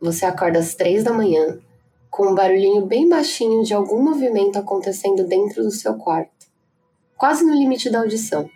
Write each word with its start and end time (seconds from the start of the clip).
Você 0.00 0.24
acorda 0.24 0.58
às 0.58 0.74
três 0.74 1.04
da 1.04 1.12
manhã, 1.12 1.58
com 2.10 2.28
um 2.28 2.34
barulhinho 2.34 2.86
bem 2.86 3.08
baixinho 3.08 3.62
de 3.62 3.74
algum 3.74 4.02
movimento 4.02 4.58
acontecendo 4.58 5.26
dentro 5.26 5.62
do 5.62 5.70
seu 5.70 5.94
quarto, 5.94 6.46
quase 7.18 7.44
no 7.44 7.54
limite 7.54 7.90
da 7.90 8.00
audição. 8.00 8.48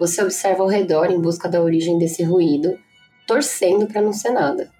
Você 0.00 0.22
observa 0.22 0.62
ao 0.62 0.68
redor 0.68 1.10
em 1.10 1.20
busca 1.20 1.48
da 1.48 1.60
origem 1.60 1.98
desse 1.98 2.22
ruído, 2.22 2.78
torcendo 3.26 3.86
para 3.86 4.00
não 4.00 4.12
ser 4.12 4.30
nada. 4.30 4.72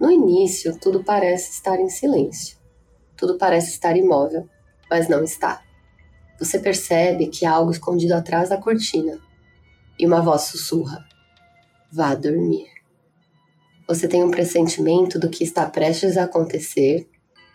No 0.00 0.10
início, 0.10 0.78
tudo 0.78 1.04
parece 1.04 1.50
estar 1.50 1.78
em 1.78 1.90
silêncio. 1.90 2.56
Tudo 3.16 3.36
parece 3.36 3.72
estar 3.72 3.96
imóvel, 3.98 4.48
mas 4.88 5.08
não 5.08 5.22
está. 5.22 5.62
Você 6.38 6.58
percebe 6.58 7.26
que 7.26 7.44
há 7.44 7.52
algo 7.52 7.70
escondido 7.70 8.14
atrás 8.14 8.48
da 8.48 8.56
cortina 8.56 9.20
e 9.98 10.06
uma 10.06 10.22
voz 10.22 10.42
sussurra: 10.42 11.04
Vá 11.92 12.14
dormir. 12.14 12.69
Você 13.90 14.06
tem 14.06 14.22
um 14.22 14.30
pressentimento 14.30 15.18
do 15.18 15.28
que 15.28 15.42
está 15.42 15.68
prestes 15.68 16.16
a 16.16 16.22
acontecer 16.22 17.08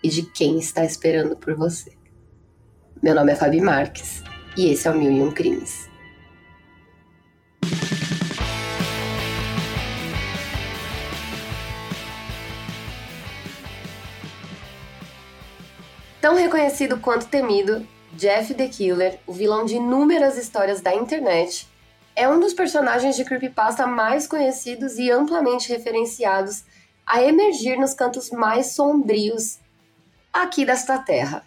e 0.03 0.09
de 0.09 0.21
quem 0.21 0.59
está 0.59 0.83
esperando 0.83 1.37
por 1.37 1.55
você. 1.55 1.93
Meu 3.01 3.15
nome 3.15 3.31
é 3.31 3.35
Fabi 3.37 3.61
Marques 3.61 4.21
e 4.57 4.69
esse 4.69 4.85
é 4.85 4.91
o 4.91 4.97
Mil 4.97 5.09
e 5.09 5.21
Um 5.21 5.31
Crimes. 5.31 5.89
Tão 16.19 16.35
reconhecido 16.35 16.99
quanto 16.99 17.27
temido, 17.27 17.87
Jeff 18.11 18.53
the 18.55 18.67
Killer, 18.67 19.19
o 19.25 19.31
vilão 19.31 19.63
de 19.63 19.75
inúmeras 19.75 20.37
histórias 20.37 20.81
da 20.81 20.93
internet, 20.93 21.65
é 22.15 22.29
um 22.29 22.39
dos 22.39 22.53
personagens 22.53 23.15
de 23.15 23.25
creepypasta 23.25 23.85
mais 23.85 24.25
conhecidos 24.25 24.97
e 24.97 25.11
amplamente 25.11 25.69
referenciados 25.69 26.63
a 27.05 27.21
emergir 27.21 27.77
nos 27.77 27.93
cantos 27.93 28.31
mais 28.31 28.67
sombrios 28.67 29.59
aqui 30.31 30.65
desta 30.65 30.97
terra, 30.97 31.45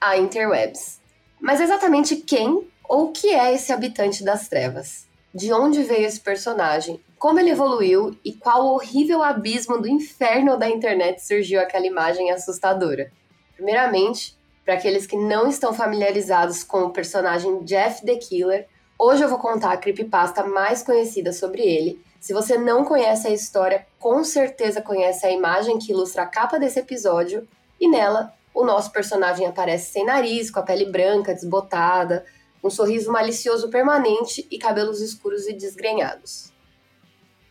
a 0.00 0.16
interwebs. 0.16 1.00
Mas 1.40 1.60
exatamente 1.60 2.16
quem 2.16 2.66
ou 2.88 3.06
o 3.06 3.12
que 3.12 3.28
é 3.28 3.54
esse 3.54 3.72
habitante 3.72 4.24
das 4.24 4.48
trevas? 4.48 5.06
De 5.34 5.52
onde 5.52 5.82
veio 5.82 6.06
esse 6.06 6.20
personagem? 6.20 7.00
Como 7.18 7.38
ele 7.38 7.50
evoluiu 7.50 8.18
e 8.24 8.32
qual 8.32 8.66
horrível 8.66 9.22
abismo 9.22 9.80
do 9.80 9.88
inferno 9.88 10.58
da 10.58 10.68
internet 10.68 11.24
surgiu 11.24 11.60
aquela 11.60 11.86
imagem 11.86 12.30
assustadora? 12.30 13.12
Primeiramente, 13.54 14.36
para 14.64 14.74
aqueles 14.74 15.06
que 15.06 15.16
não 15.16 15.48
estão 15.48 15.72
familiarizados 15.72 16.62
com 16.62 16.82
o 16.82 16.90
personagem 16.90 17.64
Jeff 17.64 18.04
the 18.04 18.16
Killer, 18.16 18.68
hoje 18.98 19.22
eu 19.22 19.28
vou 19.28 19.38
contar 19.38 19.72
a 19.72 19.76
creepypasta 19.76 20.44
mais 20.44 20.82
conhecida 20.82 21.32
sobre 21.32 21.62
ele. 21.62 22.02
Se 22.20 22.32
você 22.32 22.56
não 22.56 22.84
conhece 22.84 23.26
a 23.26 23.30
história, 23.30 23.86
com 23.98 24.22
certeza 24.22 24.80
conhece 24.80 25.26
a 25.26 25.30
imagem 25.30 25.78
que 25.78 25.92
ilustra 25.92 26.22
a 26.22 26.26
capa 26.26 26.58
desse 26.58 26.78
episódio, 26.78 27.46
e 27.80 27.88
nela 27.88 28.32
o 28.54 28.64
nosso 28.64 28.92
personagem 28.92 29.46
aparece 29.46 29.92
sem 29.92 30.04
nariz, 30.04 30.50
com 30.50 30.60
a 30.60 30.62
pele 30.62 30.86
branca, 30.86 31.34
desbotada, 31.34 32.24
um 32.62 32.70
sorriso 32.70 33.10
malicioso 33.10 33.70
permanente 33.70 34.46
e 34.50 34.58
cabelos 34.58 35.00
escuros 35.00 35.48
e 35.48 35.52
desgrenhados. 35.52 36.52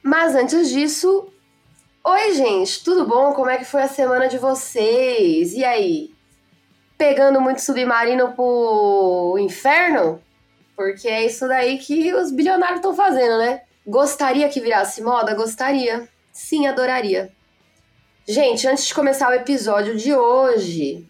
Mas 0.02 0.36
antes 0.36 0.70
disso, 0.70 1.28
oi 2.04 2.34
gente, 2.34 2.84
tudo 2.84 3.06
bom? 3.06 3.34
Como 3.34 3.50
é 3.50 3.58
que 3.58 3.66
foi 3.66 3.82
a 3.82 3.88
semana 3.88 4.28
de 4.28 4.38
vocês? 4.38 5.54
E 5.54 5.66
aí? 5.66 6.12
pegando 7.02 7.42
muito 7.42 7.62
submarino 7.62 8.32
pro 8.34 9.36
inferno? 9.40 10.22
Porque 10.82 11.08
é 11.08 11.28
isso 11.28 11.48
daí 11.48 11.78
que 11.78 12.12
os 12.16 12.32
bilionários 12.32 12.78
estão 12.78 12.96
fazendo, 12.96 13.38
né? 13.38 13.62
Gostaria 13.86 14.50
que 14.50 14.60
virasse 14.60 15.00
moda? 15.04 15.36
Gostaria. 15.36 16.10
Sim, 16.34 16.66
adoraria. 16.66 17.32
Gente, 18.28 18.68
antes 18.68 18.88
de 18.88 18.94
começar 18.96 19.30
o 19.30 19.34
episódio 19.34 19.96
de 19.96 20.16
hoje, 20.16 21.08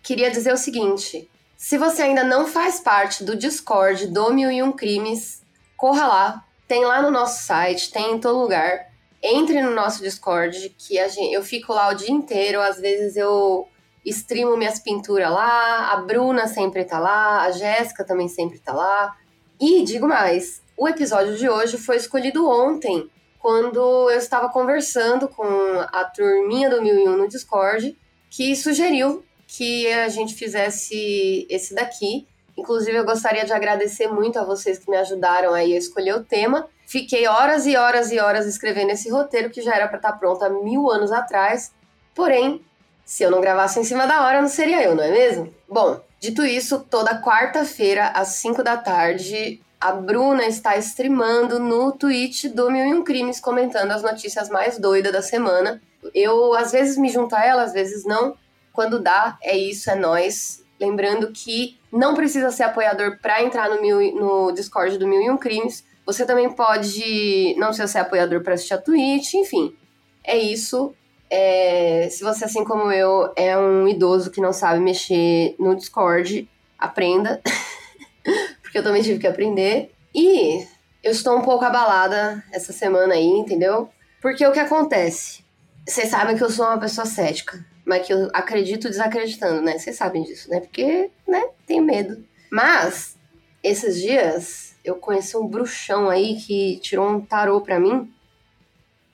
queria 0.00 0.30
dizer 0.30 0.52
o 0.52 0.56
seguinte: 0.56 1.28
se 1.56 1.76
você 1.76 2.02
ainda 2.02 2.22
não 2.22 2.46
faz 2.46 2.78
parte 2.78 3.24
do 3.24 3.34
Discord 3.34 4.06
do 4.06 4.32
Mil 4.32 4.48
e 4.48 4.62
Um 4.62 4.70
Crimes, 4.70 5.42
corra 5.76 6.06
lá. 6.06 6.44
Tem 6.68 6.84
lá 6.84 7.02
no 7.02 7.10
nosso 7.10 7.42
site, 7.42 7.90
tem 7.90 8.12
em 8.12 8.20
todo 8.20 8.38
lugar. 8.38 8.92
Entre 9.20 9.60
no 9.60 9.74
nosso 9.74 10.04
Discord, 10.04 10.72
que 10.78 11.08
gente, 11.08 11.34
eu 11.34 11.42
fico 11.42 11.72
lá 11.72 11.88
o 11.88 11.94
dia 11.94 12.12
inteiro. 12.12 12.60
Às 12.60 12.80
vezes 12.80 13.16
eu 13.16 13.68
streamo 14.04 14.56
minhas 14.56 14.78
pinturas 14.78 15.30
lá, 15.30 15.92
a 15.92 15.96
Bruna 15.98 16.46
sempre 16.46 16.84
tá 16.84 16.98
lá, 16.98 17.42
a 17.42 17.50
Jéssica 17.50 18.04
também 18.04 18.28
sempre 18.28 18.58
tá 18.58 18.72
lá. 18.72 19.16
E 19.60 19.82
digo 19.82 20.08
mais, 20.08 20.62
o 20.76 20.88
episódio 20.88 21.36
de 21.36 21.48
hoje 21.48 21.76
foi 21.76 21.96
escolhido 21.96 22.48
ontem, 22.48 23.10
quando 23.38 24.10
eu 24.10 24.18
estava 24.18 24.48
conversando 24.50 25.28
com 25.28 25.44
a 25.92 26.04
turminha 26.04 26.68
do 26.68 26.80
1001 26.82 27.16
no 27.16 27.28
Discord, 27.28 27.96
que 28.30 28.54
sugeriu 28.54 29.24
que 29.46 29.90
a 29.92 30.08
gente 30.08 30.34
fizesse 30.34 31.46
esse 31.50 31.74
daqui. 31.74 32.26
Inclusive, 32.56 32.96
eu 32.96 33.04
gostaria 33.04 33.44
de 33.44 33.52
agradecer 33.52 34.06
muito 34.08 34.38
a 34.38 34.44
vocês 34.44 34.78
que 34.78 34.90
me 34.90 34.96
ajudaram 34.96 35.54
aí 35.54 35.74
a 35.74 35.78
escolher 35.78 36.14
o 36.14 36.22
tema. 36.22 36.68
Fiquei 36.86 37.26
horas 37.26 37.66
e 37.66 37.76
horas 37.76 38.12
e 38.12 38.18
horas 38.18 38.46
escrevendo 38.46 38.90
esse 38.90 39.10
roteiro 39.10 39.50
que 39.50 39.62
já 39.62 39.74
era 39.74 39.88
para 39.88 39.96
estar 39.96 40.12
tá 40.12 40.18
pronto 40.18 40.44
há 40.44 40.50
mil 40.50 40.90
anos 40.90 41.10
atrás. 41.10 41.72
Porém, 42.14 42.64
se 43.10 43.24
eu 43.24 43.30
não 43.30 43.40
gravasse 43.40 43.80
em 43.80 43.82
cima 43.82 44.06
da 44.06 44.24
hora, 44.24 44.40
não 44.40 44.48
seria 44.48 44.84
eu, 44.84 44.94
não 44.94 45.02
é 45.02 45.10
mesmo? 45.10 45.52
Bom, 45.68 46.00
dito 46.20 46.44
isso, 46.44 46.78
toda 46.88 47.20
quarta-feira, 47.20 48.06
às 48.14 48.28
5 48.28 48.62
da 48.62 48.76
tarde, 48.76 49.60
a 49.80 49.90
Bruna 49.90 50.46
está 50.46 50.76
streamando 50.76 51.58
no 51.58 51.90
Twitch 51.90 52.44
do 52.44 52.70
Mil 52.70 52.86
e 52.86 52.94
Um 52.94 53.02
Crimes, 53.02 53.40
comentando 53.40 53.90
as 53.90 54.04
notícias 54.04 54.48
mais 54.48 54.78
doidas 54.78 55.12
da 55.12 55.20
semana. 55.22 55.82
Eu, 56.14 56.54
às 56.54 56.70
vezes, 56.70 56.96
me 56.96 57.08
junto 57.08 57.34
a 57.34 57.44
ela, 57.44 57.64
às 57.64 57.72
vezes 57.72 58.04
não. 58.04 58.36
Quando 58.72 59.00
dá, 59.00 59.36
é 59.42 59.56
isso, 59.56 59.90
é 59.90 59.96
nós. 59.96 60.64
Lembrando 60.80 61.32
que 61.32 61.80
não 61.92 62.14
precisa 62.14 62.52
ser 62.52 62.62
apoiador 62.62 63.18
para 63.20 63.42
entrar 63.42 63.68
no, 63.70 63.82
mil, 63.82 64.14
no 64.14 64.52
Discord 64.52 64.96
do 64.98 65.08
Mil 65.08 65.20
e 65.20 65.28
Um 65.28 65.36
Crimes. 65.36 65.84
Você 66.06 66.24
também 66.24 66.48
pode 66.48 67.56
não 67.58 67.66
precisa 67.66 67.88
ser 67.88 67.98
apoiador 67.98 68.40
para 68.44 68.54
assistir 68.54 68.74
a 68.74 68.78
Twitch, 68.78 69.34
enfim. 69.34 69.76
É 70.22 70.38
isso. 70.38 70.94
É, 71.30 72.08
se 72.10 72.24
você, 72.24 72.44
assim 72.44 72.64
como 72.64 72.90
eu, 72.90 73.32
é 73.36 73.56
um 73.56 73.86
idoso 73.86 74.32
que 74.32 74.40
não 74.40 74.52
sabe 74.52 74.80
mexer 74.80 75.54
no 75.58 75.76
Discord, 75.76 76.48
aprenda. 76.76 77.40
Porque 78.60 78.78
eu 78.78 78.82
também 78.82 79.02
tive 79.02 79.20
que 79.20 79.26
aprender. 79.28 79.92
E 80.12 80.66
eu 81.02 81.12
estou 81.12 81.38
um 81.38 81.42
pouco 81.42 81.64
abalada 81.64 82.44
essa 82.52 82.72
semana 82.72 83.14
aí, 83.14 83.26
entendeu? 83.26 83.88
Porque 84.20 84.44
o 84.44 84.52
que 84.52 84.58
acontece? 84.58 85.44
Vocês 85.86 86.08
sabem 86.08 86.36
que 86.36 86.42
eu 86.42 86.50
sou 86.50 86.66
uma 86.66 86.78
pessoa 86.78 87.06
cética, 87.06 87.64
mas 87.84 88.06
que 88.06 88.12
eu 88.12 88.28
acredito 88.34 88.88
desacreditando, 88.88 89.62
né? 89.62 89.78
Vocês 89.78 89.96
sabem 89.96 90.22
disso, 90.24 90.50
né? 90.50 90.60
Porque, 90.60 91.10
né, 91.26 91.48
tenho 91.66 91.82
medo. 91.82 92.22
Mas, 92.50 93.16
esses 93.62 94.00
dias, 94.00 94.74
eu 94.84 94.96
conheci 94.96 95.36
um 95.36 95.46
bruxão 95.46 96.10
aí 96.10 96.36
que 96.36 96.78
tirou 96.80 97.08
um 97.08 97.20
tarô 97.20 97.60
pra 97.60 97.80
mim. 97.80 98.12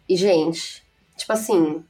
E, 0.09 0.17
gente, 0.17 0.85
tipo 1.17 1.33
assim, 1.33 1.85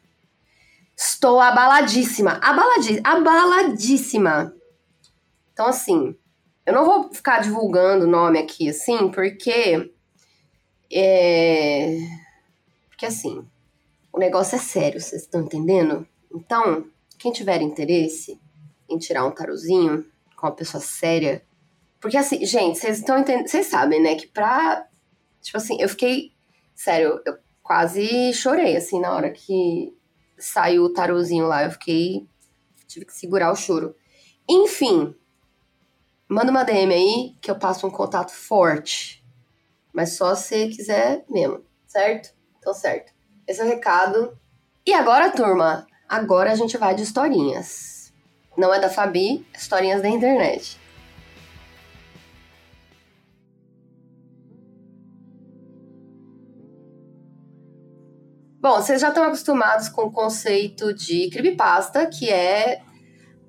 Estou 0.96 1.40
abaladíssima. 1.40 2.40
Abaladi 2.42 3.00
abaladíssima. 3.04 4.54
Então, 5.52 5.66
assim, 5.66 6.16
eu 6.64 6.72
não 6.72 6.86
vou 6.86 7.12
ficar 7.12 7.40
divulgando 7.40 8.06
o 8.06 8.10
nome 8.10 8.38
aqui, 8.38 8.70
assim, 8.70 9.10
porque. 9.10 9.92
É. 10.90 11.98
Porque, 12.88 13.04
assim, 13.04 13.46
o 14.10 14.18
negócio 14.18 14.56
é 14.56 14.58
sério, 14.58 14.98
vocês 14.98 15.22
estão 15.22 15.42
entendendo? 15.42 16.08
Então, 16.34 16.86
quem 17.18 17.30
tiver 17.30 17.60
interesse 17.60 18.40
em 18.88 18.96
tirar 18.96 19.26
um 19.26 19.30
tarozinho 19.30 20.06
com 20.34 20.46
uma 20.46 20.54
pessoa 20.54 20.80
séria. 20.80 21.42
Porque, 22.00 22.16
assim, 22.16 22.44
gente, 22.46 22.78
vocês 22.78 22.98
estão 22.98 23.18
entendendo. 23.18 23.48
Vocês 23.48 23.66
sabem, 23.66 24.00
né, 24.00 24.14
que 24.14 24.28
pra. 24.28 24.86
Tipo 25.42 25.58
assim, 25.58 25.76
eu 25.78 25.90
fiquei. 25.90 26.32
Sério, 26.74 27.20
eu 27.26 27.36
quase 27.62 28.32
chorei, 28.32 28.76
assim, 28.76 28.98
na 29.00 29.14
hora 29.14 29.30
que 29.30 29.96
saiu 30.38 30.84
o 30.84 30.92
tarozinho 30.92 31.47
lá. 31.47 31.65
Eu 31.65 31.71
fiquei. 31.71 32.27
Tive 32.86 33.06
que 33.06 33.15
segurar 33.15 33.53
o 33.53 33.56
choro. 33.56 33.94
Enfim, 34.48 35.15
manda 36.28 36.50
uma 36.50 36.65
DM 36.65 36.94
aí 36.94 37.36
que 37.41 37.50
eu 37.50 37.59
passo 37.59 37.86
um 37.86 37.91
contato 37.91 38.30
forte. 38.30 39.24
Mas 39.92 40.16
só 40.16 40.34
se 40.34 40.68
quiser 40.68 41.24
mesmo, 41.28 41.65
certo? 41.86 42.34
Então, 42.59 42.74
certo. 42.74 43.12
Esse 43.47 43.60
é 43.60 43.65
o 43.65 43.68
recado. 43.68 44.38
E 44.84 44.92
agora, 44.92 45.30
turma, 45.30 45.86
agora 46.09 46.53
a 46.53 46.54
gente 46.54 46.77
vai 46.77 46.94
de 46.94 47.03
historinhas. 47.03 48.12
Não 48.56 48.72
é 48.72 48.80
da 48.80 48.88
Fabi, 48.88 49.47
é 49.53 49.59
historinhas 49.59 50.03
da 50.03 50.09
internet. 50.09 50.78
Bom, 58.68 58.83
vocês 58.83 59.01
já 59.01 59.10
estão 59.10 59.22
acostumados 59.22 59.89
com 59.89 60.07
o 60.07 60.10
conceito 60.10 60.92
de 60.92 61.30
creepypasta, 61.30 62.04
que 62.04 62.28
é 62.28 62.83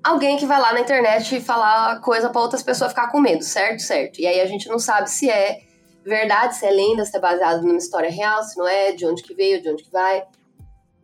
alguém 0.00 0.36
que 0.36 0.46
vai 0.46 0.60
lá 0.60 0.72
na 0.72 0.78
internet 0.78 1.34
e 1.34 1.40
falar 1.40 2.00
coisa 2.02 2.30
para 2.30 2.40
outras 2.40 2.62
pessoas 2.62 2.92
ficar 2.92 3.10
com 3.10 3.18
medo, 3.18 3.42
certo? 3.42 3.82
Certo. 3.82 4.20
E 4.20 4.28
aí 4.28 4.40
a 4.40 4.46
gente 4.46 4.68
não 4.68 4.78
sabe 4.78 5.10
se 5.10 5.28
é 5.28 5.58
verdade, 6.04 6.54
se 6.54 6.64
é 6.64 6.70
lenda, 6.70 7.04
se 7.04 7.16
é 7.16 7.20
baseado 7.20 7.62
numa 7.62 7.78
história 7.78 8.08
real, 8.08 8.44
se 8.44 8.56
não 8.56 8.68
é, 8.68 8.92
de 8.92 9.04
onde 9.06 9.24
que 9.24 9.34
veio, 9.34 9.60
de 9.60 9.68
onde 9.68 9.82
que 9.82 9.90
vai. 9.90 10.22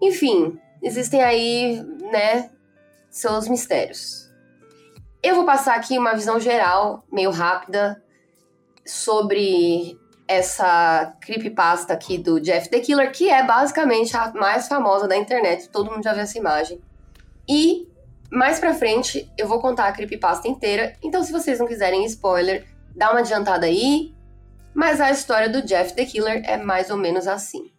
Enfim, 0.00 0.60
existem 0.80 1.20
aí, 1.20 1.82
né, 2.12 2.52
seus 3.10 3.48
mistérios. 3.48 4.30
Eu 5.24 5.34
vou 5.34 5.44
passar 5.44 5.74
aqui 5.74 5.98
uma 5.98 6.14
visão 6.14 6.38
geral, 6.38 7.04
meio 7.10 7.32
rápida, 7.32 8.00
sobre 8.86 9.98
essa 10.26 11.14
creepypasta 11.20 11.92
aqui 11.92 12.16
do 12.16 12.40
Jeff 12.40 12.68
the 12.68 12.80
Killer, 12.80 13.12
que 13.12 13.28
é 13.28 13.42
basicamente 13.44 14.16
a 14.16 14.32
mais 14.32 14.66
famosa 14.66 15.06
da 15.06 15.16
internet, 15.16 15.68
todo 15.68 15.90
mundo 15.90 16.02
já 16.02 16.12
viu 16.12 16.22
essa 16.22 16.38
imagem. 16.38 16.80
E 17.48 17.88
mais 18.30 18.58
pra 18.58 18.74
frente 18.74 19.30
eu 19.36 19.46
vou 19.46 19.60
contar 19.60 19.86
a 19.86 19.92
creepypasta 19.92 20.48
inteira, 20.48 20.94
então 21.02 21.22
se 21.22 21.32
vocês 21.32 21.58
não 21.58 21.66
quiserem 21.66 22.04
spoiler, 22.06 22.66
dá 22.96 23.10
uma 23.10 23.20
adiantada 23.20 23.66
aí. 23.66 24.14
Mas 24.74 25.00
a 25.00 25.10
história 25.10 25.48
do 25.48 25.62
Jeff 25.62 25.94
the 25.94 26.04
Killer 26.04 26.42
é 26.44 26.56
mais 26.56 26.90
ou 26.90 26.96
menos 26.96 27.28
assim. 27.28 27.70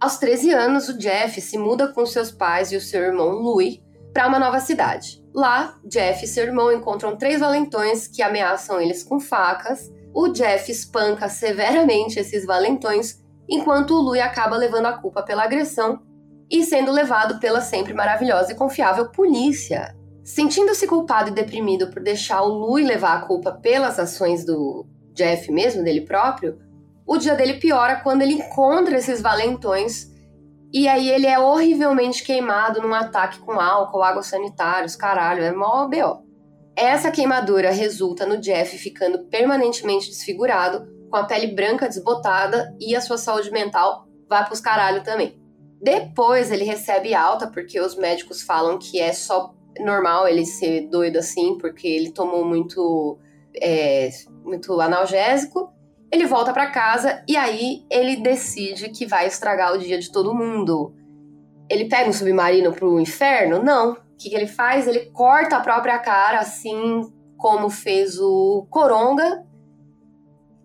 Aos 0.00 0.18
13 0.18 0.52
anos, 0.52 0.88
o 0.88 0.96
Jeff 0.96 1.40
se 1.40 1.58
muda 1.58 1.88
com 1.88 2.06
seus 2.06 2.30
pais 2.30 2.70
e 2.70 2.76
o 2.76 2.80
seu 2.80 3.02
irmão 3.02 3.30
Louis 3.30 3.80
para 4.12 4.26
uma 4.26 4.38
nova 4.38 4.60
cidade. 4.60 5.22
Lá, 5.34 5.78
Jeff 5.84 6.24
e 6.24 6.28
seu 6.28 6.44
irmão 6.44 6.72
encontram 6.72 7.16
três 7.16 7.40
valentões 7.40 8.08
que 8.08 8.22
ameaçam 8.22 8.80
eles 8.80 9.02
com 9.02 9.20
facas. 9.20 9.92
O 10.12 10.28
Jeff 10.28 10.70
espanca 10.70 11.28
severamente 11.28 12.18
esses 12.18 12.44
valentões, 12.44 13.22
enquanto 13.48 13.94
o 13.94 14.00
Louis 14.00 14.22
acaba 14.22 14.56
levando 14.56 14.86
a 14.86 14.98
culpa 14.98 15.22
pela 15.22 15.44
agressão 15.44 16.00
e 16.50 16.64
sendo 16.64 16.90
levado 16.90 17.38
pela 17.38 17.60
sempre 17.60 17.92
maravilhosa 17.92 18.52
e 18.52 18.56
confiável 18.56 19.10
polícia. 19.10 19.94
Sentindo-se 20.24 20.86
culpado 20.86 21.30
e 21.30 21.34
deprimido 21.34 21.90
por 21.90 22.02
deixar 22.02 22.42
o 22.42 22.48
Louis 22.48 22.86
levar 22.86 23.16
a 23.16 23.26
culpa 23.26 23.52
pelas 23.52 23.98
ações 23.98 24.44
do 24.44 24.86
Jeff 25.14 25.50
mesmo, 25.50 25.82
dele 25.82 26.02
próprio, 26.02 26.58
o 27.06 27.16
dia 27.16 27.34
dele 27.34 27.54
piora 27.54 27.96
quando 27.96 28.22
ele 28.22 28.34
encontra 28.34 28.98
esses 28.98 29.22
valentões 29.22 30.07
e 30.72 30.86
aí 30.86 31.08
ele 31.10 31.26
é 31.26 31.38
horrivelmente 31.38 32.22
queimado 32.22 32.82
num 32.82 32.92
ataque 32.92 33.38
com 33.38 33.58
álcool, 33.58 34.02
água 34.02 34.22
sanitária, 34.22 34.86
os 34.86 34.96
caralho, 34.96 35.42
é 35.42 35.52
mó 35.52 35.86
B.O. 35.88 36.22
Essa 36.76 37.10
queimadura 37.10 37.70
resulta 37.70 38.26
no 38.26 38.38
Jeff 38.38 38.76
ficando 38.78 39.24
permanentemente 39.24 40.10
desfigurado, 40.10 40.86
com 41.10 41.16
a 41.16 41.24
pele 41.24 41.48
branca 41.48 41.88
desbotada 41.88 42.74
e 42.78 42.94
a 42.94 43.00
sua 43.00 43.16
saúde 43.16 43.50
mental 43.50 44.06
vai 44.28 44.44
pros 44.44 44.60
caralho 44.60 45.02
também. 45.02 45.40
Depois 45.80 46.50
ele 46.50 46.64
recebe 46.64 47.14
alta, 47.14 47.46
porque 47.46 47.80
os 47.80 47.96
médicos 47.96 48.42
falam 48.42 48.78
que 48.78 49.00
é 49.00 49.12
só 49.12 49.54
normal 49.80 50.28
ele 50.28 50.44
ser 50.44 50.88
doido 50.88 51.18
assim, 51.18 51.56
porque 51.56 51.86
ele 51.86 52.10
tomou 52.10 52.44
muito, 52.44 53.18
é, 53.60 54.10
muito 54.44 54.80
analgésico. 54.80 55.72
Ele 56.10 56.26
volta 56.26 56.52
para 56.52 56.70
casa 56.70 57.22
e 57.28 57.36
aí 57.36 57.84
ele 57.90 58.16
decide 58.16 58.88
que 58.88 59.06
vai 59.06 59.26
estragar 59.26 59.74
o 59.74 59.78
dia 59.78 59.98
de 59.98 60.10
todo 60.10 60.34
mundo. 60.34 60.94
Ele 61.70 61.84
pega 61.84 62.08
um 62.08 62.12
submarino 62.12 62.72
pro 62.72 62.98
inferno? 62.98 63.62
Não. 63.62 63.92
O 63.92 63.96
que, 64.18 64.30
que 64.30 64.34
ele 64.34 64.46
faz? 64.46 64.86
Ele 64.86 65.10
corta 65.10 65.56
a 65.56 65.60
própria 65.60 65.98
cara, 65.98 66.38
assim 66.40 67.12
como 67.36 67.70
fez 67.70 68.18
o 68.18 68.66
Coronga, 68.68 69.44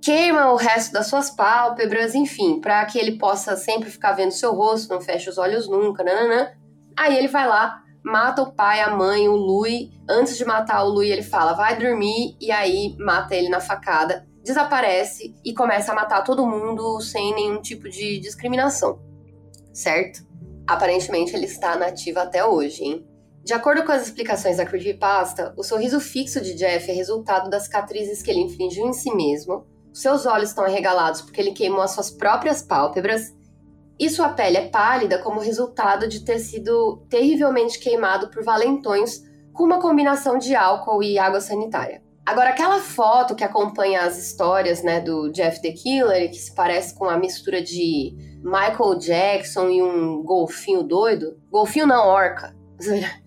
queima 0.01 0.51
o 0.51 0.55
resto 0.55 0.91
das 0.91 1.07
suas 1.07 1.29
pálpebras, 1.29 2.15
enfim, 2.15 2.59
para 2.59 2.83
que 2.85 2.97
ele 2.97 3.17
possa 3.17 3.55
sempre 3.55 3.91
ficar 3.91 4.13
vendo 4.13 4.31
seu 4.31 4.53
rosto, 4.53 4.91
não 4.91 4.99
feche 4.99 5.29
os 5.29 5.37
olhos 5.37 5.69
nunca, 5.69 6.03
nananã. 6.03 6.49
Aí 6.97 7.15
ele 7.15 7.27
vai 7.27 7.47
lá, 7.47 7.81
mata 8.03 8.41
o 8.41 8.51
pai, 8.51 8.81
a 8.81 8.89
mãe, 8.89 9.29
o 9.29 9.35
Lui. 9.35 9.91
Antes 10.09 10.35
de 10.35 10.43
matar 10.43 10.83
o 10.83 10.89
Lui, 10.89 11.09
ele 11.09 11.21
fala, 11.21 11.53
vai 11.53 11.77
dormir, 11.77 12.35
e 12.41 12.51
aí 12.51 12.95
mata 12.97 13.35
ele 13.35 13.49
na 13.49 13.59
facada 13.59 14.27
desaparece 14.43 15.33
e 15.43 15.53
começa 15.53 15.91
a 15.91 15.95
matar 15.95 16.23
todo 16.23 16.45
mundo 16.45 16.99
sem 16.99 17.33
nenhum 17.33 17.61
tipo 17.61 17.89
de 17.89 18.19
discriminação, 18.19 18.99
certo? 19.73 20.27
Aparentemente 20.67 21.35
ele 21.35 21.45
está 21.45 21.75
nativo 21.77 22.19
até 22.19 22.45
hoje, 22.45 22.83
hein? 22.83 23.07
De 23.43 23.53
acordo 23.53 23.83
com 23.83 23.91
as 23.91 24.03
explicações 24.03 24.57
da 24.57 24.65
creepypasta, 24.65 25.53
o 25.57 25.63
sorriso 25.63 25.99
fixo 25.99 26.39
de 26.41 26.53
Jeff 26.55 26.89
é 26.89 26.93
resultado 26.93 27.49
das 27.49 27.63
cicatrizes 27.63 28.21
que 28.21 28.31
ele 28.31 28.41
infligiu 28.41 28.85
em 28.87 28.93
si 28.93 29.13
mesmo, 29.13 29.65
seus 29.93 30.25
olhos 30.25 30.49
estão 30.49 30.65
arregalados 30.65 31.21
porque 31.21 31.39
ele 31.39 31.51
queimou 31.51 31.81
as 31.81 31.91
suas 31.91 32.09
próprias 32.09 32.61
pálpebras, 32.61 33.33
e 33.99 34.09
sua 34.09 34.29
pele 34.29 34.57
é 34.57 34.69
pálida 34.69 35.19
como 35.19 35.39
resultado 35.39 36.07
de 36.07 36.25
ter 36.25 36.39
sido 36.39 37.05
terrivelmente 37.09 37.79
queimado 37.79 38.29
por 38.29 38.43
valentões 38.43 39.21
com 39.53 39.63
uma 39.63 39.79
combinação 39.79 40.37
de 40.37 40.55
álcool 40.55 41.03
e 41.03 41.19
água 41.19 41.39
sanitária. 41.39 42.02
Agora, 42.25 42.51
aquela 42.51 42.79
foto 42.79 43.35
que 43.35 43.43
acompanha 43.43 44.01
as 44.01 44.17
histórias 44.17 44.81
né, 44.81 45.01
do 45.01 45.29
Jeff 45.31 45.61
the 45.61 45.71
Killer, 45.71 46.29
que 46.29 46.37
se 46.37 46.55
parece 46.55 46.95
com 46.95 47.05
a 47.05 47.17
mistura 47.17 47.61
de 47.61 48.15
Michael 48.41 48.97
Jackson 48.97 49.69
e 49.69 49.83
um 49.83 50.23
golfinho 50.23 50.83
doido. 50.83 51.37
Golfinho 51.51 51.85
não, 51.85 52.07
orca. 52.07 52.55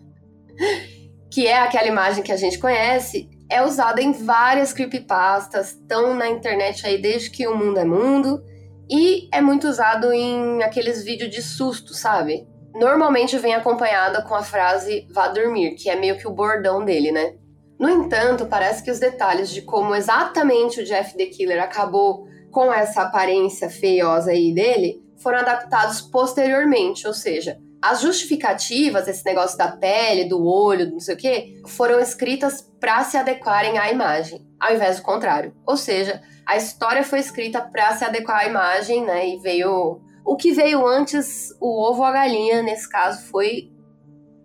que 1.30 1.46
é 1.46 1.58
aquela 1.58 1.88
imagem 1.88 2.24
que 2.24 2.32
a 2.32 2.36
gente 2.36 2.58
conhece, 2.58 3.28
é 3.50 3.62
usada 3.62 4.00
em 4.00 4.12
várias 4.12 4.72
creepypastas, 4.72 5.72
estão 5.72 6.14
na 6.14 6.28
internet 6.28 6.86
aí 6.86 7.00
desde 7.00 7.30
que 7.30 7.46
o 7.46 7.54
mundo 7.54 7.78
é 7.78 7.84
mundo, 7.84 8.42
e 8.88 9.28
é 9.30 9.42
muito 9.42 9.68
usado 9.68 10.12
em 10.12 10.62
aqueles 10.62 11.04
vídeos 11.04 11.30
de 11.30 11.42
susto, 11.42 11.92
sabe? 11.92 12.48
Normalmente 12.74 13.36
vem 13.36 13.54
acompanhada 13.54 14.22
com 14.22 14.34
a 14.34 14.42
frase 14.42 15.06
vá 15.10 15.28
dormir, 15.28 15.74
que 15.74 15.90
é 15.90 15.96
meio 15.96 16.16
que 16.16 16.26
o 16.26 16.32
bordão 16.32 16.84
dele, 16.84 17.12
né? 17.12 17.34
No 17.78 17.88
entanto, 17.88 18.46
parece 18.46 18.82
que 18.82 18.90
os 18.90 18.98
detalhes 18.98 19.50
de 19.50 19.62
como 19.62 19.94
exatamente 19.94 20.80
o 20.80 20.84
Jeff 20.84 21.16
the 21.16 21.26
Killer 21.26 21.62
acabou 21.62 22.26
com 22.50 22.72
essa 22.72 23.02
aparência 23.02 23.68
feiosa 23.68 24.30
aí 24.30 24.54
dele 24.54 25.02
foram 25.18 25.38
adaptados 25.38 26.00
posteriormente, 26.00 27.06
ou 27.06 27.12
seja, 27.12 27.58
as 27.80 28.00
justificativas, 28.00 29.06
esse 29.08 29.24
negócio 29.24 29.56
da 29.56 29.68
pele, 29.68 30.28
do 30.28 30.44
olho, 30.44 30.90
não 30.90 31.00
sei 31.00 31.14
o 31.14 31.18
quê, 31.18 31.60
foram 31.66 32.00
escritas 32.00 32.62
para 32.80 33.04
se 33.04 33.16
adequarem 33.16 33.78
à 33.78 33.90
imagem, 33.90 34.46
ao 34.58 34.74
invés 34.74 34.96
do 34.96 35.02
contrário. 35.02 35.54
Ou 35.66 35.76
seja, 35.76 36.22
a 36.46 36.56
história 36.56 37.02
foi 37.02 37.18
escrita 37.18 37.60
para 37.60 37.94
se 37.96 38.04
adequar 38.04 38.40
à 38.40 38.46
imagem, 38.46 39.04
né? 39.04 39.28
E 39.28 39.38
veio 39.38 40.00
o 40.24 40.36
que 40.36 40.52
veio 40.52 40.86
antes, 40.86 41.50
o 41.60 41.82
ovo 41.82 42.00
ou 42.00 42.04
a 42.04 42.12
galinha, 42.12 42.62
nesse 42.62 42.88
caso 42.88 43.26
foi 43.28 43.70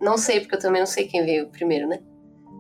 não 0.01 0.17
sei, 0.17 0.39
porque 0.39 0.55
eu 0.55 0.59
também 0.59 0.81
não 0.81 0.87
sei 0.87 1.07
quem 1.07 1.23
veio 1.23 1.49
primeiro, 1.49 1.87
né? 1.87 1.99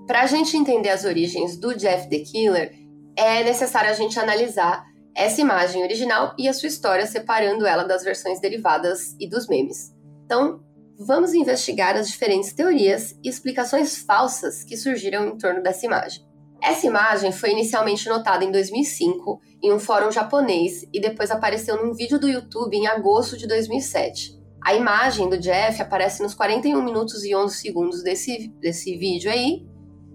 Para 0.07 0.23
a 0.23 0.27
gente 0.27 0.57
entender 0.57 0.89
as 0.89 1.05
origens 1.05 1.57
do 1.57 1.75
Jeff 1.75 2.09
the 2.09 2.19
Killer, 2.19 2.73
é 3.15 3.43
necessário 3.43 3.89
a 3.89 3.93
gente 3.93 4.19
analisar 4.19 4.83
essa 5.15 5.41
imagem 5.41 5.83
original 5.83 6.33
e 6.37 6.47
a 6.47 6.53
sua 6.53 6.67
história, 6.67 7.05
separando 7.05 7.65
ela 7.65 7.83
das 7.83 8.03
versões 8.03 8.39
derivadas 8.39 9.15
e 9.19 9.27
dos 9.27 9.47
memes. 9.47 9.93
Então, 10.25 10.61
vamos 10.97 11.33
investigar 11.33 11.95
as 11.95 12.09
diferentes 12.09 12.53
teorias 12.53 13.15
e 13.23 13.29
explicações 13.29 13.97
falsas 13.97 14.63
que 14.63 14.77
surgiram 14.77 15.27
em 15.27 15.37
torno 15.37 15.61
dessa 15.61 15.85
imagem. 15.85 16.25
Essa 16.61 16.85
imagem 16.85 17.31
foi 17.31 17.51
inicialmente 17.51 18.07
notada 18.07 18.45
em 18.45 18.51
2005 18.51 19.41
em 19.63 19.73
um 19.73 19.79
fórum 19.79 20.11
japonês 20.11 20.83
e 20.93 21.01
depois 21.01 21.31
apareceu 21.31 21.83
num 21.83 21.93
vídeo 21.93 22.19
do 22.19 22.29
YouTube 22.29 22.75
em 22.77 22.87
agosto 22.87 23.35
de 23.35 23.47
2007. 23.47 24.39
A 24.63 24.75
imagem 24.75 25.27
do 25.27 25.39
Jeff 25.39 25.81
aparece 25.81 26.21
nos 26.21 26.35
41 26.35 26.83
minutos 26.83 27.25
e 27.25 27.35
11 27.35 27.57
segundos 27.57 28.03
desse, 28.03 28.47
desse 28.59 28.95
vídeo 28.95 29.31
aí, 29.31 29.65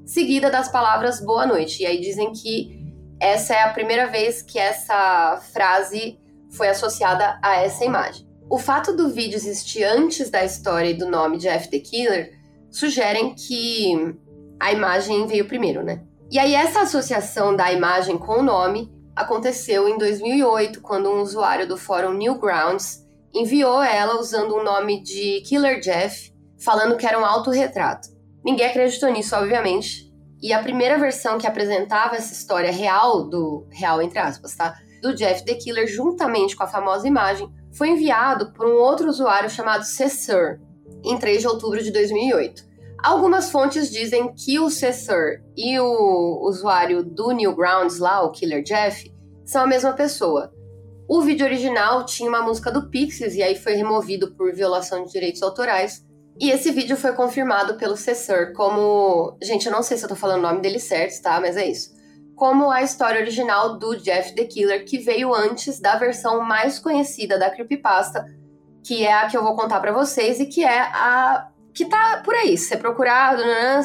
seguida 0.07 0.49
das 0.49 0.71
palavras 0.71 1.21
boa 1.21 1.45
noite. 1.45 1.83
E 1.83 1.87
aí 1.87 2.01
dizem 2.01 2.33
que 2.33 2.81
essa 3.21 3.55
é 3.55 3.63
a 3.63 3.73
primeira 3.73 4.07
vez 4.07 4.41
que 4.41 4.59
essa 4.59 5.43
frase 5.53 6.19
foi 6.53 6.69
associada 6.69 7.39
a 7.43 7.57
essa 7.57 7.85
imagem. 7.85 8.27
O 8.49 8.59
fato 8.59 8.97
do 8.97 9.09
vídeo 9.09 9.37
existir 9.37 9.83
antes 9.83 10.31
da 10.31 10.45
história 10.45 10.91
e 10.91 10.97
do 10.97 11.11
nome 11.11 11.37
de 11.37 11.49
F. 11.49 11.69
The 11.69 11.81
Killer 11.81 12.39
sugerem 12.71 13.35
que 13.35 14.17
a 14.61 14.73
imagem 14.73 15.27
veio 15.27 15.49
primeiro, 15.49 15.83
né? 15.83 16.05
E 16.31 16.39
aí 16.39 16.55
essa 16.55 16.83
associação 16.83 17.57
da 17.57 17.73
imagem 17.73 18.17
com 18.17 18.41
o 18.41 18.43
nome 18.43 18.93
aconteceu 19.15 19.89
em 19.89 19.99
2008, 19.99 20.81
quando 20.81 21.11
um 21.11 21.21
usuário 21.21 21.67
do 21.67 21.77
fórum 21.77 22.13
Newgrounds 22.13 23.05
enviou 23.35 23.83
ela 23.83 24.21
usando 24.21 24.55
o 24.55 24.63
nome 24.63 25.03
de 25.03 25.41
Killer 25.43 25.81
Jeff, 25.81 26.33
falando 26.59 26.97
que 26.97 27.07
era 27.07 27.19
um 27.19 27.25
autorretrato. 27.25 28.16
Ninguém 28.47 28.67
acreditou 28.67 29.11
nisso, 29.11 29.35
obviamente. 29.35 30.09
E 30.41 30.53
a 30.53 30.63
primeira 30.63 30.97
versão 30.97 31.37
que 31.37 31.49
apresentava 31.49 32.15
essa 32.15 32.33
história 32.33 32.71
real 32.71 33.29
do 33.29 33.67
real 33.73 34.01
entre 34.01 34.21
aspas, 34.21 34.55
tá? 34.55 34.73
Do 35.03 35.13
Jeff 35.17 35.45
the 35.45 35.55
Killer 35.55 35.89
juntamente 35.89 36.55
com 36.55 36.63
a 36.63 36.69
famosa 36.69 37.09
imagem 37.09 37.53
foi 37.77 37.89
enviado 37.89 38.53
por 38.53 38.69
um 38.69 38.77
outro 38.77 39.09
usuário 39.09 39.51
chamado 39.51 39.83
Cesar 39.83 40.61
em 41.05 41.19
3 41.19 41.41
de 41.41 41.49
outubro 41.49 41.83
de 41.83 41.91
2008. 41.91 42.63
Algumas 43.03 43.51
fontes 43.51 43.91
dizem 43.91 44.33
que 44.33 44.61
o 44.61 44.71
Cesar 44.71 45.43
e 45.57 45.81
o 45.81 46.47
usuário 46.49 47.03
do 47.03 47.33
Newgrounds 47.33 47.99
lá, 47.99 48.23
o 48.23 48.31
Killer 48.31 48.63
Jeff, 48.63 49.13
são 49.45 49.63
a 49.63 49.67
mesma 49.67 49.93
pessoa. 49.93 50.53
O 51.09 51.21
vídeo 51.21 51.45
original 51.45 52.05
tinha 52.07 52.29
uma 52.29 52.43
música 52.43 52.71
do 52.71 52.89
Pixies 52.91 53.35
e 53.35 53.43
aí 53.43 53.57
foi 53.57 53.75
removido 53.75 54.37
por 54.37 54.55
violação 54.55 55.05
de 55.05 55.11
direitos 55.11 55.43
autorais, 55.43 56.06
e 56.39 56.51
esse 56.51 56.71
vídeo 56.71 56.97
foi 56.97 57.13
confirmado 57.13 57.77
pelo 57.77 57.97
Cesar 57.97 58.53
como. 58.53 59.37
Gente, 59.43 59.67
eu 59.67 59.73
não 59.73 59.83
sei 59.83 59.97
se 59.97 60.05
eu 60.05 60.09
tô 60.09 60.17
falando 60.17 60.41
o 60.41 60.49
nome 60.49 60.61
dele 60.61 60.79
certo, 60.79 61.23
tá? 61.23 61.41
Mas 61.41 61.57
é 61.57 61.67
isso. 61.67 61.95
como 62.37 62.71
a 62.71 62.83
história 62.83 63.21
original 63.21 63.79
do 63.79 63.97
Jeff 63.97 64.35
the 64.35 64.45
Killer, 64.45 64.85
que 64.85 64.99
veio 64.99 65.35
antes 65.35 65.81
da 65.81 65.97
versão 65.97 66.43
mais 66.43 66.79
conhecida 66.79 67.39
da 67.39 67.51
creepypasta, 67.51 68.27
que 68.85 69.05
é 69.05 69.13
a 69.13 69.27
que 69.27 69.37
eu 69.37 69.43
vou 69.43 69.57
contar 69.57 69.81
para 69.81 69.91
vocês 69.91 70.39
e 70.39 70.47
que 70.47 70.63
é 70.63 70.81
a 70.81 71.49
que 71.73 71.87
tá 71.87 72.23
por 72.25 72.35
aí. 72.35 72.57
Se 72.57 72.69
você 72.69 72.77
procurar, 72.77 73.39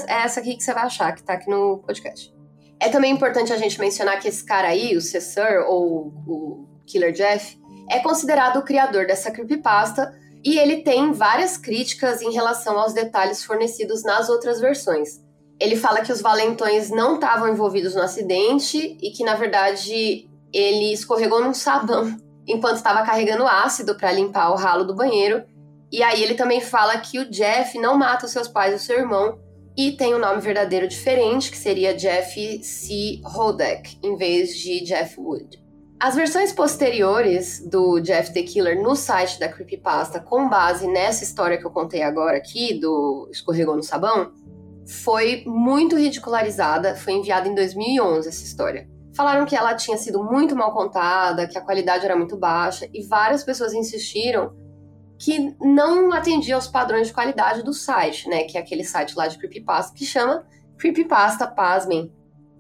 é 0.08 0.24
essa 0.24 0.42
aqui 0.42 0.56
que 0.56 0.64
você 0.64 0.74
vai 0.74 0.84
achar, 0.84 1.14
que 1.14 1.24
tá 1.24 1.34
aqui 1.34 1.50
no 1.50 1.80
podcast. 1.80 2.34
É 2.80 2.90
também 2.90 3.12
importante 3.12 3.54
a 3.54 3.58
gente 3.58 3.80
mencionar 3.80 4.20
que 4.20 4.28
esse 4.28 4.46
cara 4.46 4.68
aí, 4.68 4.96
o 4.96 5.02
Cesar, 5.02 5.66
ou 5.68 6.08
o 6.28 6.68
Killer 6.86 7.14
Jeff, 7.14 7.58
é 7.90 8.00
considerado 8.00 8.58
o 8.58 8.64
criador 8.64 9.06
dessa 9.08 9.32
creepypasta 9.32 10.14
e 10.44 10.58
ele 10.58 10.78
tem 10.78 11.12
várias 11.12 11.58
críticas 11.58 12.22
em 12.22 12.32
relação 12.32 12.80
aos 12.80 12.94
detalhes 12.94 13.44
fornecidos 13.44 14.04
nas 14.04 14.30
outras 14.30 14.60
versões. 14.60 15.22
Ele 15.60 15.76
fala 15.76 16.02
que 16.02 16.12
os 16.12 16.22
valentões 16.22 16.90
não 16.90 17.16
estavam 17.16 17.48
envolvidos 17.48 17.94
no 17.94 18.02
acidente 18.02 18.98
e 19.00 19.12
que, 19.12 19.24
na 19.24 19.36
verdade, 19.36 20.28
ele 20.52 20.92
escorregou 20.92 21.44
num 21.44 21.54
sabão 21.54 22.18
enquanto 22.48 22.78
estava 22.78 23.06
carregando 23.06 23.48
ácido 23.48 23.96
para 23.96 24.12
limpar 24.12 24.52
o 24.52 24.56
ralo 24.56 24.84
do 24.84 24.96
banheiro. 24.96 25.44
E 25.92 26.02
aí 26.02 26.24
ele 26.24 26.34
também 26.34 26.62
fala 26.62 26.98
que 26.98 27.20
o 27.20 27.30
Jeff 27.30 27.78
não 27.78 27.98
mata 27.98 28.26
os 28.26 28.32
seus 28.32 28.48
pais 28.48 28.74
e 28.74 28.76
o 28.78 28.80
seu 28.80 28.98
irmão 28.98 29.40
e 29.78 29.92
tem 29.92 30.14
um 30.16 30.20
nome 30.20 30.42
verdadeiro 30.42 30.88
diferente, 30.88 31.52
que 31.52 31.58
seria 31.58 31.94
Jeff 31.94 32.64
C. 32.64 33.22
Hodeck, 33.24 33.98
em 34.04 34.16
vez 34.16 34.58
de 34.58 34.82
Jeff 34.84 35.20
Wood. 35.20 35.61
As 36.02 36.16
versões 36.16 36.52
posteriores 36.52 37.64
do 37.64 38.00
Jeff 38.00 38.34
the 38.34 38.42
Killer 38.42 38.82
no 38.82 38.96
site 38.96 39.40
da 39.40 39.48
Creepypasta, 39.48 40.20
com 40.20 40.50
base 40.50 40.88
nessa 40.88 41.24
história 41.24 41.60
que 41.60 41.64
eu 41.64 41.70
contei 41.70 42.02
agora 42.02 42.38
aqui, 42.38 42.74
do 42.80 43.30
Escorregou 43.32 43.76
no 43.76 43.84
Sabão, 43.84 44.32
foi 45.04 45.44
muito 45.46 45.96
ridicularizada, 45.96 46.96
foi 46.96 47.14
enviada 47.14 47.48
em 47.48 47.54
2011 47.54 48.28
essa 48.28 48.44
história. 48.44 48.90
Falaram 49.16 49.46
que 49.46 49.56
ela 49.56 49.76
tinha 49.76 49.96
sido 49.96 50.24
muito 50.24 50.56
mal 50.56 50.74
contada, 50.74 51.48
que 51.48 51.56
a 51.56 51.62
qualidade 51.62 52.04
era 52.04 52.16
muito 52.16 52.36
baixa, 52.36 52.90
e 52.92 53.04
várias 53.04 53.44
pessoas 53.44 53.72
insistiram 53.72 54.56
que 55.20 55.56
não 55.62 56.12
atendia 56.12 56.56
aos 56.56 56.68
padrões 56.68 57.10
de 57.10 57.14
qualidade 57.14 57.62
do 57.62 57.76
site, 57.76 58.28
né? 58.28 58.46
Que 58.46 58.58
é 58.58 58.62
aquele 58.62 58.84
site 58.84 59.16
lá 59.16 59.28
de 59.28 59.38
Creepypasta 59.38 59.96
que 59.96 60.04
chama 60.04 60.48
Creepypasta, 60.80 61.46
pasmem. 61.46 62.12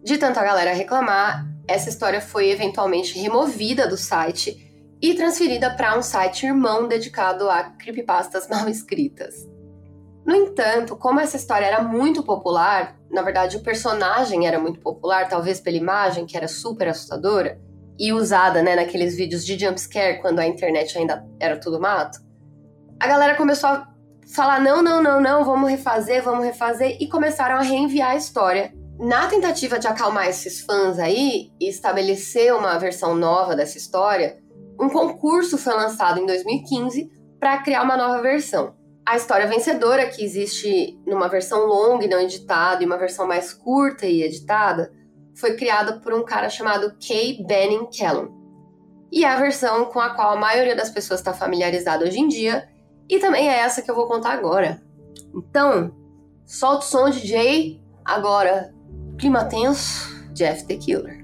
De 0.03 0.17
tanta 0.17 0.43
galera 0.43 0.73
reclamar, 0.73 1.45
essa 1.67 1.89
história 1.89 2.19
foi 2.19 2.49
eventualmente 2.49 3.19
removida 3.19 3.87
do 3.87 3.95
site 3.95 4.67
e 5.01 5.13
transferida 5.13 5.69
para 5.71 5.97
um 5.97 6.01
site 6.01 6.45
irmão 6.45 6.87
dedicado 6.87 7.49
a 7.49 7.63
creepypastas 7.63 8.47
mal 8.49 8.67
escritas. 8.67 9.47
No 10.25 10.35
entanto, 10.35 10.95
como 10.95 11.19
essa 11.19 11.37
história 11.37 11.65
era 11.65 11.81
muito 11.81 12.23
popular, 12.23 12.95
na 13.09 13.21
verdade 13.21 13.57
o 13.57 13.63
personagem 13.63 14.47
era 14.47 14.59
muito 14.59 14.79
popular, 14.79 15.27
talvez 15.27 15.59
pela 15.59 15.77
imagem 15.77 16.25
que 16.25 16.37
era 16.37 16.47
super 16.47 16.87
assustadora 16.87 17.59
e 17.99 18.13
usada 18.13 18.61
né, 18.63 18.75
naqueles 18.75 19.15
vídeos 19.15 19.45
de 19.45 19.57
jumpscare 19.57 20.21
quando 20.21 20.39
a 20.39 20.47
internet 20.47 20.97
ainda 20.97 21.25
era 21.39 21.59
tudo 21.59 21.79
mato, 21.79 22.19
a 22.99 23.07
galera 23.07 23.35
começou 23.35 23.69
a 23.69 23.87
falar: 24.33 24.59
não, 24.59 24.81
não, 24.81 25.01
não, 25.01 25.19
não, 25.19 25.43
vamos 25.43 25.69
refazer, 25.69 26.23
vamos 26.23 26.45
refazer, 26.45 26.97
e 26.99 27.07
começaram 27.07 27.57
a 27.57 27.61
reenviar 27.61 28.11
a 28.11 28.15
história. 28.15 28.73
Na 29.01 29.25
tentativa 29.25 29.79
de 29.79 29.87
acalmar 29.87 30.27
esses 30.27 30.61
fãs 30.61 30.99
aí 30.99 31.51
e 31.59 31.67
estabelecer 31.67 32.53
uma 32.53 32.77
versão 32.77 33.15
nova 33.15 33.55
dessa 33.55 33.75
história, 33.75 34.37
um 34.79 34.89
concurso 34.89 35.57
foi 35.57 35.73
lançado 35.73 36.19
em 36.19 36.25
2015 36.27 37.11
para 37.39 37.63
criar 37.63 37.81
uma 37.81 37.97
nova 37.97 38.21
versão. 38.21 38.75
A 39.03 39.17
história 39.17 39.47
vencedora, 39.47 40.07
que 40.07 40.23
existe 40.23 41.01
numa 41.07 41.27
versão 41.27 41.65
longa 41.65 42.05
e 42.05 42.07
não 42.07 42.19
editada, 42.19 42.83
e 42.83 42.85
uma 42.85 42.99
versão 42.99 43.27
mais 43.27 43.51
curta 43.51 44.05
e 44.05 44.21
editada, 44.21 44.93
foi 45.33 45.55
criada 45.55 45.99
por 45.99 46.13
um 46.13 46.23
cara 46.23 46.47
chamado 46.47 46.95
Kay 46.99 47.43
Benning 47.43 47.87
Kellum. 47.87 48.29
E 49.11 49.25
é 49.25 49.27
a 49.27 49.39
versão 49.39 49.85
com 49.85 49.99
a 49.99 50.11
qual 50.11 50.33
a 50.33 50.39
maioria 50.39 50.75
das 50.75 50.91
pessoas 50.91 51.21
está 51.21 51.33
familiarizada 51.33 52.05
hoje 52.05 52.19
em 52.19 52.27
dia, 52.27 52.69
e 53.09 53.17
também 53.17 53.49
é 53.49 53.61
essa 53.61 53.81
que 53.81 53.89
eu 53.89 53.95
vou 53.95 54.05
contar 54.05 54.33
agora. 54.33 54.79
Então, 55.33 55.91
solta 56.45 56.85
o 56.85 56.87
som, 56.87 57.09
DJ. 57.09 57.81
Agora, 58.05 58.71
clima 59.21 59.45
tenso, 59.45 60.09
Jeff 60.33 60.65
the 60.65 60.75
Killer. 60.77 61.23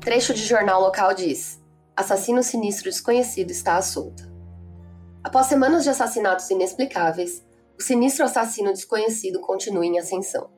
Trecho 0.00 0.32
de 0.32 0.40
jornal 0.40 0.80
local 0.80 1.14
diz: 1.14 1.60
Assassino 1.94 2.42
sinistro 2.42 2.84
desconhecido 2.84 3.50
está 3.50 3.76
à 3.76 3.82
solta. 3.82 4.32
Após 5.22 5.46
semanas 5.46 5.84
de 5.84 5.90
assassinatos 5.90 6.48
inexplicáveis, 6.48 7.44
o 7.78 7.82
sinistro 7.82 8.24
assassino 8.24 8.72
desconhecido 8.72 9.40
continua 9.40 9.84
em 9.84 9.98
ascensão. 9.98 10.48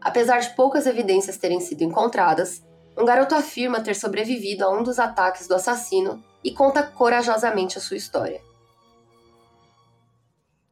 Apesar 0.00 0.38
de 0.38 0.56
poucas 0.56 0.86
evidências 0.86 1.36
terem 1.36 1.60
sido 1.60 1.84
encontradas, 1.84 2.62
um 2.96 3.04
garoto 3.04 3.34
afirma 3.34 3.80
ter 3.80 3.94
sobrevivido 3.94 4.64
a 4.64 4.70
um 4.70 4.82
dos 4.82 4.98
ataques 4.98 5.46
do 5.46 5.54
assassino 5.54 6.22
e 6.42 6.50
conta 6.52 6.82
corajosamente 6.82 7.78
a 7.78 7.80
sua 7.80 7.96
história. 7.96 8.40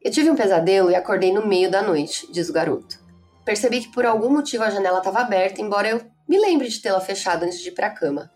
Eu 0.03 0.11
tive 0.11 0.31
um 0.31 0.37
pesadelo 0.37 0.91
e 0.91 0.95
acordei 0.95 1.33
no 1.33 1.47
meio 1.47 1.71
da 1.71 1.83
noite, 1.83 2.31
diz 2.31 2.49
o 2.49 2.53
garoto. 2.53 2.99
Percebi 3.45 3.81
que 3.81 3.93
por 3.93 4.07
algum 4.07 4.31
motivo 4.31 4.63
a 4.63 4.71
janela 4.71 4.99
estava 4.99 5.21
aberta, 5.21 5.61
embora 5.61 5.89
eu 5.89 6.01
me 6.29 6.39
lembre 6.39 6.69
de 6.69 6.81
tê-la 6.81 7.01
fechado 7.01 7.45
antes 7.45 7.61
de 7.61 7.69
ir 7.69 7.73
para 7.73 7.89
a 7.89 7.95
cama. 7.95 8.31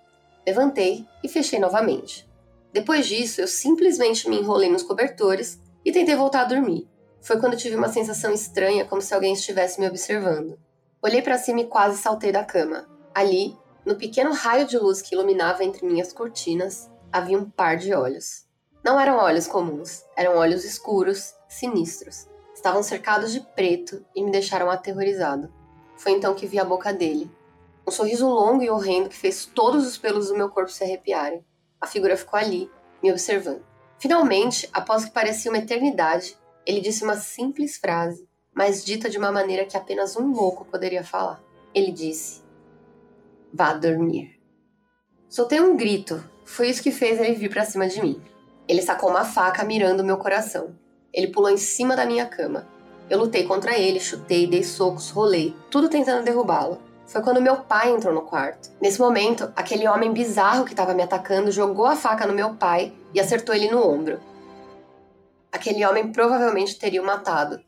Levantei 0.47 1.07
e 1.23 1.29
fechei 1.29 1.59
novamente. 1.59 2.29
Depois 2.73 3.07
disso, 3.07 3.41
eu 3.41 3.47
simplesmente 3.47 4.29
me 4.29 4.39
enrolei 4.39 4.71
nos 4.71 4.83
cobertores 4.83 5.61
e 5.85 5.93
tentei 5.93 6.17
voltar 6.17 6.43
a 6.43 6.47
dormir. 6.47 6.89
Foi 7.21 7.39
quando 7.39 7.57
tive 7.57 7.77
uma 7.77 7.89
sensação 7.89 8.33
estranha, 8.33 8.85
como 8.85 9.01
se 9.01 9.15
alguém 9.15 9.35
estivesse 9.35 9.79
me 9.79 9.87
observando. 9.87 10.59
Olhei 11.01 11.23
para 11.23 11.39
cima 11.39 11.61
e 11.61 11.67
quase 11.67 11.99
saltei 11.99 12.33
da 12.33 12.45
cama. 12.45 12.89
Ali, 13.15 13.57
no 13.85 13.97
pequeno 13.97 14.33
raio 14.33 14.67
de 14.67 14.79
luz 14.79 15.03
que 15.03 15.15
iluminava 15.15 15.65
entre 15.65 15.87
minhas 15.87 16.13
cortinas, 16.13 16.91
havia 17.13 17.39
um 17.39 17.49
par 17.49 17.77
de 17.77 17.93
olhos. 17.95 18.47
Não 18.85 18.99
eram 18.99 19.19
olhos 19.19 19.47
comuns, 19.47 20.05
eram 20.17 20.37
olhos 20.37 20.65
escuros, 20.65 21.35
sinistros. 21.49 22.29
Estavam 22.55 22.83
cercados 22.83 23.33
de 23.33 23.41
preto 23.41 24.05
e 24.15 24.23
me 24.23 24.31
deixaram 24.31 24.71
aterrorizado. 24.71 25.53
Foi 25.97 26.13
então 26.13 26.35
que 26.35 26.47
vi 26.47 26.59
a 26.59 26.65
boca 26.65 26.93
dele, 26.93 27.31
um 27.87 27.91
sorriso 27.91 28.29
longo 28.29 28.63
e 28.63 28.71
horrendo 28.71 29.09
que 29.09 29.17
fez 29.17 29.45
todos 29.45 29.87
os 29.87 29.99
pelos 29.99 30.29
do 30.29 30.37
meu 30.37 30.49
corpo 30.49 30.71
se 30.71 30.85
arrepiarem. 30.85 31.45
A 31.81 31.87
figura 31.87 32.17
ficou 32.17 32.39
ali, 32.39 32.71
me 33.03 33.11
observando. 33.11 33.65
Finalmente, 33.99 34.69
após 34.73 35.05
que 35.05 35.11
parecia 35.11 35.51
uma 35.51 35.59
eternidade, 35.59 36.37
ele 36.65 36.81
disse 36.81 37.03
uma 37.03 37.17
simples 37.17 37.77
frase, 37.77 38.29
mas 38.55 38.85
dita 38.85 39.11
de 39.11 39.19
uma 39.19 39.33
maneira 39.33 39.65
que 39.65 39.77
apenas 39.77 40.17
um 40.17 40.33
louco 40.33 40.65
poderia 40.65 41.03
falar. 41.03 41.43
Ele 41.75 41.91
disse: 41.91 42.42
Vá 43.53 43.73
dormir. 43.73 44.41
Soltei 45.29 45.61
um 45.61 45.77
grito. 45.77 46.23
Foi 46.45 46.69
isso 46.69 46.83
que 46.83 46.91
fez 46.91 47.21
ele 47.21 47.35
vir 47.35 47.51
para 47.51 47.65
cima 47.65 47.89
de 47.89 48.01
mim. 48.01 48.21
Ele 48.69 48.83
sacou 48.83 49.11
uma 49.11 49.25
faca 49.25 49.65
mirando 49.65 50.05
meu 50.05 50.17
coração. 50.17 50.75
Ele 51.13 51.29
pulou 51.29 51.51
em 51.51 51.57
cima 51.57 51.95
da 51.95 52.07
minha 52.07 52.27
cama. 52.27 52.67
Eu 53.11 53.19
lutei 53.19 53.45
contra 53.45 53.79
ele, 53.79 54.01
chutei, 54.01 54.47
dei 54.47 54.63
socos, 54.63 55.11
rolei, 55.11 55.55
tudo 55.71 55.89
tentando 55.89 56.25
derrubá-lo 56.25 56.81
foi 57.13 57.21
quando 57.21 57.43
meu 57.43 57.59
pai 57.59 57.91
entrou 57.91 58.15
no 58.15 58.23
quarto. 58.23 58.71
Nesse 58.81 58.99
momento, 58.99 59.53
aquele 59.55 59.87
homem 59.87 60.15
bizarro 60.15 60.65
que 60.65 60.73
estava 60.73 60.95
me 60.95 61.03
atacando 61.03 61.53
jogou 61.53 61.85
a 61.85 61.95
faca 61.95 62.27
no 62.27 62.33
meu 62.33 62.55
pai 62.55 62.91
e 63.13 63.21
acertou 63.21 63.55
ele 63.55 63.71
no 63.71 63.87
ombro. 63.87 64.19
Aquele 65.53 65.85
homem 65.85 66.11
provavelmente 66.11 66.79
teria 66.79 67.03
o 67.03 67.07
matado 67.07 67.63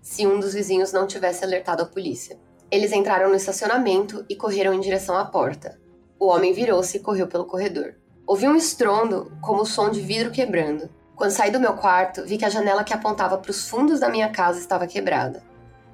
se 0.00 0.26
um 0.26 0.40
dos 0.40 0.54
vizinhos 0.54 0.92
não 0.92 1.06
tivesse 1.06 1.44
alertado 1.44 1.82
a 1.82 1.86
polícia. 1.86 2.38
Eles 2.70 2.92
entraram 2.92 3.28
no 3.28 3.34
estacionamento 3.34 4.24
e 4.28 4.36
correram 4.36 4.72
em 4.74 4.80
direção 4.80 5.16
à 5.16 5.24
porta. 5.24 5.80
O 6.18 6.26
homem 6.26 6.52
virou-se 6.52 6.96
e 6.96 7.00
correu 7.00 7.26
pelo 7.26 7.46
corredor. 7.46 7.94
Ouvi 8.26 8.48
um 8.48 8.56
estrondo, 8.56 9.32
como 9.40 9.62
o 9.62 9.66
som 9.66 9.90
de 9.90 10.00
vidro 10.00 10.30
quebrando. 10.30 10.90
Quando 11.14 11.30
saí 11.30 11.50
do 11.50 11.60
meu 11.60 11.74
quarto, 11.74 12.24
vi 12.24 12.36
que 12.36 12.44
a 12.44 12.50
janela 12.50 12.84
que 12.84 12.92
apontava 12.92 13.38
para 13.38 13.50
os 13.50 13.68
fundos 13.68 14.00
da 14.00 14.08
minha 14.08 14.30
casa 14.30 14.58
estava 14.58 14.86
quebrada. 14.86 15.42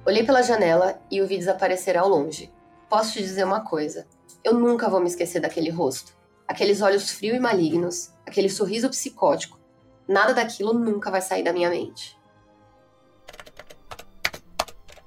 Olhei 0.05 0.23
pela 0.25 0.41
janela 0.41 0.99
e 1.09 1.21
o 1.21 1.27
vi 1.27 1.37
desaparecer 1.37 1.95
ao 1.95 2.09
longe 2.09 2.51
posso 2.93 3.13
te 3.13 3.23
dizer 3.23 3.43
uma 3.43 3.61
coisa. 3.61 4.05
Eu 4.43 4.53
nunca 4.53 4.87
vou 4.87 4.99
me 4.99 5.07
esquecer 5.07 5.39
daquele 5.39 5.71
rosto. 5.71 6.15
Aqueles 6.47 6.79
olhos 6.79 7.09
frios 7.09 7.35
e 7.35 7.39
malignos, 7.39 8.13
aquele 8.23 8.47
sorriso 8.47 8.87
psicótico. 8.87 9.59
Nada 10.07 10.31
daquilo 10.31 10.75
nunca 10.75 11.09
vai 11.09 11.19
sair 11.19 11.41
da 11.41 11.51
minha 11.51 11.71
mente. 11.71 12.15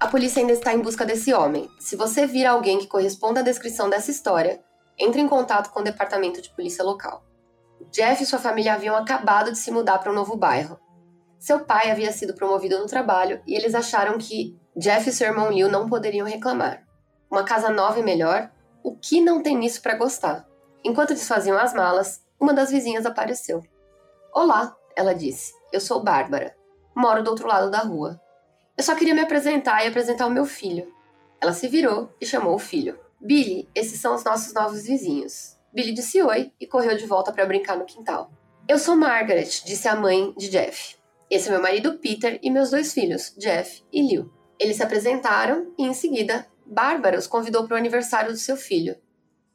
A 0.07 0.09
polícia 0.09 0.41
ainda 0.41 0.53
está 0.53 0.73
em 0.73 0.81
busca 0.81 1.05
desse 1.05 1.35
homem. 1.35 1.69
Se 1.81 1.97
você 1.97 2.29
vir 2.29 2.47
alguém 2.47 2.79
que 2.79 2.87
corresponda 2.87 3.41
à 3.41 3.43
descrição 3.43 3.91
dessa 3.91 4.09
história, 4.09 4.63
entre 4.97 5.21
em 5.21 5.27
contato 5.27 5.71
com 5.71 5.81
o 5.81 5.83
departamento 5.83 6.41
de 6.41 6.49
polícia 6.51 6.85
local. 6.85 7.25
Jeff 7.91 8.23
e 8.23 8.25
sua 8.25 8.39
família 8.39 8.75
haviam 8.75 8.95
acabado 8.95 9.51
de 9.51 9.59
se 9.59 9.73
mudar 9.73 9.99
para 9.99 10.13
um 10.13 10.15
novo 10.15 10.37
bairro. 10.37 10.79
Seu 11.41 11.65
pai 11.65 11.91
havia 11.91 12.13
sido 12.13 12.35
promovido 12.35 12.79
no 12.79 12.87
trabalho 12.87 13.43
e 13.45 13.57
eles 13.57 13.75
acharam 13.75 14.17
que 14.17 14.57
Jeff 14.77 15.09
e 15.09 15.13
seu 15.13 15.27
irmão 15.27 15.51
Lil 15.51 15.69
não 15.69 15.89
poderiam 15.89 16.25
reclamar 16.25 16.87
uma 17.29 17.43
casa 17.43 17.69
nova 17.69 17.99
e 17.99 18.05
melhor, 18.05 18.49
o 18.85 18.95
que 18.95 19.21
não 19.21 19.43
tem 19.43 19.59
nisso 19.59 19.83
para 19.83 19.97
gostar? 19.97 20.47
Enquanto 20.85 21.15
desfaziam 21.15 21.59
as 21.59 21.75
malas, 21.75 22.25
uma 22.39 22.55
das 22.55 22.71
vizinhas 22.71 23.07
apareceu. 23.07 23.61
Olá, 24.33 24.73
ela 24.95 25.17
disse. 25.17 25.53
Eu 25.73 25.81
sou 25.81 26.01
Bárbara. 26.01 26.57
Moro 26.95 27.25
do 27.25 27.31
outro 27.31 27.49
lado 27.49 27.73
da 27.73 27.81
rua. 27.81 28.21
Eu 28.77 28.85
só 28.85 28.95
queria 28.95 29.15
me 29.15 29.23
apresentar 29.23 29.85
e 29.85 29.89
apresentar 29.89 30.27
o 30.27 30.31
meu 30.31 30.45
filho. 30.45 30.93
Ela 31.41 31.55
se 31.55 31.67
virou 31.67 32.13
e 32.21 32.27
chamou 32.27 32.55
o 32.55 32.59
filho. 32.59 32.99
Billy, 33.19 33.69
esses 33.75 33.99
são 33.99 34.15
os 34.15 34.23
nossos 34.23 34.53
novos 34.53 34.87
vizinhos. 34.87 35.57
Billy 35.73 35.93
disse 35.93 36.23
oi 36.23 36.53
e 36.61 36.67
correu 36.67 36.97
de 36.97 37.07
volta 37.07 37.33
para 37.33 37.47
brincar 37.47 37.79
no 37.79 37.87
quintal. 37.87 38.31
Eu 38.69 38.79
sou 38.79 38.95
Margaret, 38.95 39.63
disse 39.65 39.89
a 39.89 39.97
mãe 39.97 40.35
de 40.37 40.51
Jeff. 40.51 40.97
Esse 41.31 41.49
é 41.49 41.53
meu 41.53 41.63
marido 41.63 41.99
Peter 41.99 42.39
e 42.43 42.51
meus 42.51 42.71
dois 42.71 42.93
filhos, 42.93 43.35
Jeff 43.39 43.83
e 43.91 44.03
Liu. 44.03 44.31
Eles 44.59 44.77
se 44.77 44.83
apresentaram 44.83 45.73
e, 45.79 45.85
em 45.85 45.95
seguida, 45.95 46.47
Bárbara 46.67 47.19
os 47.19 47.27
convidou 47.27 47.67
para 47.67 47.77
o 47.77 47.79
aniversário 47.79 48.33
do 48.33 48.39
seu 48.39 48.57
filho. 48.57 48.97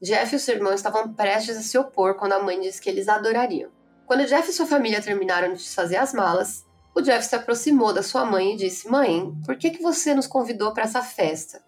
Jeff 0.02 0.34
e 0.34 0.36
o 0.36 0.40
seu 0.40 0.56
irmão 0.56 0.74
estavam 0.74 1.14
prestes 1.14 1.58
a 1.58 1.62
se 1.62 1.78
opor 1.78 2.16
quando 2.16 2.34
a 2.34 2.42
mãe 2.42 2.60
disse 2.60 2.82
que 2.82 2.90
eles 2.90 3.08
adorariam. 3.08 3.70
Quando 4.08 4.26
Jeff 4.26 4.50
e 4.50 4.54
sua 4.54 4.66
família 4.66 5.02
terminaram 5.02 5.54
de 5.54 5.60
desfazer 5.60 5.98
as 5.98 6.14
malas, 6.14 6.66
o 6.94 7.02
Jeff 7.02 7.26
se 7.26 7.36
aproximou 7.36 7.94
da 7.94 8.04
sua 8.04 8.26
mãe 8.26 8.54
e 8.54 8.58
disse: 8.58 8.90
Mãe, 8.90 9.34
por 9.46 9.56
que, 9.56 9.72
que 9.72 9.82
você 9.82 10.14
nos 10.14 10.28
convidou 10.28 10.74
para 10.74 10.84
essa 10.84 11.02
festa? 11.02 11.64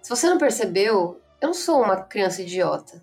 Se 0.00 0.08
você 0.08 0.28
não 0.28 0.38
percebeu, 0.38 1.20
eu 1.40 1.48
não 1.48 1.54
sou 1.54 1.82
uma 1.82 1.96
criança 2.02 2.42
idiota. 2.42 3.02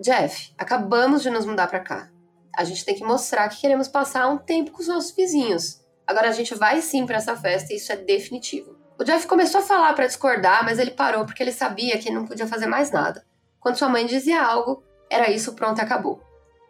Jeff, 0.00 0.52
acabamos 0.56 1.22
de 1.22 1.30
nos 1.30 1.44
mudar 1.44 1.66
para 1.66 1.80
cá. 1.80 2.10
A 2.56 2.64
gente 2.64 2.84
tem 2.84 2.94
que 2.94 3.04
mostrar 3.04 3.48
que 3.48 3.60
queremos 3.60 3.88
passar 3.88 4.28
um 4.28 4.38
tempo 4.38 4.70
com 4.70 4.80
os 4.80 4.88
nossos 4.88 5.12
vizinhos. 5.12 5.80
Agora 6.06 6.28
a 6.28 6.32
gente 6.32 6.54
vai 6.54 6.80
sim 6.82 7.06
para 7.06 7.16
essa 7.16 7.36
festa 7.36 7.72
e 7.72 7.76
isso 7.76 7.92
é 7.92 7.96
definitivo. 7.96 8.76
O 8.98 9.04
Jeff 9.04 9.26
começou 9.26 9.60
a 9.60 9.64
falar 9.64 9.94
para 9.94 10.06
discordar, 10.06 10.64
mas 10.64 10.78
ele 10.78 10.90
parou 10.90 11.24
porque 11.24 11.42
ele 11.42 11.52
sabia 11.52 11.98
que 11.98 12.10
não 12.10 12.26
podia 12.26 12.46
fazer 12.46 12.66
mais 12.66 12.90
nada. 12.90 13.24
Quando 13.58 13.78
sua 13.78 13.88
mãe 13.88 14.06
dizia 14.06 14.42
algo, 14.42 14.82
era 15.10 15.30
isso, 15.30 15.54
pronto, 15.54 15.80
acabou. 15.80 16.20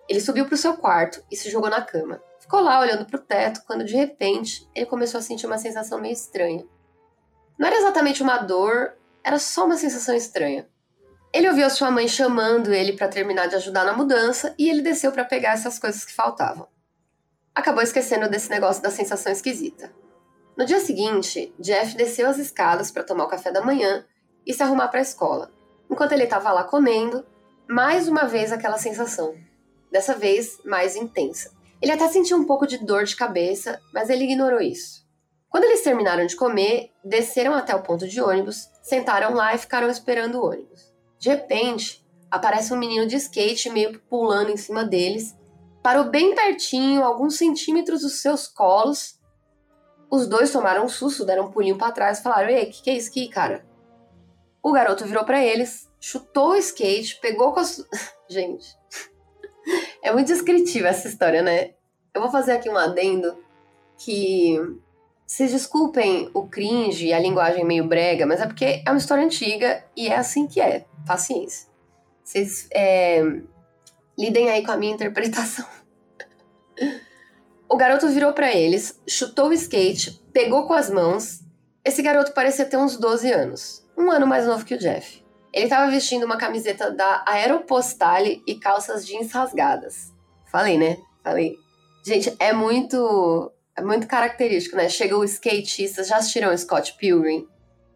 Ele 0.09 0.21
subiu 0.21 0.47
para 0.47 0.55
o 0.55 0.59
seu 0.59 0.77
quarto 0.77 1.23
e 1.31 1.37
se 1.37 1.51
jogou 1.51 1.71
na 1.71 1.83
cama. 1.83 2.23
Ficou 2.43 2.61
lá 2.61 2.81
olhando 2.81 3.07
para 3.07 3.17
o 3.17 3.23
teto 3.23 3.63
quando 3.65 3.85
de 3.85 3.95
repente 3.95 4.69
ele 4.75 4.85
começou 4.85 5.19
a 5.19 5.23
sentir 5.23 5.47
uma 5.47 5.59
sensação 5.59 6.01
meio 6.01 6.13
estranha. 6.13 6.67
Não 7.57 7.69
era 7.69 7.77
exatamente 7.77 8.21
uma 8.21 8.39
dor, 8.39 8.95
era 9.23 9.39
só 9.39 9.65
uma 9.65 9.77
sensação 9.77 10.13
estranha. 10.13 10.69
Ele 11.33 11.49
ouviu 11.49 11.65
a 11.65 11.71
sua 11.71 11.89
mãe 11.89 12.09
chamando 12.09 12.75
ele 12.75 12.95
para 12.95 13.07
terminar 13.07 13.47
de 13.47 13.55
ajudar 13.55 13.85
na 13.85 13.93
mudança 13.93 14.57
e 14.59 14.69
ele 14.69 14.83
desceu 14.83 15.13
para 15.13 15.25
pegar 15.25 15.53
essas 15.53 15.79
coisas 15.79 16.05
que 16.05 16.13
faltavam. 16.13 16.67
Acabou 17.55 17.81
esquecendo 17.81 18.29
desse 18.29 18.51
negócio 18.51 18.83
da 18.83 18.91
sensação 18.91 19.31
esquisita. 19.31 19.93
No 20.57 20.67
dia 20.67 20.81
seguinte, 20.81 21.55
Jeff 21.61 21.97
desceu 21.97 22.29
as 22.29 22.39
escadas 22.39 22.91
para 22.91 23.05
tomar 23.05 23.25
o 23.25 23.29
café 23.29 23.53
da 23.53 23.63
manhã 23.63 24.05
e 24.45 24.53
se 24.53 24.65
arrumar 24.65 24.89
para 24.89 24.99
a 24.99 25.03
escola. 25.03 25.53
Enquanto 25.89 26.11
ele 26.11 26.25
estava 26.25 26.51
lá 26.51 26.65
comendo, 26.65 27.25
mais 27.69 28.09
uma 28.09 28.25
vez 28.25 28.51
aquela 28.51 28.79
sensação, 28.79 29.37
dessa 29.93 30.13
vez 30.13 30.59
mais 30.65 30.97
intensa. 30.97 31.62
Ele 31.83 31.93
até 31.93 32.09
sentiu 32.09 32.39
um 32.39 32.45
pouco 32.45 32.67
de 32.67 32.79
dor 32.79 33.05
de 33.05 33.17
cabeça, 33.17 33.81
mas 33.93 34.09
ele 34.09 34.25
ignorou 34.25 34.61
isso. 34.61 35.03
Quando 35.51 35.65
eles 35.65 35.83
terminaram 35.83 36.25
de 36.25 36.37
comer, 36.37 36.91
desceram 37.05 37.53
até 37.53 37.75
o 37.75 37.83
ponto 37.83 38.09
de 38.09 38.23
ônibus, 38.23 38.71
sentaram 38.81 39.35
lá 39.35 39.55
e 39.55 39.59
ficaram 39.59 39.91
esperando 39.91 40.37
o 40.37 40.47
ônibus. 40.47 40.95
De 41.19 41.29
repente, 41.29 42.03
aparece 42.31 42.73
um 42.73 42.79
menino 42.79 43.07
de 43.07 43.17
skate 43.17 43.69
meio 43.69 44.01
pulando 44.09 44.51
em 44.51 44.57
cima 44.57 44.85
deles, 44.85 45.37
parou 45.83 46.05
bem 46.05 46.35
pertinho, 46.35 47.05
alguns 47.05 47.37
centímetros 47.37 48.01
dos 48.01 48.23
seus 48.23 48.47
colos 48.47 49.21
os 50.13 50.27
dois 50.27 50.53
tomaram 50.53 50.85
um 50.85 50.89
susto, 50.91 51.25
deram 51.25 51.47
um 51.47 51.51
pulinho 51.51 51.79
para 51.79 51.91
trás 51.91 52.19
e 52.19 52.23
falaram: 52.23 52.51
Ei, 52.51 52.67
que 52.67 52.83
que 52.83 52.91
é 52.91 52.95
isso 52.95 53.09
aqui, 53.09 53.29
cara? 53.29 53.65
O 54.63 54.71
garoto 54.71 55.07
virou 55.07 55.25
para 55.25 55.43
eles, 55.43 55.91
chutou 55.99 56.51
o 56.51 56.57
skate, 56.57 57.19
pegou 57.19 57.55
com 57.55 57.61
as. 57.61 57.83
Gente. 58.29 58.77
É 60.03 60.13
muito 60.13 60.27
descritiva 60.27 60.89
essa 60.89 61.07
história, 61.07 61.43
né? 61.43 61.71
Eu 62.13 62.21
vou 62.21 62.31
fazer 62.31 62.53
aqui 62.53 62.69
um 62.69 62.77
adendo 62.77 63.39
que. 63.97 64.59
Vocês 65.25 65.51
desculpem 65.51 66.29
o 66.35 66.47
cringe 66.47 67.07
e 67.07 67.13
a 67.13 67.19
linguagem 67.19 67.65
meio 67.65 67.87
brega, 67.87 68.27
mas 68.27 68.41
é 68.41 68.47
porque 68.47 68.83
é 68.85 68.91
uma 68.91 68.99
história 68.99 69.25
antiga 69.25 69.83
e 69.97 70.09
é 70.09 70.17
assim 70.17 70.47
que 70.47 70.61
é. 70.61 70.85
Paciência. 71.07 71.69
Vocês 72.23 72.69
é, 72.75 73.23
lidem 74.19 74.51
aí 74.51 74.63
com 74.63 74.73
a 74.73 74.77
minha 74.77 74.93
interpretação. 74.93 75.67
O 77.69 77.77
garoto 77.79 78.07
virou 78.11 78.35
para 78.35 78.55
eles, 78.55 79.01
chutou 79.09 79.49
o 79.49 79.53
skate, 79.55 80.23
pegou 80.31 80.67
com 80.67 80.75
as 80.75 80.91
mãos. 80.91 81.41
Esse 81.83 82.03
garoto 82.03 82.35
parecia 82.35 82.67
ter 82.67 82.77
uns 82.77 82.99
12 82.99 83.33
anos, 83.33 83.83
um 83.97 84.11
ano 84.11 84.27
mais 84.27 84.47
novo 84.47 84.63
que 84.63 84.75
o 84.75 84.79
Jeff. 84.79 85.22
Ele 85.53 85.65
estava 85.65 85.91
vestindo 85.91 86.25
uma 86.25 86.39
camiseta 86.39 86.91
da 86.91 87.23
Aeropostale 87.27 88.43
e 88.47 88.55
calças 88.55 89.07
jeans 89.07 89.31
rasgadas. 89.33 90.13
Falei, 90.51 90.79
né? 90.79 90.99
Falei. 91.23 91.57
Gente, 92.05 92.35
é 92.39 92.53
muito 92.53 93.53
é 93.77 93.83
muito 93.83 94.07
característico, 94.07 94.77
né? 94.77 94.89
Chega 94.89 95.17
o 95.17 95.25
skatista, 95.25 96.05
já 96.05 96.17
assistiram 96.17 96.53
o 96.53 96.59
Scott 96.59 96.95
Pilgrim? 96.99 97.47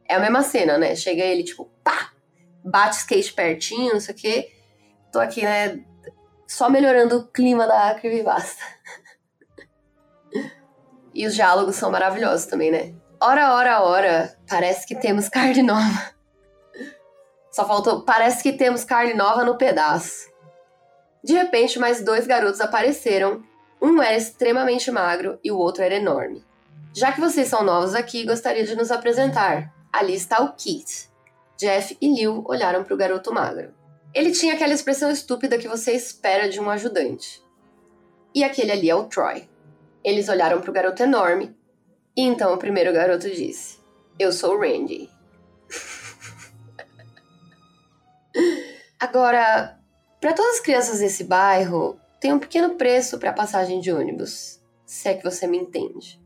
É 0.08 0.14
a 0.14 0.20
mesma 0.20 0.42
cena, 0.42 0.78
né? 0.78 0.94
Chega 0.94 1.22
ele, 1.22 1.44
tipo, 1.44 1.70
pá! 1.82 2.12
Bate 2.64 2.96
skate 2.96 3.32
pertinho, 3.32 3.94
não 3.94 4.00
sei 4.00 4.14
o 4.14 4.18
quê. 4.18 4.52
Tô 5.12 5.18
aqui, 5.18 5.42
né? 5.42 5.80
Só 6.46 6.68
melhorando 6.68 7.18
o 7.18 7.26
clima 7.26 7.66
da 7.66 7.94
Creepypasta. 7.94 8.62
E 11.18 11.26
os 11.26 11.34
diálogos 11.34 11.76
são 11.76 11.90
maravilhosos 11.90 12.44
também, 12.44 12.70
né? 12.70 12.94
Ora, 13.18 13.54
ora, 13.54 13.82
ora, 13.82 14.38
parece 14.46 14.86
que 14.86 14.94
temos 14.94 15.30
carne 15.30 15.62
nova. 15.62 16.14
Só 17.56 17.66
faltou, 17.66 18.02
parece 18.02 18.42
que 18.42 18.52
temos 18.52 18.84
carne 18.84 19.14
nova 19.14 19.42
no 19.42 19.56
pedaço. 19.56 20.30
De 21.24 21.32
repente, 21.32 21.78
mais 21.78 22.04
dois 22.04 22.26
garotos 22.26 22.60
apareceram. 22.60 23.42
Um 23.80 24.02
era 24.02 24.14
extremamente 24.14 24.90
magro 24.90 25.38
e 25.42 25.50
o 25.50 25.56
outro 25.56 25.82
era 25.82 25.94
enorme. 25.94 26.44
Já 26.92 27.12
que 27.12 27.20
vocês 27.20 27.48
são 27.48 27.64
novos 27.64 27.94
aqui, 27.94 28.26
gostaria 28.26 28.62
de 28.62 28.76
nos 28.76 28.90
apresentar. 28.90 29.72
Ali 29.90 30.14
está 30.14 30.42
o 30.42 30.52
Keith. 30.52 31.08
Jeff 31.56 31.96
e 31.98 32.14
Liu 32.14 32.44
olharam 32.46 32.84
para 32.84 32.92
o 32.92 32.98
garoto 32.98 33.32
magro. 33.32 33.72
Ele 34.12 34.32
tinha 34.32 34.52
aquela 34.52 34.74
expressão 34.74 35.10
estúpida 35.10 35.56
que 35.56 35.66
você 35.66 35.92
espera 35.92 36.50
de 36.50 36.60
um 36.60 36.68
ajudante. 36.68 37.42
E 38.34 38.44
aquele 38.44 38.72
ali 38.72 38.90
é 38.90 38.94
o 38.94 39.04
Troy. 39.04 39.48
Eles 40.04 40.28
olharam 40.28 40.60
para 40.60 40.70
o 40.70 40.74
garoto 40.74 41.02
enorme, 41.02 41.56
e 42.14 42.20
então 42.20 42.52
o 42.52 42.58
primeiro 42.58 42.92
garoto 42.92 43.30
disse: 43.30 43.78
Eu 44.18 44.30
sou 44.30 44.56
o 44.56 44.60
Randy. 44.60 45.15
Agora, 48.98 49.78
para 50.20 50.32
todas 50.32 50.54
as 50.54 50.60
crianças 50.60 51.00
desse 51.00 51.22
bairro, 51.24 52.00
tem 52.18 52.32
um 52.32 52.38
pequeno 52.38 52.76
preço 52.76 53.18
para 53.18 53.28
a 53.28 53.34
passagem 53.34 53.78
de 53.78 53.92
ônibus, 53.92 54.58
se 54.86 55.08
é 55.08 55.14
que 55.14 55.22
você 55.22 55.46
me 55.46 55.58
entende. 55.58 56.18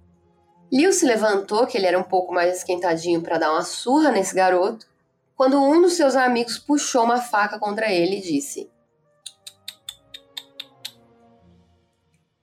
Liu 0.73 0.93
se 0.93 1.05
levantou, 1.05 1.67
que 1.67 1.77
ele 1.77 1.87
era 1.87 1.99
um 1.99 2.05
pouco 2.05 2.33
mais 2.33 2.59
esquentadinho, 2.59 3.23
para 3.23 3.39
dar 3.39 3.51
uma 3.51 3.65
surra 3.65 4.13
nesse 4.13 4.37
garoto, 4.37 4.87
quando 5.35 5.61
um 5.61 5.83
dos 5.83 5.95
seus 5.95 6.15
amigos 6.15 6.59
puxou 6.59 7.03
uma 7.03 7.21
faca 7.21 7.59
contra 7.59 7.93
ele 7.93 8.19
e 8.19 8.23
disse: 8.23 8.71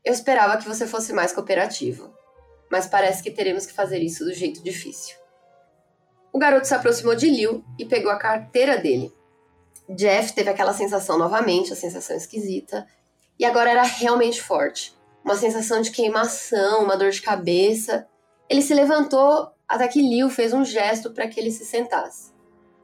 Eu 0.03 0.11
esperava 0.11 0.57
que 0.57 0.67
você 0.67 0.85
fosse 0.85 1.13
mais 1.13 1.31
cooperativo, 1.31 2.13
mas 2.69 2.85
parece 2.85 3.23
que 3.23 3.31
teremos 3.31 3.65
que 3.65 3.71
fazer 3.71 3.99
isso 3.99 4.25
do 4.25 4.33
jeito 4.33 4.61
difícil. 4.61 5.15
O 6.33 6.37
garoto 6.37 6.67
se 6.67 6.75
aproximou 6.75 7.15
de 7.15 7.29
Liu 7.29 7.63
e 7.79 7.85
pegou 7.85 8.11
a 8.11 8.19
carteira 8.19 8.77
dele. 8.77 9.15
Jeff 9.89 10.33
teve 10.33 10.49
aquela 10.49 10.73
sensação 10.73 11.17
novamente, 11.17 11.71
a 11.71 11.75
sensação 11.75 12.15
esquisita, 12.15 12.85
e 13.39 13.45
agora 13.45 13.69
era 13.69 13.83
realmente 13.83 14.41
forte. 14.41 14.95
Uma 15.23 15.35
sensação 15.35 15.81
de 15.81 15.91
queimação, 15.91 16.83
uma 16.83 16.97
dor 16.97 17.11
de 17.11 17.21
cabeça. 17.21 18.07
Ele 18.49 18.61
se 18.61 18.73
levantou 18.73 19.51
até 19.67 19.87
que 19.87 20.01
Liu 20.01 20.29
fez 20.29 20.53
um 20.53 20.63
gesto 20.63 21.11
para 21.11 21.27
que 21.27 21.39
ele 21.39 21.51
se 21.51 21.65
sentasse. 21.65 22.31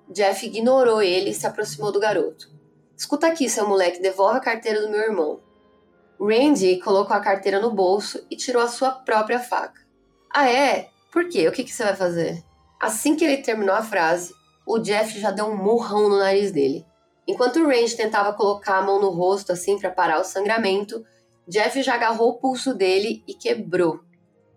Jeff 0.10 0.46
ignorou 0.46 1.02
ele 1.02 1.30
e 1.30 1.34
se 1.34 1.48
aproximou 1.48 1.92
do 1.92 2.00
garoto. 2.00 2.52
Escuta 2.96 3.28
aqui, 3.28 3.50
seu 3.50 3.68
moleque, 3.68 4.02
devolve 4.02 4.38
a 4.38 4.42
carteira 4.42 4.82
do 4.82 4.90
meu 4.90 5.00
irmão. 5.00 5.40
Randy 6.20 6.80
colocou 6.80 7.16
a 7.16 7.20
carteira 7.20 7.60
no 7.60 7.72
bolso 7.72 8.26
e 8.30 8.36
tirou 8.36 8.62
a 8.62 8.68
sua 8.68 8.92
própria 8.92 9.40
faca. 9.40 9.82
Ah, 10.34 10.50
é? 10.50 10.90
Por 11.12 11.28
quê? 11.28 11.48
O 11.48 11.52
que, 11.52 11.64
que 11.64 11.72
você 11.72 11.84
vai 11.84 11.96
fazer? 11.96 12.44
Assim 12.80 13.16
que 13.16 13.24
ele 13.24 13.38
terminou 13.38 13.76
a 13.76 13.82
frase, 13.82 14.34
o 14.66 14.80
Jeff 14.80 15.20
já 15.20 15.32
deu 15.32 15.46
um 15.46 15.56
murrão 15.56 16.10
no 16.10 16.20
nariz 16.20 16.52
dele. 16.52 16.86
Enquanto 17.28 17.60
o 17.60 17.68
Randy 17.68 17.96
tentava 17.96 18.34
colocar 18.34 18.78
a 18.78 18.82
mão 18.82 19.00
no 19.00 19.10
rosto 19.10 19.52
assim 19.52 19.80
para 19.80 19.90
parar 19.90 20.20
o 20.20 20.26
sangramento, 20.26 21.06
Jeff 21.48 21.82
já 21.82 21.96
agarrou 21.96 22.30
o 22.30 22.38
pulso 22.38 22.74
dele 22.74 23.24
e 23.28 23.34
quebrou. 23.34 24.00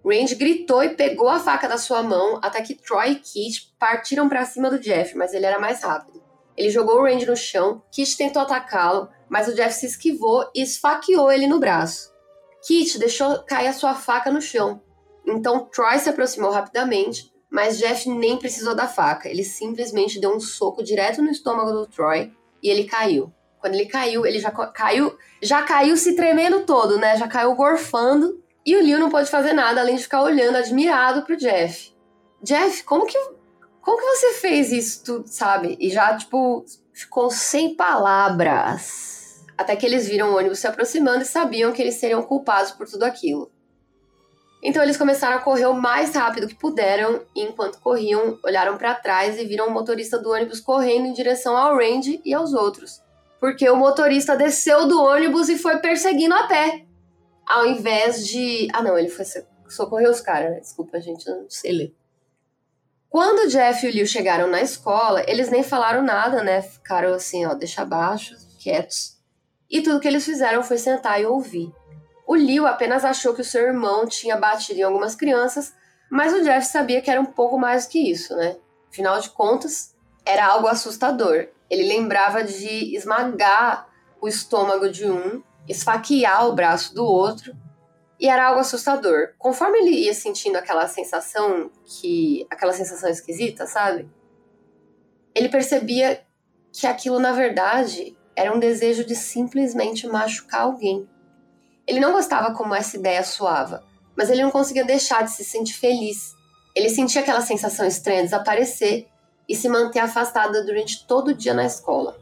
Randy 0.04 0.34
gritou 0.34 0.82
e 0.82 0.90
pegou 0.90 1.28
a 1.28 1.40
faca 1.40 1.68
da 1.68 1.78
sua 1.78 2.02
mão 2.02 2.38
até 2.42 2.62
que 2.62 2.74
Troy 2.74 3.12
e 3.12 3.14
Kit 3.16 3.74
partiram 3.78 4.28
para 4.28 4.44
cima 4.44 4.70
do 4.70 4.78
Jeff, 4.78 5.16
mas 5.16 5.34
ele 5.34 5.46
era 5.46 5.58
mais 5.58 5.82
rápido. 5.82 6.22
Ele 6.56 6.70
jogou 6.70 7.00
o 7.00 7.02
Randy 7.02 7.26
no 7.26 7.36
chão, 7.36 7.82
Kit 7.90 8.16
tentou 8.16 8.42
atacá-lo, 8.42 9.08
mas 9.28 9.48
o 9.48 9.54
Jeff 9.54 9.74
se 9.74 9.86
esquivou 9.86 10.48
e 10.54 10.62
esfaqueou 10.62 11.30
ele 11.30 11.46
no 11.46 11.58
braço. 11.58 12.12
Kit 12.66 12.98
deixou 12.98 13.42
cair 13.44 13.68
a 13.68 13.72
sua 13.72 13.94
faca 13.94 14.30
no 14.30 14.40
chão. 14.40 14.80
Então 15.26 15.66
Troy 15.66 15.98
se 15.98 16.08
aproximou 16.08 16.50
rapidamente, 16.50 17.32
mas 17.50 17.78
Jeff 17.78 18.08
nem 18.08 18.38
precisou 18.38 18.74
da 18.74 18.86
faca. 18.86 19.28
Ele 19.28 19.44
simplesmente 19.44 20.20
deu 20.20 20.34
um 20.34 20.40
soco 20.40 20.82
direto 20.82 21.20
no 21.20 21.30
estômago 21.30 21.72
do 21.72 21.86
Troy 21.86 22.32
e 22.66 22.70
ele 22.70 22.84
caiu, 22.84 23.32
Quando 23.60 23.74
ele 23.74 23.86
caiu, 23.86 24.26
ele 24.26 24.40
já 24.40 24.50
caiu, 24.50 25.16
já 25.40 25.62
caiu 25.62 25.96
se 25.96 26.16
tremendo 26.16 26.66
todo, 26.66 26.98
né? 26.98 27.16
Já 27.16 27.28
caiu 27.28 27.54
gorfando. 27.54 28.42
E 28.64 28.76
o 28.76 28.82
Liu 28.82 28.98
não 28.98 29.08
pode 29.08 29.30
fazer 29.30 29.52
nada 29.52 29.80
além 29.80 29.94
de 29.94 30.02
ficar 30.02 30.22
olhando 30.22 30.56
admirado 30.56 31.22
pro 31.22 31.36
Jeff. 31.36 31.94
Jeff, 32.42 32.82
como 32.82 33.06
que 33.06 33.16
como 33.80 33.98
que 33.98 34.16
você 34.16 34.32
fez 34.34 34.72
isso 34.72 35.04
tudo, 35.04 35.28
sabe? 35.28 35.76
E 35.78 35.90
já 35.90 36.16
tipo 36.16 36.64
ficou 36.92 37.30
sem 37.30 37.76
palavras. 37.76 39.44
Até 39.56 39.76
que 39.76 39.86
eles 39.86 40.08
viram 40.08 40.30
o 40.32 40.36
ônibus 40.36 40.58
se 40.58 40.66
aproximando 40.66 41.22
e 41.22 41.26
sabiam 41.26 41.72
que 41.72 41.80
eles 41.80 41.94
seriam 41.94 42.22
culpados 42.22 42.72
por 42.72 42.86
tudo 42.88 43.04
aquilo. 43.04 43.50
Então 44.62 44.82
eles 44.82 44.96
começaram 44.96 45.36
a 45.36 45.40
correr 45.40 45.66
o 45.66 45.74
mais 45.74 46.14
rápido 46.14 46.48
que 46.48 46.54
puderam 46.54 47.22
e 47.34 47.42
enquanto 47.42 47.80
corriam, 47.80 48.38
olharam 48.42 48.76
para 48.76 48.94
trás 48.94 49.38
e 49.38 49.44
viram 49.44 49.68
o 49.68 49.70
motorista 49.70 50.18
do 50.18 50.30
ônibus 50.30 50.60
correndo 50.60 51.06
em 51.06 51.12
direção 51.12 51.56
ao 51.56 51.76
Randy 51.76 52.20
e 52.24 52.34
aos 52.34 52.52
outros. 52.52 53.02
Porque 53.38 53.68
o 53.68 53.76
motorista 53.76 54.34
desceu 54.36 54.88
do 54.88 55.00
ônibus 55.00 55.48
e 55.48 55.58
foi 55.58 55.78
perseguindo 55.78 56.34
a 56.34 56.46
pé. 56.46 56.84
Ao 57.46 57.66
invés 57.66 58.26
de. 58.26 58.66
Ah, 58.72 58.82
não, 58.82 58.98
ele 58.98 59.08
foi 59.08 59.24
socorrer 59.68 60.10
os 60.10 60.20
caras, 60.20 60.50
né? 60.50 60.60
Desculpa, 60.60 61.00
gente, 61.00 61.28
não 61.28 61.46
sei 61.48 61.72
ler. 61.72 61.94
Quando 63.08 63.46
o 63.46 63.48
Jeff 63.48 63.86
e 63.86 63.88
o 63.88 63.92
Liu 63.92 64.06
chegaram 64.06 64.48
na 64.48 64.60
escola, 64.60 65.22
eles 65.28 65.48
nem 65.48 65.62
falaram 65.62 66.02
nada, 66.02 66.42
né? 66.42 66.60
Ficaram 66.60 67.14
assim, 67.14 67.46
ó, 67.46 67.54
deixa 67.54 67.82
abaixo, 67.82 68.36
quietos. 68.58 69.16
E 69.70 69.80
tudo 69.80 70.00
que 70.00 70.08
eles 70.08 70.24
fizeram 70.24 70.62
foi 70.62 70.78
sentar 70.78 71.20
e 71.20 71.26
ouvir. 71.26 71.72
O 72.26 72.34
Liu 72.34 72.66
apenas 72.66 73.04
achou 73.04 73.32
que 73.34 73.40
o 73.40 73.44
seu 73.44 73.62
irmão 73.62 74.06
tinha 74.06 74.36
batido 74.36 74.80
em 74.80 74.82
algumas 74.82 75.14
crianças, 75.14 75.72
mas 76.10 76.32
o 76.32 76.42
Jeff 76.42 76.66
sabia 76.66 77.00
que 77.00 77.10
era 77.10 77.20
um 77.20 77.26
pouco 77.26 77.58
mais 77.58 77.86
que 77.86 78.10
isso, 78.10 78.34
né? 78.34 78.56
Afinal 78.90 79.20
de 79.20 79.30
contas, 79.30 79.94
era 80.24 80.44
algo 80.46 80.66
assustador. 80.66 81.48
Ele 81.70 81.84
lembrava 81.86 82.42
de 82.42 82.96
esmagar 82.96 83.88
o 84.20 84.26
estômago 84.26 84.88
de 84.88 85.08
um, 85.08 85.42
esfaquear 85.68 86.48
o 86.48 86.52
braço 86.52 86.94
do 86.94 87.04
outro, 87.04 87.56
e 88.18 88.28
era 88.28 88.48
algo 88.48 88.60
assustador. 88.60 89.34
Conforme 89.38 89.78
ele 89.78 89.90
ia 89.90 90.14
sentindo 90.14 90.56
aquela 90.56 90.88
sensação 90.88 91.70
que 91.84 92.46
aquela 92.50 92.72
sensação 92.72 93.08
esquisita, 93.10 93.66
sabe? 93.66 94.10
Ele 95.34 95.48
percebia 95.48 96.24
que 96.72 96.86
aquilo 96.86 97.18
na 97.18 97.32
verdade 97.32 98.16
era 98.34 98.54
um 98.54 98.58
desejo 98.58 99.04
de 99.04 99.14
simplesmente 99.14 100.06
machucar 100.06 100.62
alguém. 100.62 101.08
Ele 101.86 102.00
não 102.00 102.12
gostava 102.12 102.54
como 102.54 102.74
essa 102.74 102.96
ideia 102.96 103.22
soava, 103.22 103.84
mas 104.16 104.30
ele 104.30 104.42
não 104.42 104.50
conseguia 104.50 104.84
deixar 104.84 105.22
de 105.22 105.30
se 105.30 105.44
sentir 105.44 105.74
feliz. 105.74 106.34
Ele 106.74 106.88
sentia 106.88 107.20
aquela 107.20 107.40
sensação 107.40 107.86
estranha 107.86 108.22
desaparecer 108.22 109.06
e 109.48 109.54
se 109.54 109.68
manter 109.68 110.00
afastada 110.00 110.64
durante 110.64 111.06
todo 111.06 111.28
o 111.28 111.34
dia 111.34 111.54
na 111.54 111.64
escola. 111.64 112.18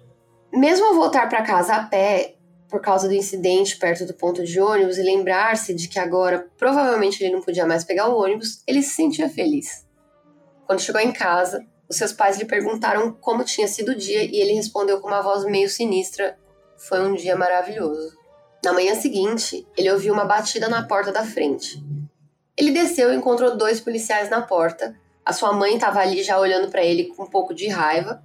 Mesmo 0.53 0.87
ao 0.87 0.95
voltar 0.95 1.29
para 1.29 1.43
casa 1.43 1.75
a 1.75 1.85
pé, 1.85 2.35
por 2.69 2.81
causa 2.81 3.09
do 3.09 3.15
incidente 3.15 3.77
perto 3.77 4.05
do 4.05 4.15
ponto 4.15 4.45
de 4.45 4.61
ônibus 4.61 4.99
e 4.99 5.03
lembrar-se 5.03 5.73
de 5.73 5.89
que 5.89 5.99
agora 5.99 6.49
provavelmente 6.59 7.23
ele 7.23 7.33
não 7.33 7.41
podia 7.41 7.67
mais 7.67 7.85
pegar 7.85 8.09
o 8.09 8.21
ônibus, 8.21 8.63
ele 8.67 8.83
se 8.83 8.95
sentia 8.95 9.29
feliz. 9.29 9.87
Quando 10.67 10.81
chegou 10.81 11.01
em 11.01 11.13
casa, 11.13 11.65
os 11.89 11.97
seus 11.97 12.13
pais 12.13 12.39
lhe 12.39 12.45
perguntaram 12.45 13.13
como 13.13 13.45
tinha 13.45 13.69
sido 13.69 13.93
o 13.93 13.95
dia 13.95 14.25
e 14.25 14.41
ele 14.41 14.55
respondeu 14.55 15.01
com 15.01 15.09
uma 15.09 15.23
voz 15.23 15.45
meio 15.45 15.69
sinistra: 15.69 16.39
Foi 16.77 17.01
um 17.01 17.15
dia 17.15 17.37
maravilhoso. 17.37 18.24
Na 18.65 18.73
manhã 18.73 18.95
seguinte, 18.95 19.67
ele 19.77 19.93
ouviu 19.93 20.15
uma 20.15 20.25
batida 20.25 20.71
na 20.71 20.83
porta 20.83 21.13
da 21.13 21.23
frente. 21.23 21.85
Ele 22.57 22.71
desceu 22.71 23.13
e 23.13 23.17
encontrou 23.17 23.59
dois 23.59 23.79
policiais 23.79 24.31
na 24.31 24.41
porta. 24.41 24.99
A 25.23 25.35
sua 25.35 25.53
mãe 25.53 25.75
estava 25.75 26.01
ali 26.01 26.23
já 26.23 26.39
olhando 26.39 26.71
para 26.71 26.83
ele 26.83 27.09
com 27.09 27.25
um 27.25 27.31
pouco 27.31 27.53
de 27.53 27.69
raiva. 27.69 28.25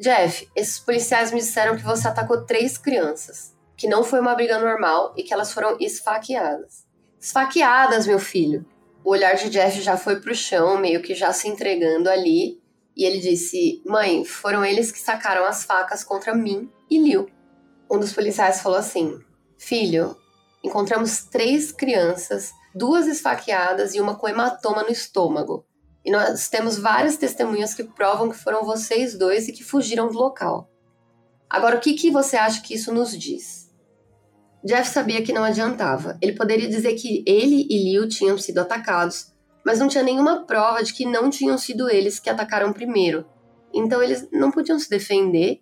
Jeff, 0.00 0.48
esses 0.56 0.78
policiais 0.78 1.32
me 1.32 1.40
disseram 1.40 1.76
que 1.76 1.84
você 1.84 2.08
atacou 2.08 2.46
três 2.46 2.78
crianças, 2.78 3.54
que 3.76 3.86
não 3.86 4.02
foi 4.02 4.20
uma 4.20 4.34
briga 4.34 4.58
normal 4.58 5.12
e 5.18 5.22
que 5.22 5.34
elas 5.34 5.52
foram 5.52 5.76
esfaqueadas. 5.78 6.86
Esfaqueadas, 7.20 8.06
meu 8.06 8.18
filho. 8.18 8.64
O 9.04 9.10
olhar 9.10 9.34
de 9.34 9.50
Jeff 9.50 9.82
já 9.82 9.98
foi 9.98 10.18
pro 10.18 10.34
chão, 10.34 10.78
meio 10.78 11.02
que 11.02 11.14
já 11.14 11.30
se 11.30 11.46
entregando 11.46 12.08
ali, 12.08 12.58
e 12.96 13.04
ele 13.04 13.18
disse: 13.20 13.82
Mãe, 13.84 14.24
foram 14.24 14.64
eles 14.64 14.90
que 14.90 14.98
sacaram 14.98 15.44
as 15.44 15.64
facas 15.64 16.02
contra 16.02 16.34
mim 16.34 16.70
e 16.88 16.98
Liu. 16.98 17.28
Um 17.90 17.98
dos 17.98 18.14
policiais 18.14 18.62
falou 18.62 18.78
assim: 18.78 19.18
Filho, 19.58 20.16
encontramos 20.62 21.24
três 21.24 21.72
crianças, 21.72 22.52
duas 22.74 23.06
esfaqueadas 23.06 23.94
e 23.94 24.00
uma 24.00 24.14
com 24.14 24.28
hematoma 24.28 24.84
no 24.84 24.90
estômago. 24.90 25.66
E 26.04 26.10
nós 26.10 26.48
temos 26.48 26.78
várias 26.78 27.16
testemunhas 27.16 27.74
que 27.74 27.84
provam 27.84 28.30
que 28.30 28.36
foram 28.38 28.64
vocês 28.64 29.18
dois 29.18 29.48
e 29.48 29.52
que 29.52 29.64
fugiram 29.64 30.08
do 30.08 30.16
local. 30.16 30.70
Agora, 31.50 31.76
o 31.76 31.80
que, 31.80 31.94
que 31.94 32.10
você 32.10 32.36
acha 32.36 32.62
que 32.62 32.74
isso 32.74 32.94
nos 32.94 33.10
diz? 33.18 33.68
Jeff 34.64 34.88
sabia 34.88 35.22
que 35.22 35.32
não 35.32 35.44
adiantava. 35.44 36.16
Ele 36.22 36.32
poderia 36.32 36.68
dizer 36.68 36.94
que 36.94 37.24
ele 37.26 37.66
e 37.68 37.90
Liu 37.90 38.08
tinham 38.08 38.38
sido 38.38 38.58
atacados, 38.58 39.32
mas 39.64 39.78
não 39.78 39.88
tinha 39.88 40.04
nenhuma 40.04 40.46
prova 40.46 40.82
de 40.82 40.92
que 40.92 41.04
não 41.04 41.30
tinham 41.30 41.58
sido 41.58 41.90
eles 41.90 42.20
que 42.20 42.30
atacaram 42.30 42.72
primeiro. 42.72 43.26
Então 43.74 44.02
eles 44.02 44.28
não 44.32 44.50
podiam 44.50 44.78
se 44.78 44.88
defender 44.88 45.60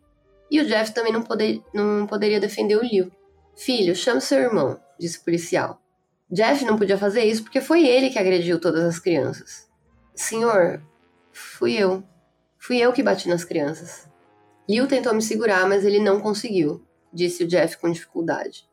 e 0.51 0.61
o 0.61 0.67
Jeff 0.67 0.93
também 0.93 1.13
não, 1.13 1.23
poder, 1.23 1.63
não 1.75 2.07
poderia 2.07 2.41
defender 2.41 2.77
o 2.77 2.85
Liu. 2.85 3.11
Filho, 3.57 3.97
chame 3.97 4.21
seu 4.21 4.39
irmão, 4.39 4.79
disse 4.99 5.19
o 5.19 5.25
policial. 5.25 5.81
Jeff 6.31 6.65
não 6.65 6.77
podia 6.77 6.99
fazer 6.99 7.25
isso 7.25 7.43
porque 7.43 7.61
foi 7.61 7.87
ele 7.87 8.11
que 8.11 8.19
agrediu 8.19 8.61
todas 8.61 8.85
as 8.85 8.99
crianças. 8.99 9.69
Senhor, 10.15 10.83
fui 11.33 11.73
eu. 11.73 12.03
Fui 12.59 12.79
eu 12.79 12.93
que 12.93 13.03
bati 13.03 13.29
nas 13.29 13.45
crianças. 13.45 14.09
Liu 14.69 14.87
tentou 14.87 15.15
me 15.15 15.23
segurar, 15.23 15.69
mas 15.69 15.85
ele 15.85 16.01
não 16.01 16.21
conseguiu, 16.21 16.85
disse 17.13 17.45
o 17.45 17.47
Jeff 17.47 17.79
com 17.79 17.91
dificuldade. 17.91 18.69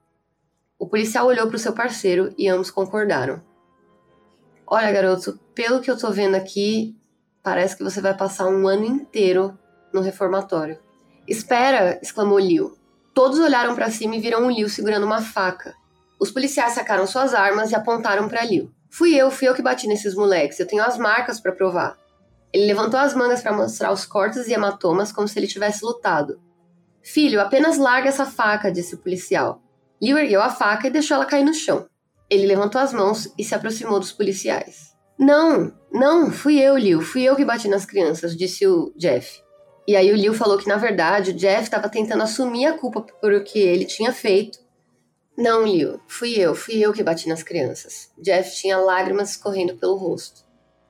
O 0.79 0.87
policial 0.87 1.27
olhou 1.27 1.47
para 1.47 1.55
o 1.55 1.59
seu 1.59 1.73
parceiro 1.73 2.33
e 2.37 2.49
ambos 2.49 2.71
concordaram. 2.71 3.41
Olha, 4.65 4.91
garoto, 4.91 5.39
pelo 5.53 5.79
que 5.79 5.91
eu 5.91 5.97
tô 5.97 6.11
vendo 6.11 6.35
aqui, 6.35 6.97
parece 7.43 7.77
que 7.77 7.83
você 7.83 8.01
vai 8.01 8.17
passar 8.17 8.47
um 8.47 8.67
ano 8.67 8.85
inteiro 8.85 9.57
no 9.93 10.01
reformatório. 10.01 10.79
Espera! 11.27 11.99
exclamou 12.01 12.39
Liu. 12.39 12.75
Todos 13.13 13.37
olharam 13.39 13.75
para 13.75 13.91
cima 13.91 14.15
e 14.15 14.19
viram 14.19 14.47
o 14.47 14.51
Liu 14.51 14.67
segurando 14.67 15.05
uma 15.05 15.21
faca. 15.21 15.75
Os 16.19 16.31
policiais 16.31 16.73
sacaram 16.73 17.05
suas 17.05 17.33
armas 17.33 17.71
e 17.71 17.75
apontaram 17.75 18.27
para 18.27 18.43
Liu. 18.43 18.71
Fui 18.89 19.13
eu, 19.15 19.29
fui 19.29 19.47
eu 19.47 19.53
que 19.53 19.61
bati 19.61 19.87
nesses 19.87 20.15
moleques, 20.15 20.59
eu 20.59 20.67
tenho 20.67 20.83
as 20.83 20.97
marcas 20.97 21.39
para 21.39 21.51
provar. 21.51 21.97
Ele 22.51 22.65
levantou 22.65 22.99
as 22.99 23.13
mangas 23.13 23.41
para 23.41 23.51
mostrar 23.51 23.91
os 23.91 24.05
cortes 24.05 24.47
e 24.47 24.53
hematomas 24.53 25.11
como 25.11 25.27
se 25.27 25.37
ele 25.37 25.47
tivesse 25.47 25.83
lutado. 25.83 26.39
Filho, 27.01 27.41
apenas 27.41 27.77
larga 27.77 28.09
essa 28.09 28.25
faca, 28.25 28.71
disse 28.71 28.95
o 28.95 28.99
policial. 28.99 29.61
Liu 30.01 30.17
ergueu 30.17 30.41
a 30.41 30.49
faca 30.49 30.87
e 30.87 30.91
deixou 30.91 31.15
ela 31.15 31.25
cair 31.25 31.43
no 31.43 31.53
chão. 31.53 31.87
Ele 32.29 32.47
levantou 32.47 32.79
as 32.79 32.93
mãos 32.93 33.31
e 33.37 33.43
se 33.43 33.53
aproximou 33.53 33.99
dos 33.99 34.11
policiais. 34.11 34.95
Não, 35.19 35.73
não, 35.91 36.31
fui 36.31 36.59
eu, 36.59 36.77
Liu, 36.77 37.01
fui 37.01 37.23
eu 37.23 37.35
que 37.35 37.45
bati 37.45 37.67
nas 37.67 37.85
crianças, 37.85 38.35
disse 38.35 38.65
o 38.65 38.93
Jeff. 38.95 39.41
E 39.87 39.95
aí 39.95 40.11
o 40.11 40.15
Liu 40.15 40.33
falou 40.33 40.57
que, 40.57 40.67
na 40.67 40.77
verdade, 40.77 41.31
o 41.31 41.33
Jeff 41.33 41.63
estava 41.63 41.89
tentando 41.89 42.23
assumir 42.23 42.65
a 42.65 42.77
culpa 42.77 43.01
por 43.01 43.33
o 43.33 43.43
que 43.43 43.59
ele 43.59 43.85
tinha 43.85 44.13
feito. 44.13 44.59
Não, 45.37 45.65
Liu, 45.65 45.99
fui 46.07 46.35
eu, 46.39 46.55
fui 46.55 46.75
eu 46.75 46.93
que 46.93 47.03
bati 47.03 47.27
nas 47.27 47.43
crianças. 47.43 48.11
Jeff 48.17 48.55
tinha 48.55 48.77
lágrimas 48.77 49.31
escorrendo 49.31 49.75
pelo 49.75 49.95
rosto. 49.95 50.41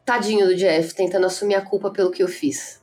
Tadinho 0.06 0.46
do 0.46 0.56
Jeff, 0.56 0.94
tentando 0.94 1.26
assumir 1.26 1.56
a 1.56 1.62
culpa 1.62 1.90
pelo 1.90 2.12
que 2.12 2.22
eu 2.22 2.28
fiz. 2.28 2.82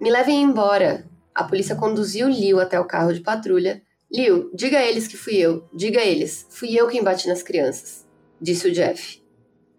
Me 0.00 0.10
levem 0.10 0.42
embora. 0.42 1.06
A 1.34 1.44
polícia 1.44 1.76
conduziu 1.76 2.28
Liu 2.28 2.60
até 2.60 2.78
o 2.78 2.84
carro 2.84 3.14
de 3.14 3.20
patrulha. 3.20 3.80
Liu, 4.12 4.50
diga 4.52 4.78
a 4.78 4.84
eles 4.84 5.06
que 5.06 5.16
fui 5.16 5.36
eu. 5.36 5.68
Diga 5.72 6.00
a 6.00 6.04
eles. 6.04 6.46
Fui 6.50 6.74
eu 6.74 6.88
quem 6.88 7.02
bati 7.02 7.28
nas 7.28 7.42
crianças. 7.42 8.06
Disse 8.40 8.68
o 8.68 8.72
Jeff. 8.72 9.22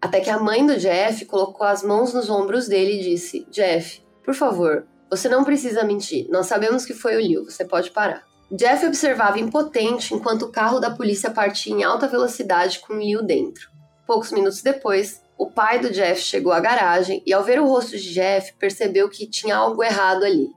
Até 0.00 0.20
que 0.20 0.30
a 0.30 0.38
mãe 0.38 0.64
do 0.64 0.78
Jeff 0.78 1.24
colocou 1.26 1.66
as 1.66 1.82
mãos 1.82 2.14
nos 2.14 2.30
ombros 2.30 2.66
dele 2.66 2.98
e 2.98 3.02
disse: 3.02 3.46
Jeff, 3.50 4.02
por 4.24 4.34
favor, 4.34 4.86
você 5.10 5.28
não 5.28 5.42
precisa 5.42 5.82
mentir. 5.82 6.28
Nós 6.30 6.46
sabemos 6.46 6.86
que 6.86 6.94
foi 6.94 7.16
o 7.16 7.20
Liu. 7.20 7.44
Você 7.44 7.64
pode 7.64 7.90
parar. 7.90 8.24
Jeff 8.50 8.86
observava 8.86 9.38
impotente 9.38 10.14
enquanto 10.14 10.42
o 10.42 10.52
carro 10.52 10.78
da 10.78 10.90
polícia 10.90 11.30
partia 11.30 11.72
em 11.74 11.82
alta 11.82 12.06
velocidade 12.06 12.78
com 12.80 12.94
Liu 12.94 13.22
dentro. 13.22 13.68
Poucos 14.06 14.32
minutos 14.32 14.62
depois, 14.62 15.22
o 15.38 15.50
pai 15.50 15.78
do 15.78 15.90
Jeff 15.90 16.20
chegou 16.20 16.52
à 16.52 16.60
garagem 16.60 17.22
e, 17.26 17.32
ao 17.32 17.42
ver 17.42 17.60
o 17.60 17.66
rosto 17.66 17.96
de 17.96 18.12
Jeff, 18.12 18.52
percebeu 18.58 19.08
que 19.08 19.28
tinha 19.28 19.56
algo 19.56 19.82
errado 19.82 20.24
ali. 20.24 20.48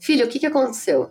Filho, 0.00 0.26
o 0.26 0.28
que, 0.28 0.38
que 0.38 0.46
aconteceu? 0.46 1.10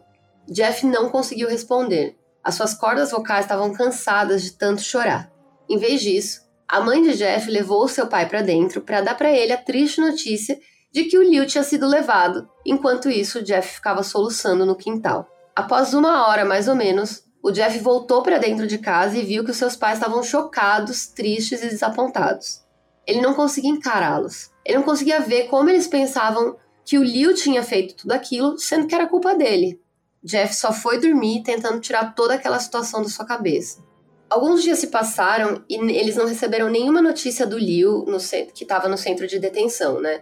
Jeff 0.50 0.86
não 0.86 1.10
conseguiu 1.10 1.48
responder. 1.48 2.18
As 2.44 2.56
suas 2.56 2.74
cordas 2.74 3.12
vocais 3.12 3.46
estavam 3.46 3.72
cansadas 3.74 4.42
de 4.42 4.54
tanto 4.54 4.82
chorar. 4.82 5.32
Em 5.70 5.78
vez 5.78 6.02
disso, 6.02 6.42
a 6.68 6.82
mãe 6.82 7.02
de 7.02 7.14
Jeff 7.16 7.50
levou 7.50 7.88
seu 7.88 8.08
pai 8.08 8.28
para 8.28 8.42
dentro 8.42 8.82
para 8.82 9.02
dar 9.02 9.16
para 9.16 9.32
ele 9.32 9.54
a 9.54 9.58
triste 9.58 10.02
notícia 10.02 10.58
de 10.92 11.06
que 11.06 11.18
o 11.18 11.24
Liu 11.24 11.46
tinha 11.46 11.64
sido 11.64 11.88
levado, 11.88 12.50
enquanto 12.66 13.10
isso 13.10 13.44
Jeff 13.44 13.76
ficava 13.76 14.04
soluçando 14.04 14.66
no 14.66 14.76
quintal. 14.76 15.28
Após 15.56 15.94
uma 15.94 16.28
hora 16.28 16.44
mais 16.44 16.68
ou 16.68 16.76
menos, 16.76 17.24
o 17.42 17.52
Jeff 17.52 17.80
voltou 17.80 18.22
para 18.22 18.38
dentro 18.38 18.68
de 18.68 18.78
casa 18.78 19.18
e 19.18 19.24
viu 19.24 19.44
que 19.44 19.52
os 19.52 19.58
seus 19.58 19.76
pais 19.76 19.98
estavam 19.98 20.22
chocados, 20.22 21.08
tristes 21.08 21.64
e 21.64 21.70
desapontados. 21.70 22.62
Ele 23.08 23.22
não 23.22 23.34
conseguia 23.34 23.72
encará-los. 23.72 24.52
Ele 24.64 24.78
não 24.78 24.84
conseguia 24.84 25.20
ver 25.20 25.48
como 25.48 25.70
eles 25.70 25.88
pensavam 25.88 26.56
que 26.86 26.98
o 26.98 27.04
Liu 27.04 27.34
tinha 27.34 27.64
feito 27.64 27.96
tudo 27.96 28.12
aquilo, 28.12 28.60
sendo 28.60 28.86
que 28.86 28.94
era 28.94 29.08
culpa 29.08 29.34
dele. 29.34 29.82
Jeff 30.24 30.54
só 30.54 30.72
foi 30.72 31.00
dormir 31.00 31.42
tentando 31.44 31.80
tirar 31.80 32.14
toda 32.14 32.36
aquela 32.36 32.60
situação 32.60 33.02
da 33.02 33.10
sua 33.10 33.26
cabeça. 33.26 33.84
Alguns 34.30 34.62
dias 34.62 34.80
se 34.80 34.88
passaram 34.88 35.64
e 35.70 35.76
eles 35.76 36.16
não 36.16 36.28
receberam 36.28 36.70
nenhuma 36.70 37.02
notícia 37.02 37.46
do 37.46 37.58
Liu, 37.58 38.06
no 38.06 38.18
que 38.54 38.64
estava 38.64 38.88
no 38.88 38.98
centro 38.98 39.28
de 39.28 39.40
detenção, 39.40 40.00
né? 40.00 40.22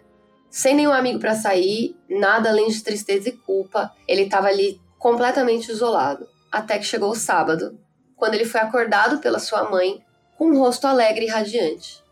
Sem 0.50 0.76
nenhum 0.76 0.92
amigo 0.92 1.20
para 1.20 1.36
sair, 1.36 1.96
nada 2.10 2.50
além 2.50 2.70
de 2.70 2.84
tristeza 2.84 3.30
e 3.30 3.34
culpa, 3.34 3.94
ele 4.08 4.24
estava 4.24 4.48
ali 4.48 4.82
completamente 4.98 5.72
isolado. 5.72 6.28
Até 6.52 6.80
que 6.80 6.86
chegou 6.86 7.12
o 7.12 7.16
sábado, 7.16 7.80
quando 8.16 8.34
ele 8.34 8.46
foi 8.46 8.60
acordado 8.60 9.20
pela 9.20 9.38
sua 9.38 9.70
mãe 9.70 10.04
com 10.38 10.50
um 10.50 10.58
rosto 10.58 10.88
alegre 10.88 11.26
e 11.26 11.30
radiante. 11.30 12.04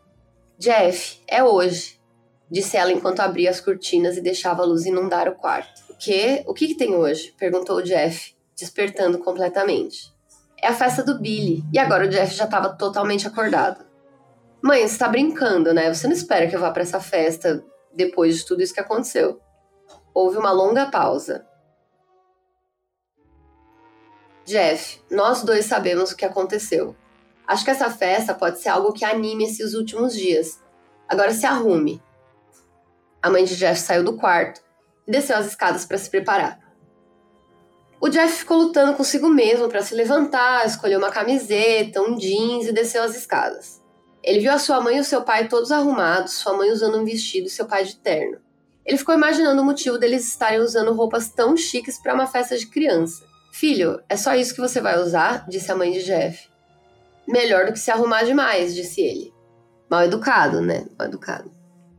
Jeff, 0.56 1.20
é 1.26 1.42
hoje, 1.42 2.00
disse 2.50 2.76
ela 2.76 2.92
enquanto 2.92 3.20
abria 3.20 3.50
as 3.50 3.60
cortinas 3.60 4.16
e 4.16 4.20
deixava 4.20 4.62
a 4.62 4.66
luz 4.66 4.86
inundar 4.86 5.28
o 5.28 5.34
quarto. 5.34 5.82
O 5.90 5.94
quê? 5.96 6.44
O 6.46 6.54
que, 6.54 6.68
que 6.68 6.76
tem 6.76 6.94
hoje? 6.94 7.34
perguntou 7.38 7.82
Jeff, 7.82 8.34
despertando 8.56 9.18
completamente. 9.18 10.12
É 10.60 10.68
a 10.68 10.74
festa 10.74 11.02
do 11.02 11.18
Billy. 11.18 11.64
E 11.72 11.78
agora 11.78 12.06
o 12.06 12.08
Jeff 12.08 12.34
já 12.34 12.44
estava 12.44 12.70
totalmente 12.70 13.26
acordado. 13.26 13.84
Mãe, 14.62 14.86
você 14.86 14.98
tá 14.98 15.08
brincando, 15.08 15.72
né? 15.72 15.92
Você 15.92 16.06
não 16.06 16.14
espera 16.14 16.48
que 16.48 16.56
eu 16.56 16.60
vá 16.60 16.70
para 16.70 16.82
essa 16.82 17.00
festa 17.00 17.64
depois 17.92 18.38
de 18.38 18.46
tudo 18.46 18.62
isso 18.62 18.74
que 18.74 18.80
aconteceu. 18.80 19.40
Houve 20.14 20.36
uma 20.38 20.50
longa 20.50 20.90
pausa. 20.90 21.46
Jeff, 24.44 25.00
nós 25.10 25.42
dois 25.42 25.66
sabemos 25.66 26.10
o 26.10 26.16
que 26.16 26.24
aconteceu. 26.24 26.96
Acho 27.46 27.64
que 27.64 27.70
essa 27.70 27.90
festa 27.90 28.34
pode 28.34 28.60
ser 28.60 28.70
algo 28.70 28.92
que 28.92 29.04
anime 29.04 29.44
esses 29.44 29.74
últimos 29.74 30.14
dias. 30.14 30.62
Agora 31.08 31.32
se 31.32 31.46
arrume. 31.46 32.02
A 33.22 33.30
mãe 33.30 33.44
de 33.44 33.56
Jeff 33.56 33.80
saiu 33.80 34.04
do 34.04 34.16
quarto 34.16 34.62
e 35.06 35.10
desceu 35.10 35.36
as 35.36 35.46
escadas 35.46 35.84
para 35.84 35.98
se 35.98 36.10
preparar. 36.10 36.60
O 38.00 38.08
Jeff 38.08 38.38
ficou 38.38 38.58
lutando 38.58 38.94
consigo 38.94 39.28
mesmo 39.28 39.68
para 39.68 39.82
se 39.82 39.94
levantar, 39.94 40.64
escolheu 40.64 40.98
uma 40.98 41.10
camiseta, 41.10 42.00
um 42.00 42.16
jeans 42.16 42.66
e 42.66 42.72
desceu 42.72 43.02
as 43.02 43.16
escadas. 43.16 43.77
Ele 44.28 44.40
viu 44.40 44.52
a 44.52 44.58
sua 44.58 44.78
mãe 44.78 44.98
e 44.98 45.00
o 45.00 45.04
seu 45.04 45.22
pai 45.22 45.48
todos 45.48 45.72
arrumados, 45.72 46.34
sua 46.34 46.52
mãe 46.52 46.70
usando 46.70 46.98
um 46.98 47.04
vestido 47.06 47.46
e 47.46 47.50
seu 47.50 47.64
pai 47.64 47.82
de 47.82 47.96
terno. 47.96 48.36
Ele 48.84 48.98
ficou 48.98 49.14
imaginando 49.14 49.62
o 49.62 49.64
motivo 49.64 49.96
deles 49.96 50.28
estarem 50.28 50.60
usando 50.60 50.92
roupas 50.92 51.30
tão 51.30 51.56
chiques 51.56 51.96
para 51.96 52.12
uma 52.12 52.26
festa 52.26 52.54
de 52.54 52.66
criança. 52.66 53.24
Filho, 53.50 54.02
é 54.06 54.18
só 54.18 54.34
isso 54.34 54.54
que 54.54 54.60
você 54.60 54.82
vai 54.82 55.00
usar? 55.00 55.48
disse 55.48 55.72
a 55.72 55.74
mãe 55.74 55.92
de 55.92 56.04
Jeff. 56.04 56.46
Melhor 57.26 57.64
do 57.64 57.72
que 57.72 57.78
se 57.78 57.90
arrumar 57.90 58.22
demais, 58.24 58.74
disse 58.74 59.00
ele. 59.00 59.32
Mal 59.90 60.02
educado, 60.02 60.60
né? 60.60 60.84
Mal 60.98 61.08
educado. 61.08 61.50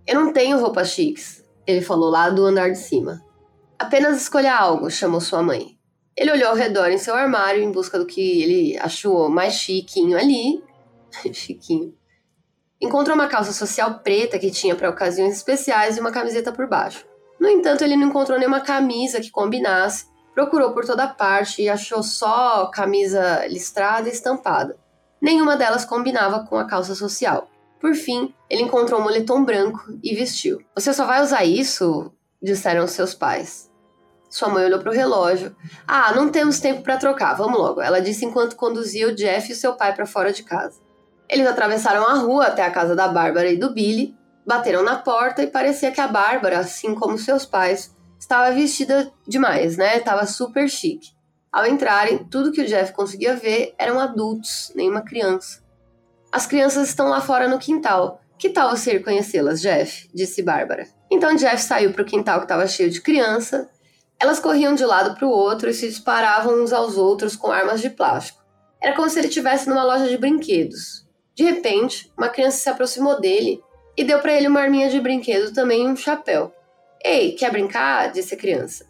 Eu 0.06 0.14
não 0.14 0.32
tenho 0.32 0.60
roupas 0.60 0.92
chiques, 0.92 1.44
ele 1.66 1.82
falou 1.82 2.12
lá 2.12 2.30
do 2.30 2.46
andar 2.46 2.70
de 2.70 2.78
cima. 2.78 3.26
Apenas 3.80 4.22
escolha 4.22 4.56
algo, 4.56 4.92
chamou 4.92 5.20
sua 5.20 5.42
mãe. 5.42 5.80
Ele 6.16 6.32
olhou 6.32 6.50
ao 6.50 6.56
redor 6.56 6.92
em 6.92 7.00
seu 7.00 7.16
armário 7.16 7.64
em 7.64 7.72
busca 7.72 7.98
do 7.98 8.06
que 8.06 8.44
ele 8.44 8.78
achou 8.78 9.30
mais 9.30 9.56
chiquinho 9.56 10.16
ali. 10.16 10.64
chiquinho. 11.34 11.98
Encontrou 12.82 13.16
uma 13.16 13.28
calça 13.28 13.52
social 13.52 14.00
preta 14.00 14.40
que 14.40 14.52
tinha 14.52 14.76
para 14.76 14.90
ocasiões 14.90 15.36
especiais 15.36 15.98
e 15.98 16.00
uma 16.00 16.12
camiseta 16.12 16.52
por 16.52 16.68
baixo. 16.68 17.06
No 17.40 17.48
entanto, 17.48 17.84
ele 17.84 17.96
não 17.96 18.08
encontrou 18.08 18.38
nenhuma 18.40 18.62
camisa 18.62 19.20
que 19.20 19.32
combinasse, 19.32 20.06
procurou 20.34 20.72
por 20.72 20.86
toda 20.86 21.08
parte 21.08 21.62
e 21.62 21.70
achou 21.70 22.02
só 22.02 22.68
camisa 22.68 23.46
listrada 23.48 24.08
e 24.08 24.12
estampada. 24.12 24.78
Nenhuma 25.22 25.58
delas 25.58 25.84
combinava 25.84 26.46
com 26.46 26.58
a 26.58 26.66
calça 26.66 26.96
social. 26.96 27.50
Por 27.80 27.94
fim, 27.96 28.34
ele 28.50 28.64
encontrou 28.64 29.00
um 29.00 29.04
moletom 29.04 29.44
branco 29.44 29.84
e 30.04 30.16
vestiu. 30.16 30.62
Você 30.76 30.94
só 30.94 31.06
vai 31.06 31.22
usar 31.22 31.44
isso? 31.44 32.12
disseram 32.42 32.88
seus 32.88 33.14
pais. 33.14 33.70
Sua 34.30 34.48
mãe 34.48 34.64
olhou 34.64 34.80
para 34.80 34.92
o 34.92 34.94
relógio. 34.94 35.56
Ah, 35.88 36.14
não 36.14 36.30
temos 36.30 36.60
tempo 36.60 36.84
para 36.84 36.98
trocar, 36.98 37.34
vamos 37.34 37.60
logo, 37.60 37.82
ela 37.82 38.00
disse 38.00 38.26
enquanto 38.26 38.56
conduzia 38.56 39.08
o 39.08 39.16
Jeff 39.16 39.52
e 39.52 39.56
seu 39.56 39.74
pai 39.74 39.94
para 39.94 40.06
fora 40.06 40.32
de 40.32 40.44
casa. 40.44 40.80
Eles 41.30 41.48
atravessaram 41.48 42.06
a 42.06 42.16
rua 42.16 42.48
até 42.48 42.64
a 42.64 42.72
casa 42.72 42.96
da 42.96 43.08
Bárbara 43.08 43.50
e 43.52 43.58
do 43.58 43.74
Billy, 43.74 44.18
bateram 44.46 44.84
na 44.84 44.98
porta 44.98 45.44
e 45.44 45.48
parecia 45.48 45.92
que 45.92 46.02
a 46.02 46.08
Bárbara, 46.08 46.60
assim 46.60 46.96
como 46.96 47.18
seus 47.18 47.46
pais, 47.46 47.96
estava 48.20 48.52
vestida 48.52 49.12
demais, 49.28 49.78
né? 49.78 49.98
Estava 49.98 50.26
super 50.26 50.68
chique. 50.70 51.12
Ao 51.52 51.66
entrarem, 51.66 52.26
tudo 52.26 52.52
que 52.52 52.62
o 52.62 52.66
Jeff 52.66 52.94
conseguia 52.94 53.36
ver 53.36 53.74
eram 53.78 54.00
adultos, 54.00 54.72
nenhuma 54.76 55.02
criança. 55.02 55.64
As 56.32 56.46
crianças 56.46 56.90
estão 56.90 57.10
lá 57.10 57.22
fora 57.22 57.48
no 57.48 57.60
quintal. 57.60 58.22
Que 58.38 58.50
tal 58.50 58.76
você 58.76 58.96
ir 58.96 59.04
conhecê-las, 59.04 59.62
Jeff? 59.62 60.10
disse 60.14 60.42
Bárbara. 60.42 60.88
Então 61.12 61.36
Jeff 61.36 61.62
saiu 61.62 61.92
para 61.92 62.04
o 62.04 62.06
quintal 62.06 62.40
que 62.40 62.46
estava 62.46 62.68
cheio 62.68 62.90
de 62.90 63.02
criança 63.02 63.70
elas 64.20 64.40
corriam 64.40 64.76
de 64.76 64.84
um 64.84 64.88
lado 64.88 65.16
para 65.16 65.26
o 65.26 65.32
outro 65.32 65.70
e 65.70 65.74
se 65.74 65.88
disparavam 65.88 66.62
uns 66.62 66.74
aos 66.74 66.98
outros 66.98 67.38
com 67.38 67.50
armas 67.50 67.80
de 67.80 67.90
plástico. 67.90 68.44
Era 68.82 68.94
como 68.94 69.10
se 69.10 69.18
ele 69.18 69.30
estivesse 69.30 69.70
numa 69.70 69.84
loja 69.84 70.10
de 70.10 70.18
brinquedos. 70.18 71.08
De 71.40 71.46
repente, 71.46 72.12
uma 72.18 72.28
criança 72.28 72.58
se 72.58 72.68
aproximou 72.68 73.18
dele 73.18 73.64
e 73.96 74.04
deu 74.04 74.20
para 74.20 74.34
ele 74.34 74.50
uma 74.50 74.60
arminha 74.60 74.90
de 74.90 75.00
brinquedo 75.00 75.54
também 75.54 75.86
e 75.86 75.88
um 75.88 75.96
chapéu. 75.96 76.54
Ei, 77.02 77.32
quer 77.32 77.50
brincar? 77.50 78.12
disse 78.12 78.34
a 78.34 78.38
criança. 78.38 78.86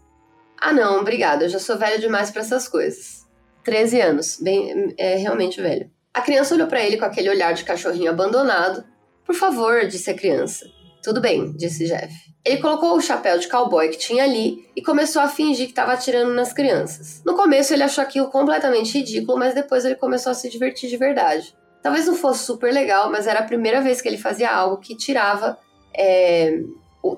Ah, 0.60 0.74
não, 0.74 1.00
obrigada, 1.00 1.46
eu 1.46 1.50
já 1.50 1.60
sou 1.60 1.78
velha 1.78 2.00
demais 2.00 2.32
para 2.32 2.42
essas 2.42 2.68
coisas. 2.68 3.24
13 3.64 4.02
anos, 4.02 4.40
bem, 4.42 4.96
é 4.98 5.14
realmente 5.14 5.62
velho. 5.62 5.92
A 6.12 6.22
criança 6.22 6.56
olhou 6.56 6.66
para 6.66 6.84
ele 6.84 6.98
com 6.98 7.06
aquele 7.06 7.30
olhar 7.30 7.54
de 7.54 7.64
cachorrinho 7.64 8.10
abandonado. 8.10 8.84
Por 9.24 9.36
favor, 9.36 9.86
disse 9.86 10.10
a 10.10 10.16
criança. 10.16 10.66
Tudo 11.04 11.22
bem, 11.22 11.56
disse 11.56 11.86
Jeff. 11.86 12.12
Ele 12.44 12.58
colocou 12.58 12.96
o 12.96 13.02
chapéu 13.02 13.38
de 13.38 13.48
cowboy 13.48 13.90
que 13.90 13.98
tinha 14.00 14.24
ali 14.24 14.68
e 14.76 14.82
começou 14.82 15.22
a 15.22 15.28
fingir 15.28 15.68
que 15.68 15.72
estava 15.72 15.94
atirando 15.94 16.34
nas 16.34 16.52
crianças. 16.52 17.22
No 17.24 17.36
começo 17.36 17.76
ele 17.76 17.84
achou 17.84 18.04
aquilo 18.04 18.32
completamente 18.32 18.98
ridículo, 18.98 19.38
mas 19.38 19.54
depois 19.54 19.86
ele 19.86 19.94
começou 19.94 20.32
a 20.32 20.34
se 20.34 20.50
divertir 20.50 20.90
de 20.90 20.98
verdade. 20.98 21.60
Talvez 21.82 22.06
não 22.06 22.16
fosse 22.16 22.44
super 22.44 22.74
legal, 22.74 23.10
mas 23.10 23.28
era 23.28 23.40
a 23.40 23.46
primeira 23.46 23.82
vez 23.82 24.02
que 24.02 24.08
ele 24.08 24.18
fazia 24.18 24.52
algo 24.52 24.78
que 24.78 24.96
tirava 24.96 25.58
é, 25.94 26.62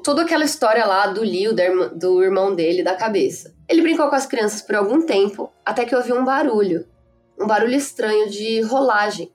toda 0.03 0.21
aquela 0.21 0.43
história 0.43 0.85
lá 0.85 1.07
do 1.07 1.21
Leo, 1.21 1.53
do 1.95 2.23
irmão 2.23 2.53
dele, 2.53 2.83
da 2.83 2.95
cabeça. 2.95 3.55
Ele 3.67 3.81
brincou 3.81 4.07
com 4.09 4.15
as 4.15 4.25
crianças 4.25 4.61
por 4.61 4.75
algum 4.75 5.05
tempo, 5.05 5.51
até 5.65 5.85
que 5.85 5.95
ouviu 5.95 6.15
um 6.15 6.25
barulho. 6.25 6.85
Um 7.39 7.47
barulho 7.47 7.75
estranho 7.75 8.29
de 8.29 8.61
rolagem. 8.61 9.31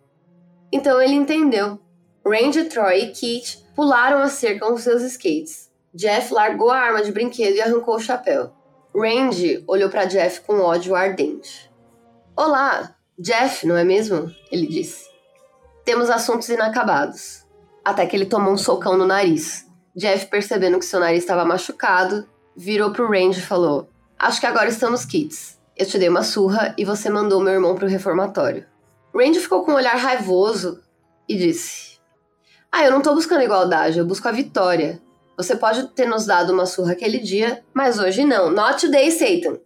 Então 0.72 1.00
ele 1.00 1.14
entendeu. 1.14 1.78
Randy, 2.24 2.64
Troy 2.64 3.04
e 3.04 3.10
Kit 3.10 3.64
pularam 3.74 4.18
a 4.18 4.28
cerca 4.28 4.66
com 4.66 4.76
seus 4.76 5.02
skates. 5.02 5.70
Jeff 5.94 6.32
largou 6.32 6.70
a 6.70 6.78
arma 6.78 7.02
de 7.02 7.10
brinquedo 7.10 7.56
e 7.56 7.60
arrancou 7.60 7.96
o 7.96 8.00
chapéu. 8.00 8.52
Randy 8.94 9.64
olhou 9.66 9.88
para 9.88 10.04
Jeff 10.04 10.40
com 10.42 10.60
ódio 10.60 10.94
ardente. 10.94 11.70
Olá, 12.36 12.94
Jeff, 13.18 13.66
não 13.66 13.76
é 13.76 13.84
mesmo? 13.84 14.30
Ele 14.50 14.66
disse. 14.66 15.05
Temos 15.86 16.10
assuntos 16.10 16.48
inacabados. 16.48 17.46
Até 17.84 18.04
que 18.06 18.16
ele 18.16 18.26
tomou 18.26 18.52
um 18.52 18.58
socão 18.58 18.98
no 18.98 19.06
nariz. 19.06 19.70
Jeff, 19.94 20.26
percebendo 20.26 20.80
que 20.80 20.84
seu 20.84 20.98
nariz 20.98 21.22
estava 21.22 21.44
machucado, 21.44 22.28
virou 22.56 22.90
pro 22.90 23.08
Randy 23.08 23.38
e 23.38 23.42
falou: 23.42 23.88
Acho 24.18 24.40
que 24.40 24.46
agora 24.46 24.68
estamos 24.68 25.04
kits. 25.04 25.60
Eu 25.76 25.86
te 25.86 25.96
dei 25.96 26.08
uma 26.08 26.24
surra 26.24 26.74
e 26.76 26.84
você 26.84 27.08
mandou 27.08 27.40
meu 27.40 27.54
irmão 27.54 27.76
pro 27.76 27.86
reformatório. 27.86 28.66
Randy 29.14 29.38
ficou 29.38 29.64
com 29.64 29.70
um 29.70 29.76
olhar 29.76 29.94
raivoso 29.94 30.82
e 31.28 31.36
disse: 31.38 32.00
Ah, 32.72 32.84
eu 32.84 32.90
não 32.90 33.00
tô 33.00 33.14
buscando 33.14 33.44
igualdade, 33.44 34.00
eu 34.00 34.04
busco 34.04 34.26
a 34.26 34.32
vitória. 34.32 35.00
Você 35.36 35.54
pode 35.54 35.86
ter 35.90 36.06
nos 36.06 36.26
dado 36.26 36.52
uma 36.52 36.66
surra 36.66 36.94
aquele 36.94 37.20
dia, 37.20 37.62
mas 37.72 38.00
hoje 38.00 38.24
não. 38.24 38.50
Not 38.50 38.84
today, 38.84 39.08
Satan. 39.12 39.60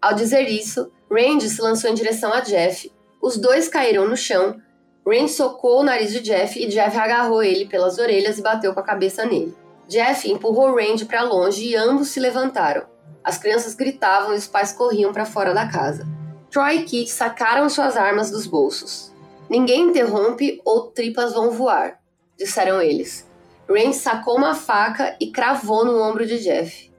Ao 0.00 0.14
dizer 0.14 0.48
isso, 0.48 0.90
Randy 1.12 1.50
se 1.50 1.60
lançou 1.60 1.90
em 1.90 1.94
direção 1.94 2.32
a 2.32 2.40
Jeff. 2.40 2.90
Os 3.20 3.36
dois 3.36 3.68
caíram 3.68 4.08
no 4.08 4.16
chão. 4.16 4.62
Randy 5.06 5.28
socou 5.28 5.80
o 5.80 5.84
nariz 5.84 6.10
de 6.10 6.20
Jeff 6.20 6.60
e 6.60 6.66
Jeff 6.66 6.98
agarrou 6.98 7.40
ele 7.40 7.66
pelas 7.66 7.96
orelhas 7.96 8.38
e 8.38 8.42
bateu 8.42 8.74
com 8.74 8.80
a 8.80 8.82
cabeça 8.82 9.24
nele. 9.24 9.56
Jeff 9.86 10.28
empurrou 10.28 10.74
Randy 10.74 11.04
para 11.04 11.22
longe 11.22 11.64
e 11.64 11.76
ambos 11.76 12.08
se 12.08 12.18
levantaram. 12.18 12.86
As 13.22 13.38
crianças 13.38 13.74
gritavam 13.74 14.34
e 14.34 14.36
os 14.36 14.48
pais 14.48 14.72
corriam 14.72 15.12
para 15.12 15.24
fora 15.24 15.54
da 15.54 15.68
casa. 15.68 16.04
Troy 16.50 16.78
e 16.78 16.82
Kit 16.82 17.10
sacaram 17.10 17.68
suas 17.68 17.96
armas 17.96 18.32
dos 18.32 18.46
bolsos. 18.46 19.12
Ninguém 19.48 19.82
interrompe 19.82 20.60
ou 20.64 20.90
tripas 20.90 21.32
vão 21.32 21.52
voar, 21.52 22.00
disseram 22.36 22.82
eles. 22.82 23.28
Randy 23.68 23.94
sacou 23.94 24.36
uma 24.36 24.54
faca 24.54 25.16
e 25.20 25.30
cravou 25.30 25.84
no 25.84 26.02
ombro 26.02 26.26
de 26.26 26.40
Jeff. 26.40 26.92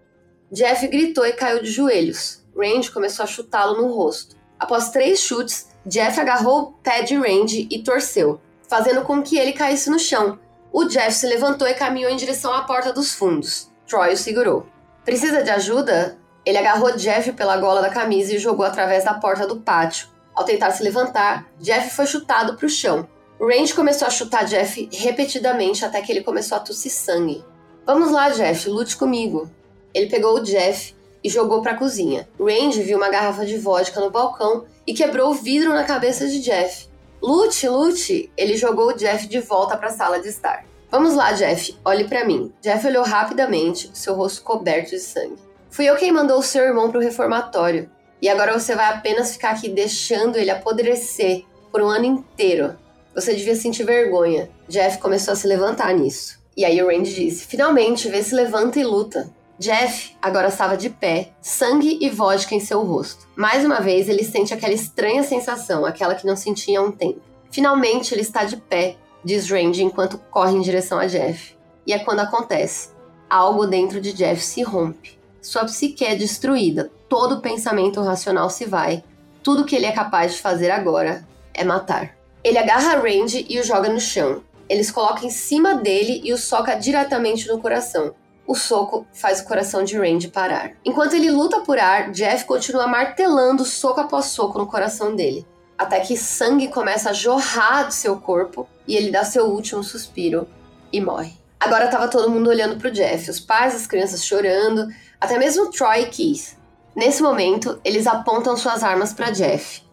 Jeff 0.50 0.88
gritou 0.88 1.26
e 1.26 1.34
caiu 1.34 1.62
de 1.62 1.70
joelhos. 1.70 2.41
Randy 2.56 2.89
começou 2.89 3.24
a 3.24 3.28
chutá-lo 3.28 3.82
no 3.82 3.93
rosto. 3.93 4.38
Após 4.58 4.91
três 4.91 5.20
chutes, 5.20 5.66
Jeff 5.88 6.19
agarrou 6.19 6.60
o 6.60 6.71
pé 6.84 7.02
de 7.02 7.15
Randy 7.15 7.65
e 7.71 7.82
torceu, 7.82 8.41
fazendo 8.67 9.04
com 9.04 9.23
que 9.23 9.38
ele 9.38 9.54
caísse 9.54 9.89
no 9.89 9.97
chão. 9.97 10.38
O 10.71 10.84
Jeff 10.84 11.13
se 11.13 11.26
levantou 11.26 11.65
e 11.65 11.73
caminhou 11.73 12.12
em 12.12 12.17
direção 12.17 12.54
à 12.54 12.63
porta 12.63 12.91
dos 12.91 13.15
fundos. 13.15 13.71
Troy 13.88 14.13
o 14.13 14.17
segurou. 14.17 14.67
Precisa 15.06 15.41
de 15.41 15.50
ajuda? 15.50 16.17
Ele 16.45 16.58
agarrou 16.58 16.95
Jeff 16.97 17.32
pela 17.32 17.56
gola 17.58 17.82
da 17.82 17.89
camisa 17.89 18.36
e 18.36 18.38
jogou 18.38 18.65
através 18.65 19.06
da 19.06 19.13
porta 19.13 19.47
do 19.47 19.62
pátio. 19.62 20.10
Ao 20.36 20.43
tentar 20.43 20.71
se 20.71 20.84
levantar, 20.84 21.47
Jeff 21.58 21.89
foi 21.95 22.06
chutado 22.06 22.56
para 22.58 22.65
o 22.65 22.69
chão. 22.69 23.08
Randy 23.39 23.73
começou 23.73 24.08
a 24.08 24.12
chutar 24.12 24.43
Jeff 24.43 24.89
repetidamente 24.91 25.86
até 25.86 26.02
que 26.02 26.12
ele 26.12 26.21
começou 26.21 26.58
a 26.58 26.62
tossir 26.62 26.91
sangue. 26.91 27.45
Vamos 27.86 28.12
lá, 28.12 28.30
Jeff, 28.30 28.67
lute 28.67 28.97
comigo. 28.97 29.50
Ele 29.93 30.08
pegou 30.08 30.36
o 30.36 30.43
Jeff 30.43 30.93
e 31.27 31.29
jogou 31.29 31.61
para 31.61 31.73
a 31.73 31.77
cozinha. 31.77 32.25
Randy 32.39 32.81
viu 32.83 32.97
uma 32.97 33.09
garrafa 33.09 33.45
de 33.45 33.57
vodka 33.57 33.99
no 33.99 34.09
balcão 34.09 34.63
e 34.87 34.93
quebrou 34.93 35.31
o 35.31 35.33
vidro 35.33 35.73
na 35.73 35.83
cabeça 35.83 36.25
de 36.25 36.39
Jeff. 36.39 36.87
Lute, 37.21 37.67
lute! 37.67 38.31
Ele 38.37 38.55
jogou 38.55 38.93
Jeff 38.93 39.27
de 39.27 39.41
volta 39.41 39.75
para 39.75 39.89
a 39.89 39.91
sala 39.91 40.21
de 40.21 40.29
estar. 40.29 40.65
Vamos 40.89 41.15
lá, 41.15 41.33
Jeff, 41.33 41.77
olhe 41.83 42.05
para 42.05 42.23
mim. 42.23 42.53
Jeff 42.61 42.87
olhou 42.87 43.03
rapidamente, 43.03 43.91
seu 43.93 44.15
rosto 44.15 44.41
coberto 44.41 44.91
de 44.91 44.99
sangue. 44.99 45.35
Fui 45.69 45.83
eu 45.83 45.97
quem 45.97 46.13
mandou 46.13 46.39
o 46.39 46.43
seu 46.43 46.63
irmão 46.63 46.89
pro 46.89 47.01
reformatório. 47.01 47.91
E 48.21 48.29
agora 48.29 48.57
você 48.57 48.73
vai 48.73 48.85
apenas 48.85 49.33
ficar 49.33 49.49
aqui 49.49 49.67
deixando 49.67 50.37
ele 50.37 50.49
apodrecer 50.49 51.43
por 51.69 51.81
um 51.81 51.89
ano 51.89 52.05
inteiro. 52.05 52.77
Você 53.13 53.33
devia 53.33 53.55
sentir 53.55 53.83
vergonha. 53.83 54.49
Jeff 54.69 54.97
começou 54.99 55.33
a 55.33 55.35
se 55.35 55.45
levantar 55.45 55.93
nisso. 55.93 56.39
E 56.55 56.63
aí 56.63 56.81
o 56.81 56.87
Randy 56.87 57.13
disse: 57.13 57.45
Finalmente, 57.45 58.07
vê 58.07 58.23
se 58.23 58.33
levanta 58.33 58.79
e 58.79 58.85
luta. 58.85 59.29
Jeff 59.60 60.15
agora 60.22 60.50
estava 60.50 60.78
de 60.78 60.88
pé, 60.89 61.32
sangue 61.41 61.98
e 62.00 62.10
vodka 62.10 62.54
em 62.54 62.60
seu 62.60 62.84
rosto. 62.84 63.28
Mais 63.36 63.65
uma 63.65 63.80
vez, 63.80 64.08
ele 64.08 64.24
sente 64.24 64.54
aquela 64.54 64.74
estranha 64.74 65.24
sensação, 65.24 65.84
aquela 65.84 66.13
que 66.13 66.28
não 66.28 66.36
sentia 66.36 66.80
há 66.80 66.84
um 66.84 66.91
tempo. 66.91 67.22
Finalmente, 67.50 68.13
ele 68.13 68.22
está 68.22 68.43
de 68.43 68.58
pé, 68.58 68.98
diz 69.24 69.50
Randy 69.50 69.84
enquanto 69.84 70.20
corre 70.30 70.56
em 70.56 70.62
direção 70.62 71.00
a 71.00 71.08
Jeff. 71.08 71.56
E 71.88 71.93
é 71.93 71.98
quando 72.00 72.20
acontece. 72.20 72.89
Algo 73.28 73.65
dentro 73.65 74.00
de 74.00 74.13
Jeff 74.13 74.43
se 74.43 74.62
rompe. 74.62 75.17
Sua 75.41 75.65
psique 75.65 76.06
é 76.06 76.15
destruída, 76.15 76.91
todo 77.10 77.41
pensamento 77.41 78.02
racional 78.02 78.50
se 78.52 78.65
vai. 78.65 79.04
Tudo 79.41 79.65
que 79.65 79.76
ele 79.76 79.86
é 79.86 79.91
capaz 79.91 80.34
de 80.34 80.41
fazer 80.41 80.70
agora 80.70 81.28
é 81.54 81.63
matar. 81.63 82.15
Ele 82.43 82.60
agarra 82.60 83.00
Randy 83.00 83.46
e 83.50 83.60
o 83.60 83.63
joga 83.63 83.89
no 83.89 84.00
chão. 84.00 84.43
Eles 84.70 84.91
colocam 84.91 85.24
em 85.24 85.32
cima 85.32 85.76
dele 85.76 86.22
e 86.24 86.32
o 86.32 86.38
soca 86.38 86.76
diretamente 86.76 87.48
no 87.48 87.60
coração. 87.60 88.13
O 88.47 88.55
soco 88.55 89.05
faz 89.12 89.41
o 89.41 89.45
coração 89.45 89.83
de 89.83 89.97
Randy 89.97 90.29
parar. 90.29 90.71
Enquanto 90.86 91.15
ele 91.15 91.29
luta 91.29 91.60
por 91.60 91.77
ar, 91.77 92.12
Jeff 92.12 92.45
continua 92.45 92.88
martelando 92.88 93.65
soco 93.65 93.99
após 93.99 94.27
soco 94.27 94.57
no 94.57 94.65
coração 94.65 95.13
dele, 95.13 95.45
até 95.77 95.99
que 95.99 96.15
sangue 96.15 96.69
começa 96.69 97.10
a 97.10 97.13
jorrar 97.13 97.88
do 97.88 97.93
seu 97.93 98.15
corpo 98.21 98.65
e 98.88 98.95
ele 98.95 99.12
dá 99.12 99.25
seu 99.25 99.47
último 99.47 99.83
suspiro 99.83 100.47
e 100.93 101.01
morre. 101.01 101.33
Agora 101.60 101.86
estava 101.86 102.07
todo 102.07 102.29
mundo 102.29 102.49
olhando 102.49 102.77
para 102.77 102.88
o 102.88 102.91
Jeff, 102.91 103.29
os 103.29 103.41
pais, 103.41 103.75
as 103.75 103.86
crianças 103.86 104.23
chorando, 104.25 104.88
até 105.19 105.38
mesmo 105.38 105.69
Troy 105.69 106.03
e 106.03 106.05
Keith. 106.05 106.57
Nesse 106.95 107.21
momento, 107.21 107.81
eles 107.83 108.07
apontam 108.07 108.55
suas 108.55 108.81
armas 108.81 109.12
para 109.12 109.29
Jeff. 109.31 109.83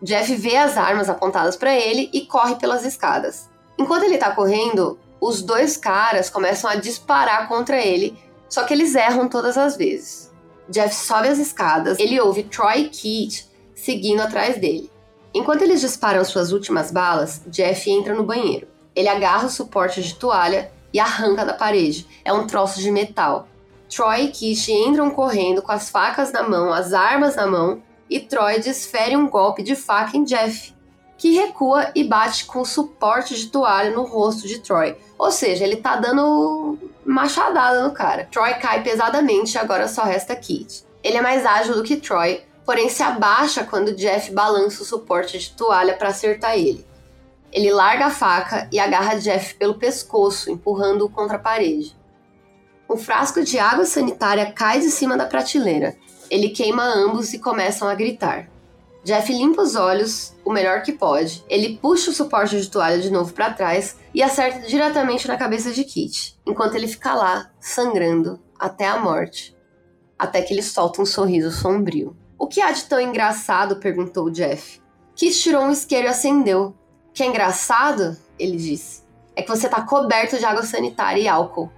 Jeff 0.00 0.32
vê 0.36 0.56
as 0.56 0.76
armas 0.76 1.08
apontadas 1.08 1.56
para 1.56 1.74
ele 1.74 2.08
e 2.12 2.20
corre 2.20 2.54
pelas 2.54 2.84
escadas. 2.84 3.50
Enquanto 3.76 4.04
ele 4.04 4.14
está 4.14 4.30
correndo, 4.30 4.98
os 5.20 5.42
dois 5.42 5.76
caras 5.76 6.30
começam 6.30 6.70
a 6.70 6.76
disparar 6.76 7.46
contra 7.48 7.80
ele, 7.80 8.18
só 8.48 8.64
que 8.64 8.72
eles 8.72 8.94
erram 8.94 9.28
todas 9.28 9.58
as 9.58 9.76
vezes. 9.76 10.30
Jeff 10.68 10.94
sobe 10.94 11.28
as 11.28 11.38
escadas, 11.38 11.98
ele 11.98 12.20
ouve 12.20 12.44
Troy 12.44 12.88
Keith 12.88 13.48
seguindo 13.74 14.20
atrás 14.20 14.58
dele. 14.58 14.90
Enquanto 15.34 15.62
eles 15.62 15.80
disparam 15.80 16.24
suas 16.24 16.52
últimas 16.52 16.90
balas, 16.90 17.42
Jeff 17.46 17.90
entra 17.90 18.14
no 18.14 18.24
banheiro. 18.24 18.66
Ele 18.94 19.08
agarra 19.08 19.46
o 19.46 19.50
suporte 19.50 20.02
de 20.02 20.14
toalha 20.14 20.70
e 20.92 20.98
arranca 20.98 21.44
da 21.44 21.54
parede. 21.54 22.06
É 22.24 22.32
um 22.32 22.46
troço 22.46 22.80
de 22.80 22.90
metal. 22.90 23.46
Troy 23.88 24.24
e 24.24 24.28
Kish 24.28 24.68
entram 24.68 25.10
correndo 25.10 25.62
com 25.62 25.72
as 25.72 25.90
facas 25.90 26.30
na 26.32 26.42
mão, 26.42 26.72
as 26.72 26.92
armas 26.92 27.34
na 27.36 27.46
mão, 27.46 27.82
e 28.08 28.20
Troy 28.20 28.60
desfere 28.60 29.16
um 29.16 29.28
golpe 29.28 29.62
de 29.62 29.74
faca 29.74 30.16
em 30.16 30.24
Jeff, 30.24 30.72
que 31.18 31.34
recua 31.34 31.90
e 31.94 32.04
bate 32.04 32.44
com 32.44 32.60
o 32.60 32.64
suporte 32.64 33.34
de 33.34 33.48
toalha 33.48 33.90
no 33.90 34.04
rosto 34.04 34.46
de 34.46 34.60
Troy. 34.60 34.96
Ou 35.20 35.30
seja, 35.30 35.64
ele 35.64 35.76
tá 35.76 35.96
dando 35.96 36.78
machadada 37.04 37.86
no 37.86 37.92
cara. 37.92 38.26
Troy 38.32 38.54
cai 38.54 38.82
pesadamente 38.82 39.54
e 39.54 39.58
agora 39.58 39.86
só 39.86 40.02
resta 40.02 40.34
Kit. 40.34 40.82
Ele 41.04 41.18
é 41.18 41.20
mais 41.20 41.44
ágil 41.44 41.74
do 41.74 41.82
que 41.82 41.96
Troy, 41.96 42.42
porém 42.64 42.88
se 42.88 43.02
abaixa 43.02 43.62
quando 43.62 43.94
Jeff 43.94 44.32
balança 44.32 44.82
o 44.82 44.86
suporte 44.86 45.38
de 45.38 45.50
toalha 45.50 45.92
para 45.94 46.08
acertar 46.08 46.56
ele. 46.56 46.86
Ele 47.52 47.70
larga 47.70 48.06
a 48.06 48.10
faca 48.10 48.66
e 48.72 48.80
agarra 48.80 49.20
Jeff 49.20 49.56
pelo 49.56 49.74
pescoço, 49.74 50.50
empurrando-o 50.50 51.10
contra 51.10 51.36
a 51.36 51.40
parede. 51.40 51.94
Um 52.88 52.96
frasco 52.96 53.44
de 53.44 53.58
água 53.58 53.84
sanitária 53.84 54.50
cai 54.50 54.80
de 54.80 54.88
cima 54.88 55.18
da 55.18 55.26
prateleira. 55.26 55.98
Ele 56.30 56.48
queima 56.48 56.82
ambos 56.82 57.34
e 57.34 57.38
começam 57.38 57.86
a 57.86 57.94
gritar. 57.94 58.48
Jeff 59.02 59.32
limpa 59.32 59.62
os 59.62 59.76
olhos 59.76 60.34
o 60.44 60.52
melhor 60.52 60.82
que 60.82 60.92
pode. 60.92 61.44
Ele 61.48 61.78
puxa 61.78 62.10
o 62.10 62.14
suporte 62.14 62.60
de 62.60 62.70
toalha 62.70 63.00
de 63.00 63.10
novo 63.10 63.32
para 63.32 63.52
trás 63.52 63.96
e 64.12 64.22
acerta 64.22 64.66
diretamente 64.66 65.26
na 65.26 65.36
cabeça 65.36 65.72
de 65.72 65.84
Kit, 65.84 66.38
enquanto 66.46 66.74
ele 66.74 66.86
fica 66.86 67.14
lá, 67.14 67.50
sangrando, 67.58 68.38
até 68.58 68.86
a 68.86 68.98
morte. 68.98 69.56
Até 70.18 70.42
que 70.42 70.52
ele 70.52 70.62
solta 70.62 71.00
um 71.00 71.06
sorriso 71.06 71.50
sombrio. 71.50 72.14
O 72.38 72.46
que 72.46 72.60
há 72.60 72.72
de 72.72 72.84
tão 72.84 73.00
engraçado? 73.00 73.76
perguntou 73.76 74.30
Jeff. 74.30 74.80
Kit 75.14 75.38
tirou 75.38 75.64
um 75.64 75.70
isqueiro 75.70 76.06
e 76.06 76.10
acendeu. 76.10 76.74
Que 77.14 77.22
é 77.22 77.26
engraçado? 77.26 78.16
Ele 78.38 78.56
disse. 78.56 79.02
É 79.34 79.42
que 79.42 79.48
você 79.48 79.68
tá 79.68 79.80
coberto 79.82 80.38
de 80.38 80.44
água 80.44 80.62
sanitária 80.62 81.20
e 81.20 81.28
álcool. 81.28 81.70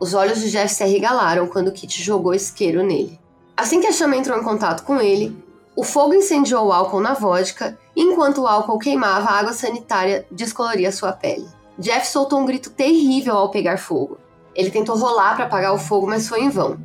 Os 0.00 0.12
olhos 0.12 0.40
de 0.40 0.50
Jeff 0.50 0.74
se 0.74 0.82
arregalaram 0.82 1.46
quando 1.46 1.72
Kit 1.72 2.02
jogou 2.02 2.34
isqueiro 2.34 2.82
nele. 2.82 3.18
Assim 3.56 3.80
que 3.80 3.86
a 3.86 3.92
chama 3.92 4.16
entrou 4.16 4.38
em 4.38 4.42
contato 4.42 4.82
com 4.82 5.00
ele, 5.00 5.36
o 5.76 5.82
fogo 5.82 6.14
incendiou 6.14 6.68
o 6.68 6.72
álcool 6.72 7.00
na 7.00 7.14
vodka, 7.14 7.76
e 7.96 8.02
enquanto 8.02 8.42
o 8.42 8.46
álcool 8.46 8.78
queimava, 8.78 9.28
a 9.28 9.38
água 9.38 9.52
sanitária 9.52 10.24
descoloria 10.30 10.92
sua 10.92 11.12
pele. 11.12 11.48
Jeff 11.76 12.06
soltou 12.06 12.38
um 12.38 12.46
grito 12.46 12.70
terrível 12.70 13.36
ao 13.36 13.50
pegar 13.50 13.78
fogo. 13.78 14.18
Ele 14.54 14.70
tentou 14.70 14.96
rolar 14.96 15.34
para 15.34 15.46
apagar 15.46 15.74
o 15.74 15.78
fogo, 15.78 16.06
mas 16.06 16.28
foi 16.28 16.42
em 16.42 16.48
vão. 16.48 16.78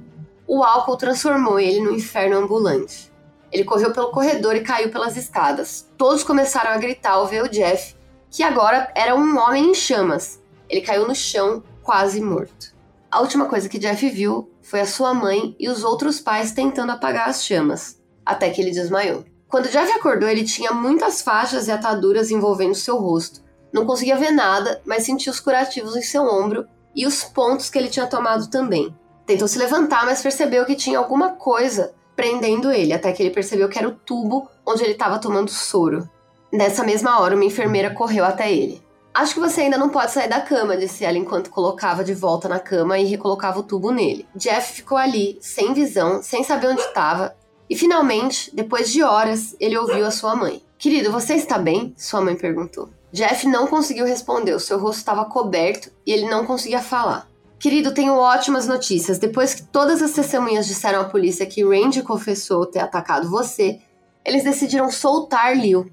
O 0.48 0.64
álcool 0.64 0.98
transformou 0.98 1.60
ele 1.60 1.82
num 1.82 1.94
inferno 1.94 2.38
ambulante. 2.38 3.12
Ele 3.52 3.64
correu 3.64 3.92
pelo 3.92 4.10
corredor 4.10 4.56
e 4.56 4.62
caiu 4.62 4.90
pelas 4.90 5.16
escadas. 5.16 5.88
Todos 5.96 6.24
começaram 6.24 6.72
a 6.72 6.78
gritar 6.78 7.12
ao 7.12 7.28
ver 7.28 7.44
o 7.44 7.50
Jeff, 7.50 7.96
que 8.32 8.42
agora 8.42 8.92
era 8.96 9.16
um 9.16 9.38
homem 9.38 9.70
em 9.70 9.76
chamas. 9.76 10.42
Ele 10.68 10.82
caiu 10.82 11.08
no 11.08 11.14
chão, 11.14 11.64
quase 11.84 12.20
morto. 12.20 12.74
A 13.12 13.22
última 13.22 13.46
coisa 13.46 13.70
que 13.70 13.80
Jeff 13.80 14.10
viu 14.10 14.52
foi 14.62 14.82
a 14.82 14.86
sua 14.88 15.14
mãe 15.14 15.56
e 15.60 15.70
os 15.70 15.84
outros 15.84 16.20
pais 16.20 16.52
tentando 16.52 16.92
apagar 16.92 17.30
as 17.30 17.44
chamas, 17.44 17.99
até 18.30 18.50
que 18.50 18.62
ele 18.62 18.72
desmaiou. 18.72 19.26
Quando 19.48 19.70
Jeff 19.70 19.92
acordou, 19.92 20.30
ele 20.30 20.44
tinha 20.44 20.72
muitas 20.72 21.22
faixas 21.22 21.68
e 21.68 21.72
ataduras 21.72 22.30
envolvendo 22.30 22.76
seu 22.76 22.98
rosto. 22.98 23.42
Não 23.74 23.86
conseguia 23.86 24.16
ver 24.16 24.32
nada, 24.32 24.82
mas 24.86 25.04
sentia 25.04 25.32
os 25.32 25.40
curativos 25.40 25.96
em 25.96 26.02
seu 26.02 26.24
ombro 26.24 26.68
e 26.96 27.06
os 27.06 27.24
pontos 27.24 27.70
que 27.70 27.78
ele 27.78 27.90
tinha 27.90 28.08
tomado 28.08 28.48
também. 28.50 28.96
Tentou 29.26 29.48
se 29.48 29.58
levantar, 29.58 30.06
mas 30.06 30.22
percebeu 30.22 30.66
que 30.66 30.76
tinha 30.76 30.98
alguma 31.00 31.32
coisa 31.32 31.94
prendendo 32.16 32.72
ele, 32.72 32.94
até 32.94 33.12
que 33.12 33.24
ele 33.24 33.34
percebeu 33.34 33.70
que 33.70 33.80
era 33.80 33.88
o 33.88 33.96
tubo 33.96 34.50
onde 34.66 34.84
ele 34.84 34.92
estava 34.92 35.20
tomando 35.20 35.50
soro. 35.50 36.10
Nessa 36.52 36.84
mesma 36.84 37.20
hora, 37.20 37.36
uma 37.36 37.46
enfermeira 37.46 37.94
correu 37.94 38.26
até 38.26 38.52
ele. 38.52 38.84
Acho 39.14 39.34
que 39.34 39.40
você 39.40 39.62
ainda 39.62 39.78
não 39.78 39.90
pode 39.90 40.12
sair 40.12 40.28
da 40.28 40.42
cama, 40.42 40.78
disse 40.78 41.04
ela 41.04 41.18
enquanto 41.18 41.50
colocava 41.50 42.04
de 42.04 42.14
volta 42.14 42.48
na 42.48 42.60
cama 42.60 43.00
e 43.00 43.06
recolocava 43.06 43.60
o 43.60 43.64
tubo 43.64 43.92
nele. 43.92 44.28
Jeff 44.36 44.74
ficou 44.74 44.98
ali, 44.98 45.38
sem 45.42 45.74
visão, 45.74 46.22
sem 46.22 46.44
saber 46.44 46.68
onde 46.68 46.82
estava, 46.82 47.36
e 47.70 47.76
finalmente, 47.76 48.50
depois 48.54 48.90
de 48.90 49.04
horas, 49.04 49.56
ele 49.60 49.78
ouviu 49.78 50.06
a 50.06 50.12
sua 50.12 50.36
mãe. 50.36 50.64
Querido, 50.78 51.12
você 51.12 51.36
está 51.36 51.58
bem? 51.58 51.94
Sua 51.98 52.20
mãe 52.20 52.36
perguntou. 52.36 52.90
Jeff 53.12 53.48
não 53.48 53.68
conseguiu 53.68 54.06
responder, 54.06 54.54
o 54.54 54.60
seu 54.60 54.80
rosto 54.80 55.00
estava 55.00 55.26
coberto 55.26 55.92
e 56.06 56.12
ele 56.12 56.30
não 56.30 56.46
conseguia 56.46 56.82
falar. 56.82 57.28
Querido, 57.60 57.94
tenho 57.94 58.14
ótimas 58.14 58.68
notícias. 58.68 59.20
Depois 59.20 59.54
que 59.54 59.64
todas 59.64 60.02
as 60.02 60.12
testemunhas 60.12 60.66
disseram 60.66 61.02
à 61.02 61.06
polícia 61.06 61.46
que 61.46 61.64
Randy 61.64 62.02
confessou 62.02 62.66
ter 62.66 62.80
atacado 62.80 63.30
você, 63.30 63.80
eles 64.24 64.44
decidiram 64.44 64.90
soltar 64.90 65.58
Liu. 65.58 65.92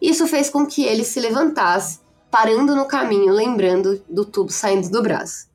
Isso 0.00 0.26
fez 0.26 0.50
com 0.50 0.66
que 0.66 0.84
ele 0.84 1.04
se 1.04 1.18
levantasse 1.18 2.00
parando 2.30 2.76
no 2.76 2.84
caminho, 2.86 3.32
lembrando 3.32 4.04
do 4.08 4.24
tubo 4.24 4.52
saindo 4.52 4.90
do 4.90 5.02
braço. 5.02 5.48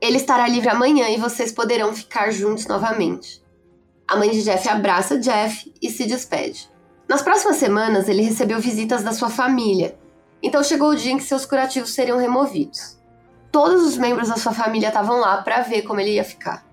Ele 0.00 0.18
estará 0.18 0.46
livre 0.46 0.68
amanhã 0.68 1.08
e 1.08 1.16
vocês 1.16 1.50
poderão 1.50 1.94
ficar 1.94 2.30
juntos 2.30 2.66
novamente. 2.66 3.42
A 4.08 4.16
mãe 4.16 4.30
de 4.30 4.42
Jeff 4.42 4.68
abraça 4.68 5.18
Jeff 5.18 5.72
e 5.82 5.90
se 5.90 6.06
despede. 6.06 6.70
Nas 7.08 7.22
próximas 7.22 7.56
semanas, 7.56 8.08
ele 8.08 8.22
recebeu 8.22 8.60
visitas 8.60 9.02
da 9.02 9.12
sua 9.12 9.28
família, 9.28 9.98
então 10.40 10.62
chegou 10.62 10.90
o 10.90 10.96
dia 10.96 11.12
em 11.12 11.18
que 11.18 11.24
seus 11.24 11.44
curativos 11.44 11.92
seriam 11.92 12.18
removidos. 12.18 12.96
Todos 13.50 13.82
os 13.82 13.96
membros 13.96 14.28
da 14.28 14.36
sua 14.36 14.52
família 14.52 14.88
estavam 14.88 15.18
lá 15.18 15.42
para 15.42 15.62
ver 15.62 15.82
como 15.82 15.98
ele 15.98 16.12
ia 16.14 16.24
ficar. 16.24 16.64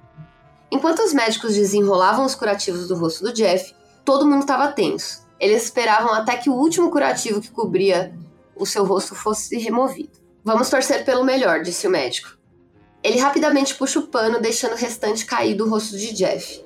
Enquanto 0.71 0.99
os 0.99 1.13
médicos 1.13 1.55
desenrolavam 1.55 2.25
os 2.25 2.35
curativos 2.35 2.87
do 2.87 2.95
rosto 2.95 3.23
do 3.23 3.33
Jeff, 3.33 3.73
todo 4.05 4.27
mundo 4.27 4.41
estava 4.41 4.71
tenso. 4.71 5.23
Eles 5.39 5.63
esperavam 5.63 6.13
até 6.13 6.37
que 6.37 6.49
o 6.49 6.55
último 6.55 6.91
curativo 6.91 7.41
que 7.41 7.49
cobria 7.49 8.13
o 8.55 8.65
seu 8.65 8.85
rosto 8.85 9.15
fosse 9.15 9.57
removido. 9.57 10.19
Vamos 10.43 10.69
torcer 10.69 11.03
pelo 11.03 11.23
melhor, 11.23 11.61
disse 11.63 11.87
o 11.87 11.91
médico. 11.91 12.37
Ele 13.01 13.19
rapidamente 13.19 13.75
puxa 13.75 13.99
o 13.99 14.07
pano, 14.07 14.39
deixando 14.39 14.73
o 14.73 14.77
restante 14.77 15.25
cair 15.25 15.55
do 15.55 15.67
rosto 15.67 15.97
de 15.97 16.13
Jeff. 16.13 16.63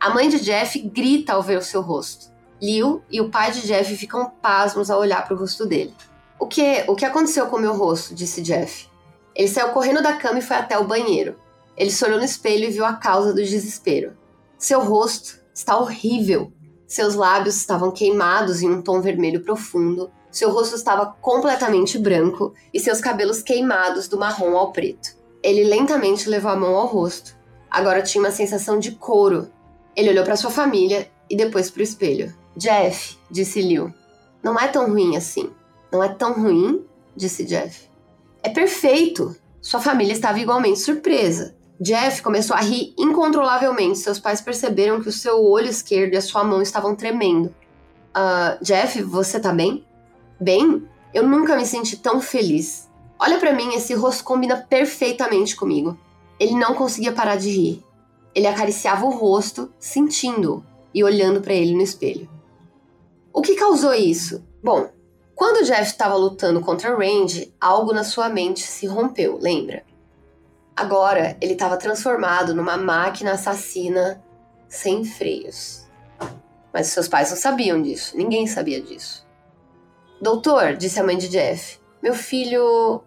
A 0.00 0.10
mãe 0.10 0.28
de 0.28 0.40
Jeff 0.40 0.78
grita 0.80 1.32
ao 1.32 1.42
ver 1.42 1.58
o 1.58 1.62
seu 1.62 1.80
rosto. 1.80 2.32
Liu 2.60 3.02
e 3.10 3.20
o 3.20 3.30
pai 3.30 3.50
de 3.50 3.66
Jeff 3.66 3.96
ficam 3.96 4.30
pasmos 4.42 4.90
ao 4.90 5.00
olhar 5.00 5.24
para 5.24 5.34
o 5.34 5.38
rosto 5.38 5.66
dele. 5.66 5.94
O 6.38 6.46
que, 6.46 6.84
o 6.88 6.94
que 6.94 7.04
aconteceu 7.04 7.46
com 7.46 7.58
meu 7.58 7.74
rosto? 7.74 8.14
disse 8.14 8.42
Jeff. 8.42 8.88
Ele 9.34 9.48
saiu 9.48 9.70
correndo 9.70 10.02
da 10.02 10.12
cama 10.14 10.38
e 10.38 10.42
foi 10.42 10.56
até 10.56 10.78
o 10.78 10.86
banheiro. 10.86 11.36
Ele 11.76 11.90
se 11.90 12.04
olhou 12.04 12.18
no 12.18 12.24
espelho 12.24 12.64
e 12.64 12.70
viu 12.70 12.84
a 12.84 12.94
causa 12.94 13.32
do 13.32 13.42
desespero. 13.42 14.16
Seu 14.58 14.80
rosto 14.80 15.40
está 15.52 15.76
horrível. 15.76 16.52
Seus 16.86 17.14
lábios 17.14 17.56
estavam 17.56 17.90
queimados 17.90 18.62
em 18.62 18.70
um 18.70 18.82
tom 18.82 19.00
vermelho 19.00 19.42
profundo. 19.42 20.10
Seu 20.30 20.50
rosto 20.50 20.76
estava 20.76 21.06
completamente 21.20 21.98
branco 21.98 22.54
e 22.72 22.78
seus 22.78 23.00
cabelos 23.00 23.42
queimados 23.42 24.08
do 24.08 24.18
marrom 24.18 24.56
ao 24.56 24.72
preto. 24.72 25.16
Ele 25.42 25.64
lentamente 25.64 26.28
levou 26.28 26.50
a 26.50 26.56
mão 26.56 26.74
ao 26.74 26.86
rosto. 26.86 27.36
Agora 27.70 28.02
tinha 28.02 28.22
uma 28.22 28.30
sensação 28.30 28.78
de 28.78 28.92
couro. 28.92 29.50
Ele 29.96 30.10
olhou 30.10 30.24
para 30.24 30.36
sua 30.36 30.50
família 30.50 31.10
e 31.28 31.36
depois 31.36 31.70
para 31.70 31.80
o 31.80 31.84
espelho. 31.84 32.34
Jeff, 32.56 33.16
disse 33.30 33.60
Liu. 33.62 33.92
Não 34.42 34.58
é 34.58 34.68
tão 34.68 34.88
ruim 34.88 35.16
assim. 35.16 35.50
Não 35.90 36.02
é 36.02 36.08
tão 36.08 36.34
ruim, 36.34 36.84
disse 37.16 37.44
Jeff. 37.44 37.88
É 38.42 38.48
perfeito. 38.48 39.34
Sua 39.60 39.80
família 39.80 40.12
estava 40.12 40.38
igualmente 40.38 40.80
surpresa. 40.80 41.56
Jeff 41.80 42.22
começou 42.22 42.54
a 42.54 42.60
rir 42.60 42.94
incontrolavelmente. 42.98 43.98
Seus 43.98 44.18
pais 44.18 44.40
perceberam 44.40 45.00
que 45.00 45.08
o 45.08 45.12
seu 45.12 45.42
olho 45.42 45.68
esquerdo 45.68 46.14
e 46.14 46.16
a 46.16 46.22
sua 46.22 46.44
mão 46.44 46.60
estavam 46.60 46.94
tremendo. 46.94 47.54
Uh, 48.16 48.62
Jeff, 48.62 49.02
você 49.02 49.40
tá 49.40 49.52
bem? 49.52 49.84
Bem? 50.40 50.86
Eu 51.12 51.26
nunca 51.26 51.56
me 51.56 51.64
senti 51.66 51.96
tão 51.96 52.20
feliz. 52.20 52.88
Olha 53.18 53.38
para 53.38 53.52
mim, 53.52 53.74
esse 53.74 53.94
rosto 53.94 54.24
combina 54.24 54.56
perfeitamente 54.56 55.56
comigo. 55.56 55.98
Ele 56.38 56.54
não 56.54 56.74
conseguia 56.74 57.12
parar 57.12 57.36
de 57.36 57.50
rir. 57.50 57.84
Ele 58.34 58.46
acariciava 58.46 59.06
o 59.06 59.10
rosto, 59.10 59.72
sentindo-o 59.78 60.64
e 60.92 61.04
olhando 61.04 61.40
para 61.40 61.54
ele 61.54 61.74
no 61.74 61.82
espelho. 61.82 62.28
O 63.32 63.42
que 63.42 63.54
causou 63.54 63.94
isso? 63.94 64.44
Bom, 64.62 64.88
quando 65.34 65.64
Jeff 65.64 65.82
estava 65.82 66.14
lutando 66.14 66.60
contra 66.60 66.96
Randy, 66.96 67.52
algo 67.60 67.92
na 67.92 68.04
sua 68.04 68.28
mente 68.28 68.62
se 68.62 68.86
rompeu, 68.86 69.38
lembra? 69.40 69.84
Agora 70.76 71.36
ele 71.40 71.52
estava 71.52 71.76
transformado 71.76 72.54
numa 72.54 72.76
máquina 72.76 73.32
assassina 73.32 74.22
sem 74.68 75.04
freios. 75.04 75.84
Mas 76.72 76.88
seus 76.88 77.08
pais 77.08 77.30
não 77.30 77.36
sabiam 77.36 77.80
disso, 77.80 78.16
ninguém 78.16 78.46
sabia 78.46 78.80
disso. 78.80 79.24
Doutor, 80.20 80.76
disse 80.76 80.98
a 80.98 81.04
mãe 81.04 81.18
de 81.18 81.28
Jeff, 81.28 81.78
meu 82.02 82.14
filho. 82.14 83.02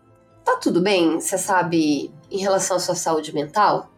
Tá 0.45 0.55
tudo 0.57 0.79
bem, 0.81 1.19
você 1.19 1.37
sabe, 1.37 2.13
em 2.31 2.37
relação 2.37 2.77
à 2.77 2.79
sua 2.79 2.95
saúde 2.95 3.33
mental? 3.33 3.91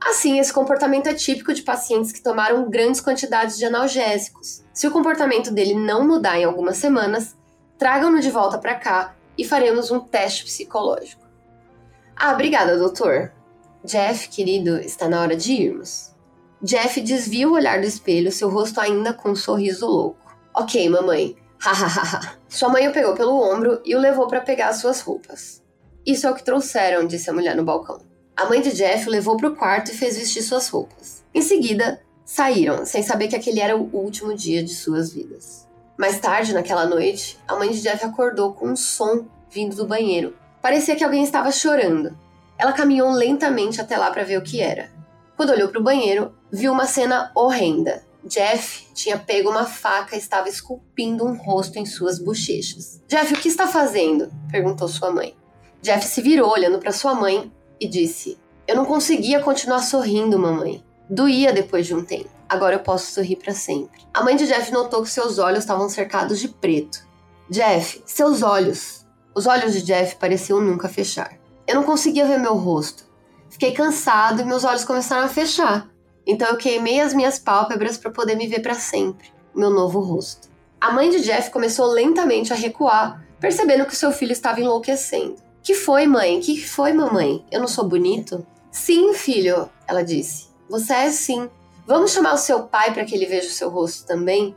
Assim, 0.00 0.38
esse 0.38 0.52
comportamento 0.52 1.08
é 1.08 1.14
típico 1.14 1.52
de 1.52 1.62
pacientes 1.62 2.12
que 2.12 2.22
tomaram 2.22 2.68
grandes 2.70 3.00
quantidades 3.00 3.58
de 3.58 3.64
analgésicos. 3.64 4.64
Se 4.72 4.86
o 4.86 4.90
comportamento 4.90 5.50
dele 5.50 5.74
não 5.74 6.06
mudar 6.06 6.38
em 6.38 6.44
algumas 6.44 6.76
semanas, 6.76 7.36
tragam-no 7.76 8.20
de 8.20 8.30
volta 8.30 8.58
para 8.58 8.76
cá 8.76 9.16
e 9.36 9.44
faremos 9.44 9.90
um 9.90 10.00
teste 10.00 10.44
psicológico. 10.44 11.26
Ah, 12.16 12.32
obrigada, 12.32 12.76
doutor. 12.76 13.32
Jeff, 13.84 14.28
querido, 14.28 14.78
está 14.78 15.08
na 15.08 15.20
hora 15.20 15.36
de 15.36 15.52
irmos. 15.52 16.14
Jeff 16.60 17.00
desvia 17.00 17.48
o 17.48 17.52
olhar 17.52 17.80
do 17.80 17.86
espelho, 17.86 18.32
seu 18.32 18.48
rosto 18.48 18.80
ainda 18.80 19.12
com 19.12 19.30
um 19.30 19.36
sorriso 19.36 19.86
louco. 19.86 20.36
Ok, 20.54 20.88
mamãe. 20.88 21.36
Hahaha. 21.60 22.36
Sua 22.48 22.68
mãe 22.68 22.88
o 22.88 22.92
pegou 22.92 23.14
pelo 23.14 23.40
ombro 23.40 23.80
e 23.84 23.94
o 23.94 24.00
levou 24.00 24.26
para 24.26 24.40
pegar 24.40 24.72
suas 24.72 25.00
roupas. 25.00 25.62
Isso 26.04 26.26
é 26.26 26.30
o 26.30 26.34
que 26.34 26.44
trouxeram, 26.44 27.06
disse 27.06 27.30
a 27.30 27.32
mulher 27.32 27.54
no 27.54 27.64
balcão. 27.64 28.00
A 28.38 28.44
mãe 28.44 28.62
de 28.62 28.70
Jeff 28.70 29.08
o 29.08 29.10
levou 29.10 29.36
para 29.36 29.48
o 29.48 29.56
quarto 29.56 29.90
e 29.90 29.96
fez 29.96 30.16
vestir 30.16 30.44
suas 30.44 30.68
roupas. 30.68 31.24
Em 31.34 31.42
seguida, 31.42 32.00
saíram, 32.24 32.86
sem 32.86 33.02
saber 33.02 33.26
que 33.26 33.34
aquele 33.34 33.58
era 33.58 33.76
o 33.76 33.90
último 33.92 34.32
dia 34.32 34.62
de 34.62 34.76
suas 34.76 35.12
vidas. 35.12 35.66
Mais 35.96 36.20
tarde, 36.20 36.54
naquela 36.54 36.86
noite, 36.86 37.36
a 37.48 37.56
mãe 37.56 37.72
de 37.72 37.80
Jeff 37.80 38.04
acordou 38.04 38.52
com 38.52 38.68
um 38.68 38.76
som 38.76 39.26
vindo 39.50 39.74
do 39.74 39.88
banheiro. 39.88 40.36
Parecia 40.62 40.94
que 40.94 41.02
alguém 41.02 41.24
estava 41.24 41.50
chorando. 41.50 42.16
Ela 42.56 42.72
caminhou 42.72 43.10
lentamente 43.10 43.80
até 43.80 43.96
lá 43.96 44.08
para 44.08 44.22
ver 44.22 44.38
o 44.38 44.42
que 44.42 44.60
era. 44.60 44.88
Quando 45.36 45.50
olhou 45.50 45.68
para 45.68 45.80
o 45.80 45.84
banheiro, 45.84 46.32
viu 46.48 46.70
uma 46.70 46.86
cena 46.86 47.32
horrenda. 47.34 48.04
Jeff 48.22 48.86
tinha 48.94 49.18
pego 49.18 49.50
uma 49.50 49.64
faca 49.64 50.14
e 50.14 50.18
estava 50.20 50.48
esculpindo 50.48 51.26
um 51.26 51.36
rosto 51.36 51.76
em 51.76 51.84
suas 51.84 52.20
bochechas. 52.20 53.02
Jeff, 53.08 53.34
o 53.34 53.36
que 53.36 53.48
está 53.48 53.66
fazendo? 53.66 54.30
perguntou 54.48 54.86
sua 54.86 55.10
mãe. 55.10 55.34
Jeff 55.82 56.06
se 56.06 56.22
virou 56.22 56.48
olhando 56.48 56.78
para 56.78 56.92
sua 56.92 57.14
mãe 57.14 57.52
e 57.80 57.86
disse: 57.88 58.38
Eu 58.66 58.76
não 58.76 58.84
conseguia 58.84 59.40
continuar 59.40 59.80
sorrindo, 59.80 60.38
mamãe. 60.38 60.84
Doía 61.08 61.52
depois 61.52 61.86
de 61.86 61.94
um 61.94 62.04
tempo. 62.04 62.30
Agora 62.48 62.76
eu 62.76 62.80
posso 62.80 63.12
sorrir 63.12 63.36
para 63.36 63.52
sempre. 63.52 64.00
A 64.12 64.22
mãe 64.22 64.36
de 64.36 64.46
Jeff 64.46 64.72
notou 64.72 65.02
que 65.02 65.10
seus 65.10 65.38
olhos 65.38 65.60
estavam 65.60 65.88
cercados 65.88 66.38
de 66.38 66.48
preto. 66.48 67.06
Jeff, 67.50 68.02
seus 68.06 68.42
olhos. 68.42 69.06
Os 69.34 69.46
olhos 69.46 69.72
de 69.72 69.82
Jeff 69.82 70.16
pareciam 70.16 70.60
nunca 70.60 70.88
fechar. 70.88 71.38
Eu 71.66 71.76
não 71.76 71.82
conseguia 71.82 72.26
ver 72.26 72.38
meu 72.38 72.54
rosto. 72.54 73.04
Fiquei 73.50 73.72
cansado 73.72 74.42
e 74.42 74.44
meus 74.44 74.64
olhos 74.64 74.84
começaram 74.84 75.24
a 75.24 75.28
fechar. 75.28 75.88
Então 76.26 76.48
eu 76.48 76.56
queimei 76.56 77.00
as 77.00 77.14
minhas 77.14 77.38
pálpebras 77.38 77.96
para 77.96 78.10
poder 78.10 78.36
me 78.36 78.46
ver 78.46 78.60
para 78.60 78.74
sempre, 78.74 79.32
meu 79.54 79.70
novo 79.70 80.00
rosto. 80.00 80.48
A 80.80 80.92
mãe 80.92 81.10
de 81.10 81.20
Jeff 81.20 81.50
começou 81.50 81.86
lentamente 81.86 82.52
a 82.52 82.56
recuar, 82.56 83.24
percebendo 83.40 83.86
que 83.86 83.96
seu 83.96 84.12
filho 84.12 84.32
estava 84.32 84.60
enlouquecendo. 84.60 85.36
Que 85.68 85.74
foi, 85.74 86.06
mãe? 86.06 86.40
Que 86.40 86.66
foi, 86.66 86.94
mamãe? 86.94 87.44
Eu 87.52 87.60
não 87.60 87.68
sou 87.68 87.86
bonito? 87.86 88.46
Sim, 88.70 89.12
filho, 89.12 89.68
ela 89.86 90.02
disse. 90.02 90.48
Você 90.66 90.94
é 90.94 91.10
sim. 91.10 91.50
Vamos 91.86 92.10
chamar 92.10 92.32
o 92.32 92.38
seu 92.38 92.62
pai 92.62 92.94
para 92.94 93.04
que 93.04 93.14
ele 93.14 93.26
veja 93.26 93.48
o 93.48 93.52
seu 93.52 93.68
rosto 93.68 94.06
também? 94.06 94.56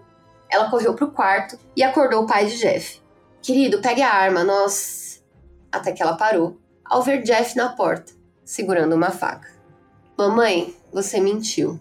Ela 0.49 0.69
correu 0.69 0.93
para 0.93 1.03
o 1.03 1.11
quarto 1.11 1.59
e 1.75 1.83
acordou 1.83 2.23
o 2.23 2.25
pai 2.25 2.45
de 2.45 2.57
Jeff. 2.57 3.01
Querido, 3.41 3.81
pegue 3.81 4.01
a 4.01 4.09
arma, 4.09 4.45
nós. 4.45 5.21
Até 5.69 5.91
que 5.91 6.01
ela 6.01 6.15
parou, 6.15 6.57
ao 6.85 7.03
ver 7.03 7.23
Jeff 7.23 7.57
na 7.57 7.75
porta, 7.75 8.13
segurando 8.45 8.95
uma 8.95 9.11
faca. 9.11 9.49
Mamãe, 10.17 10.73
você 10.93 11.19
mentiu. 11.19 11.77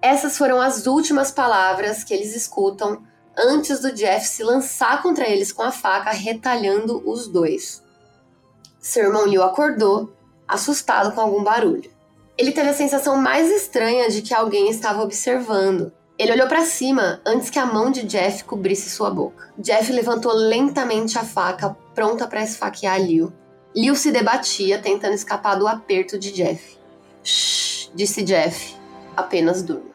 Essas 0.00 0.38
foram 0.38 0.62
as 0.62 0.86
últimas 0.86 1.30
palavras 1.30 2.02
que 2.02 2.14
eles 2.14 2.34
escutam 2.34 3.02
antes 3.38 3.80
do 3.80 3.92
Jeff 3.92 4.26
se 4.26 4.42
lançar 4.42 5.02
contra 5.02 5.28
eles 5.28 5.52
com 5.52 5.62
a 5.62 5.70
faca, 5.70 6.10
retalhando 6.10 7.02
os 7.08 7.26
dois. 7.26 7.82
Seu 8.80 9.04
irmão 9.04 9.26
Liu 9.26 9.42
acordou, 9.42 10.12
assustado 10.46 11.12
com 11.12 11.20
algum 11.20 11.42
barulho. 11.42 11.90
Ele 12.36 12.52
teve 12.52 12.68
a 12.68 12.74
sensação 12.74 13.16
mais 13.16 13.50
estranha 13.50 14.08
de 14.10 14.20
que 14.20 14.34
alguém 14.34 14.68
estava 14.68 15.02
observando. 15.02 15.92
Ele 16.18 16.32
olhou 16.32 16.46
para 16.46 16.64
cima 16.64 17.20
antes 17.24 17.50
que 17.50 17.58
a 17.58 17.66
mão 17.66 17.90
de 17.90 18.02
Jeff 18.04 18.44
cobrisse 18.44 18.90
sua 18.90 19.10
boca. 19.10 19.52
Jeff 19.58 19.90
levantou 19.92 20.32
lentamente 20.32 21.18
a 21.18 21.24
faca, 21.24 21.76
pronta 21.94 22.26
para 22.26 22.42
esfaquear 22.42 23.00
Liu. 23.00 23.32
Liu 23.74 23.96
se 23.96 24.12
debatia, 24.12 24.78
tentando 24.78 25.14
escapar 25.14 25.56
do 25.56 25.66
aperto 25.66 26.18
de 26.18 26.30
Jeff. 26.30 26.78
Shh, 27.22 27.90
disse 27.94 28.22
Jeff. 28.22 28.76
Apenas 29.16 29.62
durma. 29.62 29.93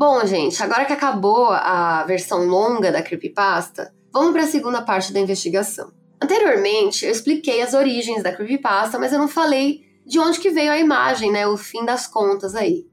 Bom, 0.00 0.24
gente, 0.24 0.62
agora 0.62 0.86
que 0.86 0.94
acabou 0.94 1.50
a 1.50 2.02
versão 2.04 2.46
longa 2.46 2.90
da 2.90 3.02
creepypasta, 3.02 3.94
vamos 4.10 4.32
para 4.32 4.44
a 4.44 4.46
segunda 4.46 4.80
parte 4.80 5.12
da 5.12 5.20
investigação. 5.20 5.92
Anteriormente, 6.18 7.04
eu 7.04 7.12
expliquei 7.12 7.60
as 7.60 7.74
origens 7.74 8.22
da 8.22 8.32
creepypasta, 8.32 8.98
mas 8.98 9.12
eu 9.12 9.18
não 9.18 9.28
falei 9.28 9.82
de 10.06 10.18
onde 10.18 10.40
que 10.40 10.48
veio 10.48 10.72
a 10.72 10.78
imagem, 10.78 11.30
né, 11.30 11.46
o 11.46 11.58
fim 11.58 11.84
das 11.84 12.06
contas 12.06 12.54
aí. 12.54 12.86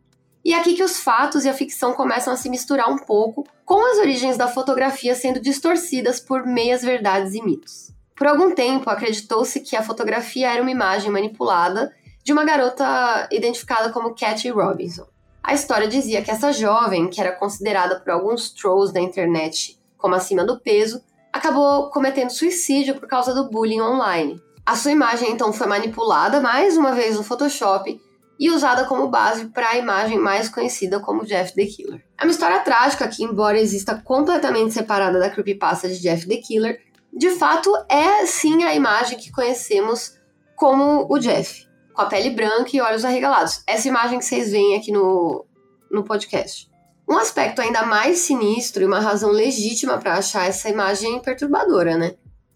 E 0.44 0.54
é 0.54 0.60
aqui 0.60 0.74
que 0.74 0.84
os 0.84 1.00
fatos 1.00 1.46
e 1.46 1.50
a 1.50 1.54
ficção 1.54 1.94
começam 1.94 2.34
a 2.34 2.36
se 2.36 2.50
misturar 2.50 2.92
um 2.92 2.98
pouco, 2.98 3.46
com 3.64 3.90
as 3.90 4.00
origens 4.00 4.36
da 4.36 4.50
fotografia 4.50 5.16
sendo 5.16 5.40
distorcidas 5.40 6.20
por 6.20 6.46
meias 6.46 6.82
verdades 6.82 7.34
e 7.34 7.42
mitos. 7.42 7.90
Por 8.18 8.28
algum 8.28 8.52
tempo, 8.52 8.90
acreditou-se 8.90 9.62
que 9.62 9.78
a 9.78 9.82
fotografia 9.82 10.52
era 10.52 10.62
uma 10.62 10.72
imagem 10.72 11.10
manipulada 11.10 11.90
de 12.22 12.34
uma 12.34 12.44
garota 12.44 13.30
identificada 13.32 13.94
como 13.94 14.14
Cathy 14.14 14.50
Robinson. 14.50 15.08
A 15.48 15.54
história 15.54 15.88
dizia 15.88 16.22
que 16.22 16.30
essa 16.30 16.52
jovem, 16.52 17.10
que 17.10 17.22
era 17.22 17.32
considerada 17.32 18.02
por 18.02 18.12
alguns 18.12 18.50
trolls 18.50 18.92
da 18.92 19.00
internet 19.00 19.80
como 19.98 20.14
acima 20.14 20.44
do 20.44 20.60
peso, 20.60 21.02
acabou 21.32 21.90
cometendo 21.90 22.32
suicídio 22.32 22.96
por 22.96 23.08
causa 23.08 23.34
do 23.34 23.50
bullying 23.50 23.80
online. 23.80 24.44
A 24.66 24.76
sua 24.76 24.92
imagem 24.92 25.32
então 25.32 25.54
foi 25.54 25.66
manipulada 25.66 26.42
mais 26.42 26.76
uma 26.76 26.92
vez 26.92 27.16
no 27.16 27.24
Photoshop 27.24 27.98
e 28.38 28.52
usada 28.52 28.84
como 28.84 29.08
base 29.08 29.46
para 29.46 29.70
a 29.70 29.78
imagem 29.78 30.20
mais 30.20 30.50
conhecida 30.50 31.00
como 31.00 31.24
Jeff 31.24 31.56
the 31.56 31.66
Killer. 31.66 32.04
É 32.18 32.26
uma 32.26 32.32
história 32.32 32.60
trágica 32.60 33.08
que, 33.08 33.24
embora 33.24 33.58
exista 33.58 33.96
completamente 33.96 34.74
separada 34.74 35.18
da 35.18 35.30
creepypasta 35.30 35.88
de 35.88 35.98
Jeff 36.02 36.28
the 36.28 36.36
Killer, 36.42 36.82
de 37.14 37.30
fato 37.30 37.74
é 37.88 38.26
sim 38.26 38.66
a 38.66 38.76
imagem 38.76 39.18
que 39.18 39.32
conhecemos 39.32 40.18
como 40.58 41.08
o 41.10 41.18
Jeff 41.18 41.67
com 41.98 42.04
a 42.04 42.06
pele 42.06 42.30
branca 42.30 42.70
e 42.74 42.80
olhos 42.80 43.04
arregalados. 43.04 43.64
Essa 43.66 43.88
imagem 43.88 44.20
que 44.20 44.26
vocês 44.26 44.52
veem 44.52 44.76
aqui 44.76 44.92
no, 44.92 45.44
no 45.90 46.04
podcast. 46.04 46.70
Um 47.10 47.18
aspecto 47.18 47.60
ainda 47.60 47.84
mais 47.88 48.20
sinistro 48.20 48.84
e 48.84 48.86
uma 48.86 49.00
razão 49.00 49.32
legítima 49.32 49.98
para 49.98 50.14
achar 50.14 50.48
essa 50.48 50.70
imagem 50.70 51.20
perturbadora, 51.20 51.98
né? 51.98 52.14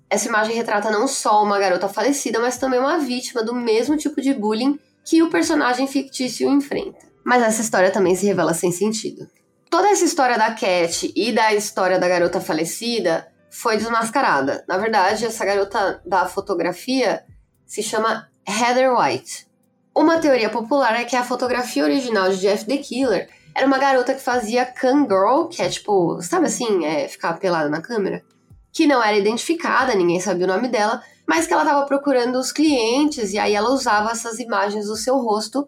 Essa 0.08 0.28
imagem 0.28 0.56
retrata 0.56 0.92
não 0.92 1.08
só 1.08 1.44
uma 1.44 1.58
garota 1.58 1.90
falecida, 1.90 2.40
mas 2.40 2.58
também 2.58 2.80
uma 2.80 3.00
vítima 3.00 3.42
do 3.42 3.56
mesmo 3.56 3.98
tipo 3.98 4.22
de 4.22 4.32
bullying 4.32 4.80
que 5.04 5.24
o 5.24 5.30
personagem 5.32 5.88
fictício 5.88 6.48
enfrenta. 6.48 7.00
Mas 7.24 7.42
essa 7.42 7.62
história 7.62 7.90
também 7.90 8.16
se 8.16 8.28
revela 8.28 8.54
sem 8.54 8.72
sentido. 8.72 9.28
Toda 9.72 9.90
essa 9.90 10.06
história 10.06 10.38
da 10.38 10.54
Cat 10.54 11.12
e 11.16 11.32
da 11.32 11.52
história 11.56 11.98
da 11.98 12.08
garota 12.08 12.40
falecida 12.40 13.28
foi 13.50 13.78
desmascarada. 13.78 14.64
Na 14.68 14.78
verdade, 14.78 15.26
essa 15.26 15.44
garota 15.44 16.00
da 16.06 16.28
fotografia 16.28 17.26
se 17.66 17.82
chama 17.82 18.30
Heather 18.48 18.94
White. 18.96 19.48
Uma 19.96 20.20
teoria 20.20 20.50
popular 20.50 21.00
é 21.00 21.06
que 21.06 21.16
a 21.16 21.24
fotografia 21.24 21.84
original 21.84 22.30
de 22.30 22.40
Jeff 22.40 22.66
the 22.66 22.78
Killer 22.78 23.30
era 23.54 23.68
uma 23.68 23.78
garota 23.78 24.14
que 24.14 24.22
fazia 24.22 24.66
cam 24.66 25.04
girl, 25.04 25.48
que 25.48 25.62
é 25.62 25.70
tipo, 25.70 26.22
sabe 26.22 26.46
assim, 26.46 26.86
é 26.86 27.08
ficar 27.08 27.34
pelada 27.34 27.70
na 27.70 27.82
câmera, 27.82 28.24
que 28.72 28.88
não 28.88 29.04
era 29.04 29.18
identificada, 29.18 29.94
ninguém 29.94 30.20
sabia 30.20 30.46
o 30.46 30.50
nome 30.50 30.70
dela, 30.70 31.04
mas 31.28 31.46
que 31.46 31.54
ela 31.54 31.64
estava 31.64 31.86
procurando 31.86 32.38
os 32.38 32.52
clientes 32.52 33.34
e 33.34 33.40
aí 33.40 33.54
ela 33.54 33.70
usava 33.70 34.12
essas 34.12 34.40
imagens 34.40 34.86
do 34.86 34.96
seu 34.96 35.18
rosto 35.18 35.68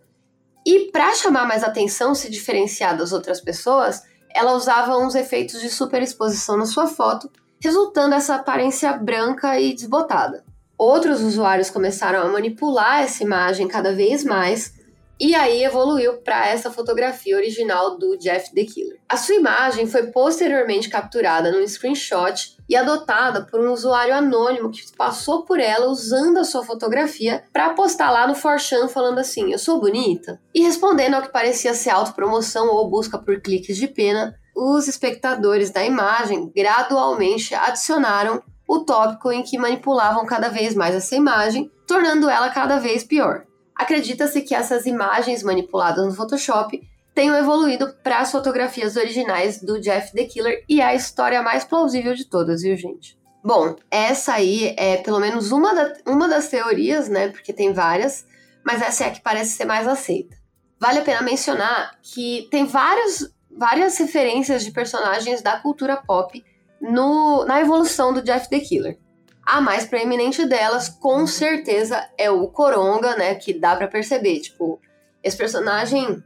e 0.66 0.92
para 0.92 1.14
chamar 1.14 1.46
mais 1.46 1.64
atenção, 1.64 2.16
se 2.16 2.30
diferenciar 2.30 2.98
das 2.98 3.12
outras 3.12 3.42
pessoas, 3.42 4.02
ela 4.34 4.54
usava 4.54 4.98
uns 4.98 5.14
efeitos 5.14 5.60
de 5.60 5.70
superexposição 5.70 6.58
na 6.58 6.66
sua 6.66 6.88
foto, 6.88 7.30
resultando 7.62 8.16
essa 8.16 8.36
aparência 8.36 8.94
branca 8.94 9.60
e 9.60 9.74
desbotada. 9.74 10.44
Outros 10.84 11.22
usuários 11.22 11.70
começaram 11.70 12.20
a 12.20 12.28
manipular 12.28 13.04
essa 13.04 13.24
imagem 13.24 13.70
cada 13.70 13.94
vez 13.94 14.22
mais, 14.22 14.74
e 15.18 15.34
aí 15.34 15.64
evoluiu 15.64 16.18
para 16.18 16.46
essa 16.46 16.70
fotografia 16.70 17.38
original 17.38 17.98
do 17.98 18.18
Jeff 18.18 18.54
the 18.54 18.66
Killer. 18.66 19.00
A 19.08 19.16
sua 19.16 19.36
imagem 19.36 19.88
foi 19.88 20.08
posteriormente 20.08 20.90
capturada 20.90 21.54
num 21.54 21.66
screenshot 21.66 22.58
e 22.68 22.76
adotada 22.76 23.48
por 23.50 23.62
um 23.62 23.72
usuário 23.72 24.14
anônimo 24.14 24.72
que 24.72 24.82
passou 24.98 25.46
por 25.46 25.58
ela 25.58 25.88
usando 25.88 26.40
a 26.40 26.44
sua 26.44 26.66
fotografia 26.66 27.46
para 27.54 27.70
postar 27.70 28.12
lá 28.12 28.28
no 28.28 28.36
Forchan 28.36 28.90
falando 28.90 29.20
assim: 29.20 29.54
"Eu 29.54 29.60
sou 29.60 29.80
bonita". 29.80 30.38
E 30.54 30.64
respondendo 30.64 31.14
ao 31.14 31.22
que 31.22 31.32
parecia 31.32 31.74
ser 31.74 31.92
autopromoção 31.92 32.68
ou 32.68 32.90
busca 32.90 33.18
por 33.18 33.40
cliques 33.40 33.78
de 33.78 33.88
pena, 33.88 34.36
os 34.54 34.90
espectadores 34.90 35.72
da 35.72 35.86
imagem 35.86 36.52
gradualmente 36.54 37.56
adicionaram 37.56 38.44
o 38.74 38.86
tópico 38.86 39.32
em 39.32 39.44
que 39.44 39.58
manipulavam 39.58 40.26
cada 40.26 40.50
vez 40.50 40.74
mais 40.74 40.96
essa 40.96 41.16
imagem, 41.16 41.72
tornando 41.88 42.30
ela 42.30 42.50
cada 42.50 42.80
vez 42.80 43.04
pior. 43.04 43.46
Acredita-se 43.76 44.42
que 44.42 44.56
essas 44.56 44.86
imagens 44.86 45.44
manipuladas 45.44 46.06
no 46.06 46.14
Photoshop 46.14 46.82
tenham 47.14 47.36
evoluído 47.36 47.94
para 48.04 48.20
as 48.20 48.32
fotografias 48.32 48.96
originais 48.96 49.62
do 49.62 49.80
Jeff 49.80 50.12
the 50.14 50.26
Killer 50.26 50.64
e 50.68 50.82
é 50.82 50.86
a 50.86 50.96
história 50.96 51.42
mais 51.42 51.64
plausível 51.64 52.16
de 52.16 52.26
todas, 52.26 52.64
viu, 52.64 52.76
gente? 52.76 53.18
Bom, 53.44 53.76
essa 53.92 54.34
aí 54.34 54.74
é 54.78 54.98
pelo 54.98 55.20
menos 55.20 55.52
uma, 55.52 55.74
da, 55.76 55.94
uma 56.08 56.28
das 56.28 56.48
teorias, 56.48 57.10
né? 57.10 57.28
Porque 57.28 57.54
tem 57.54 57.74
várias, 57.74 58.26
mas 58.66 58.82
essa 58.82 59.04
é 59.04 59.08
a 59.08 59.12
que 59.12 59.22
parece 59.22 59.52
ser 59.52 59.66
mais 59.66 59.88
aceita. 59.88 60.36
Vale 60.80 61.00
a 61.00 61.04
pena 61.04 61.22
mencionar 61.22 61.98
que 62.02 62.48
tem 62.50 62.66
vários, 62.66 63.30
várias 63.52 63.98
referências 63.98 64.64
de 64.64 64.72
personagens 64.72 65.42
da 65.42 65.60
cultura 65.60 65.98
pop 65.98 66.44
no, 66.84 67.46
na 67.46 67.62
evolução 67.62 68.14
do 68.14 68.22
Jeff 68.22 68.50
the 68.50 68.60
Killer. 68.60 69.00
A 69.46 69.62
mais 69.62 69.86
preeminente 69.86 70.46
delas, 70.46 70.90
com 70.90 71.26
certeza, 71.26 72.10
é 72.18 72.30
o 72.30 72.48
Coronga, 72.48 73.16
né? 73.16 73.36
Que 73.36 73.54
dá 73.54 73.76
para 73.76 73.88
perceber. 73.88 74.40
Tipo, 74.40 74.80
esse 75.24 75.36
personagem 75.36 76.22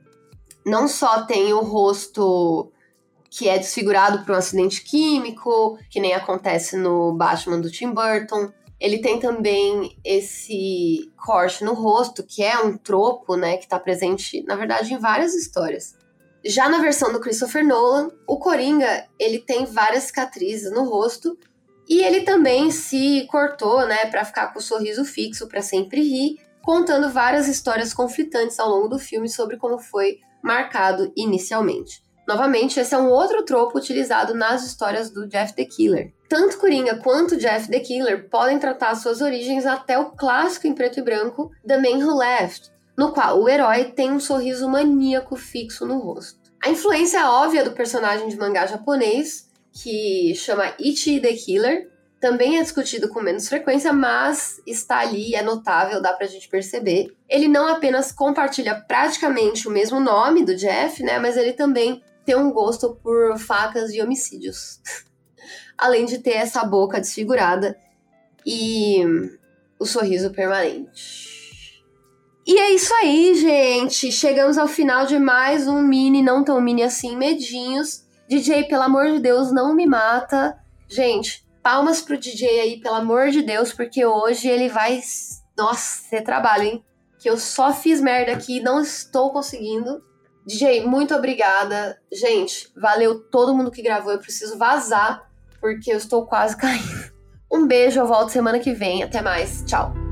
não 0.66 0.88
só 0.88 1.24
tem 1.24 1.54
o 1.54 1.62
rosto 1.62 2.72
que 3.30 3.48
é 3.48 3.58
desfigurado 3.58 4.24
por 4.24 4.34
um 4.34 4.38
acidente 4.38 4.84
químico, 4.84 5.78
que 5.90 6.00
nem 6.00 6.14
acontece 6.14 6.76
no 6.76 7.14
Batman 7.14 7.60
do 7.60 7.72
Tim 7.72 7.92
Burton. 7.92 8.52
Ele 8.80 9.00
tem 9.00 9.20
também 9.20 9.98
esse 10.04 11.12
corte 11.24 11.64
no 11.64 11.74
rosto, 11.74 12.24
que 12.24 12.44
é 12.44 12.58
um 12.60 12.78
tropo, 12.78 13.36
né, 13.36 13.58
que 13.58 13.64
está 13.64 13.80
presente, 13.80 14.44
na 14.44 14.56
verdade, 14.56 14.94
em 14.94 14.98
várias 14.98 15.34
histórias. 15.34 15.97
Já 16.48 16.70
na 16.70 16.80
versão 16.80 17.12
do 17.12 17.20
Christopher 17.20 17.66
Nolan, 17.66 18.10
o 18.26 18.40
Coringa, 18.40 19.06
ele 19.20 19.38
tem 19.38 19.66
várias 19.66 20.04
cicatrizes 20.06 20.72
no 20.72 20.86
rosto 20.86 21.38
e 21.90 22.02
ele 22.02 22.22
também 22.22 22.72
se 22.72 23.28
cortou, 23.30 23.86
né, 23.86 24.06
para 24.06 24.24
ficar 24.24 24.54
com 24.54 24.60
o 24.60 24.62
sorriso 24.62 25.04
fixo, 25.04 25.48
para 25.50 25.62
sempre 25.62 26.02
rir, 26.02 26.38
contando 26.62 27.10
várias 27.10 27.50
histórias 27.50 27.94
conflitantes 27.94 28.60
ao 28.62 28.70
longo 28.70 28.88
do 28.88 28.98
filme 28.98 29.28
sobre 29.28 29.58
como 29.58 29.78
foi 29.78 30.20
marcado 30.42 31.12
inicialmente. 31.18 32.02
Novamente, 32.26 32.80
esse 32.80 32.96
é 32.96 32.98
um 32.98 33.10
outro 33.10 33.44
tropo 33.44 33.78
utilizado 33.78 34.34
nas 34.34 34.66
histórias 34.66 35.10
do 35.10 35.28
Jeff 35.28 35.54
the 35.54 35.66
Killer. 35.66 36.14
Tanto 36.30 36.58
Coringa 36.58 36.98
quanto 36.98 37.36
Jeff 37.36 37.70
the 37.70 37.80
Killer 37.82 38.30
podem 38.30 38.58
tratar 38.58 38.96
suas 38.96 39.20
origens 39.20 39.66
até 39.66 40.00
o 40.00 40.12
clássico 40.12 40.66
em 40.66 40.74
preto 40.74 41.00
e 41.00 41.04
branco 41.04 41.52
The 41.66 41.78
Man 41.78 42.06
Who 42.06 42.18
Left, 42.18 42.72
no 42.98 43.14
qual 43.14 43.40
o 43.40 43.48
herói 43.48 43.86
tem 43.86 44.12
um 44.12 44.20
sorriso 44.20 44.68
maníaco 44.68 45.36
fixo 45.36 45.86
no 45.86 46.00
rosto. 46.00 46.52
A 46.64 46.70
influência 46.70 47.30
óbvia 47.30 47.64
do 47.64 47.72
personagem 47.72 48.28
de 48.28 48.36
mangá 48.36 48.66
japonês 48.66 49.48
que 49.72 50.34
chama 50.36 50.74
Ichi 50.80 51.20
the 51.20 51.34
Killer. 51.34 51.92
Também 52.20 52.58
é 52.58 52.64
discutido 52.64 53.10
com 53.10 53.22
menos 53.22 53.48
frequência, 53.48 53.94
mas 53.94 54.60
está 54.66 55.00
ali, 55.00 55.36
é 55.36 55.44
notável, 55.44 56.02
dá 56.02 56.14
pra 56.14 56.26
gente 56.26 56.50
perceber. 56.50 57.16
Ele 57.30 57.48
não 57.48 57.68
apenas 57.68 58.12
compartilha 58.12 58.74
praticamente 58.88 59.68
o 59.68 59.72
mesmo 59.72 60.00
nome 60.00 60.44
do 60.44 60.56
Jeff, 60.56 61.04
né? 61.04 61.20
Mas 61.20 61.38
ele 61.38 61.54
também 61.54 62.02
tem 62.26 62.36
um 62.36 62.52
gosto 62.52 62.96
por 63.04 63.38
facas 63.38 63.94
e 63.94 64.02
homicídios. 64.02 64.82
Além 65.78 66.06
de 66.06 66.18
ter 66.18 66.34
essa 66.34 66.64
boca 66.64 67.00
desfigurada 67.00 67.78
e 68.44 69.04
o 69.80 69.86
sorriso 69.86 70.32
permanente. 70.32 71.37
E 72.48 72.58
é 72.58 72.72
isso 72.74 72.94
aí, 72.94 73.36
gente. 73.36 74.10
Chegamos 74.10 74.58
ao 74.58 74.70
final 74.70 75.06
de 75.06 75.20
mais 75.20 75.68
um 75.68 75.82
mini, 75.82 76.24
não 76.24 76.46
tão 76.46 76.62
mini 76.62 76.82
assim, 76.82 77.18
medinhos. 77.18 78.06
DJ, 78.30 78.64
pelo 78.64 78.84
amor 78.84 79.12
de 79.12 79.20
Deus, 79.20 79.52
não 79.52 79.76
me 79.76 79.86
mata. 79.86 80.58
Gente, 80.88 81.46
palmas 81.62 82.00
pro 82.00 82.18
DJ 82.18 82.62
aí, 82.62 82.80
pelo 82.80 82.96
amor 82.96 83.32
de 83.32 83.42
Deus, 83.42 83.74
porque 83.74 84.06
hoje 84.06 84.48
ele 84.48 84.70
vai. 84.70 85.02
Nossa, 85.58 86.04
você 86.04 86.22
trabalha, 86.22 86.64
hein? 86.64 86.86
Que 87.20 87.30
eu 87.30 87.38
só 87.38 87.74
fiz 87.74 88.00
merda 88.00 88.32
aqui 88.32 88.60
e 88.60 88.64
não 88.64 88.80
estou 88.80 89.34
conseguindo. 89.34 90.02
DJ, 90.46 90.86
muito 90.86 91.14
obrigada. 91.14 92.00
Gente, 92.10 92.72
valeu 92.78 93.20
todo 93.30 93.54
mundo 93.54 93.72
que 93.72 93.82
gravou. 93.82 94.14
Eu 94.14 94.20
preciso 94.20 94.58
vazar, 94.58 95.30
porque 95.60 95.92
eu 95.92 95.98
estou 95.98 96.26
quase 96.26 96.56
caindo. 96.58 97.12
Um 97.52 97.68
beijo, 97.68 98.00
eu 98.00 98.08
volto 98.08 98.30
semana 98.30 98.58
que 98.58 98.72
vem. 98.72 99.04
Até 99.04 99.22
mais. 99.22 99.66
Tchau. 99.66 100.07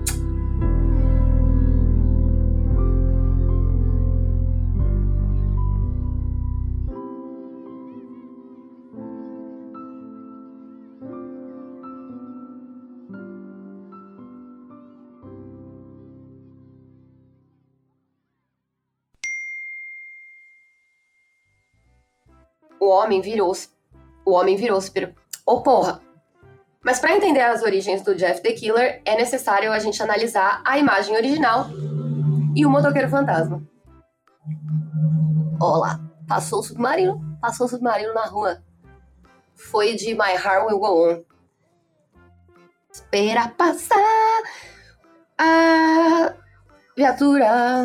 O 22.85 22.89
homem 22.89 23.21
virou-se. 23.21 23.69
O 24.23 24.31
homem 24.31 24.55
virou-se. 24.55 24.91
Ô, 25.45 25.53
oh, 25.53 25.61
porra! 25.61 26.01
Mas 26.83 26.99
para 26.99 27.15
entender 27.15 27.41
as 27.41 27.63
origens 27.63 28.03
do 28.03 28.13
Jeff 28.15 28.41
the 28.41 28.51
Killer, 28.51 29.01
é 29.03 29.17
necessário 29.17 29.71
a 29.71 29.79
gente 29.79 30.01
analisar 30.03 30.61
a 30.63 30.77
imagem 30.77 31.15
original 31.15 31.65
e 32.55 32.63
o 32.63 32.69
motoqueiro 32.69 33.09
fantasma. 33.09 33.63
Olá, 35.59 35.99
passou 36.27 36.59
o 36.59 36.63
submarino, 36.63 37.19
passou 37.41 37.65
o 37.65 37.69
submarino 37.69 38.13
na 38.13 38.25
rua. 38.25 38.61
Foi 39.55 39.95
de 39.95 40.13
My 40.13 40.33
Heart 40.33 40.67
Will 40.67 40.79
Go 40.79 41.09
On. 41.09 41.23
Espera 42.91 43.47
passar 43.49 44.43
a 45.39 46.33
viatura. 46.95 47.83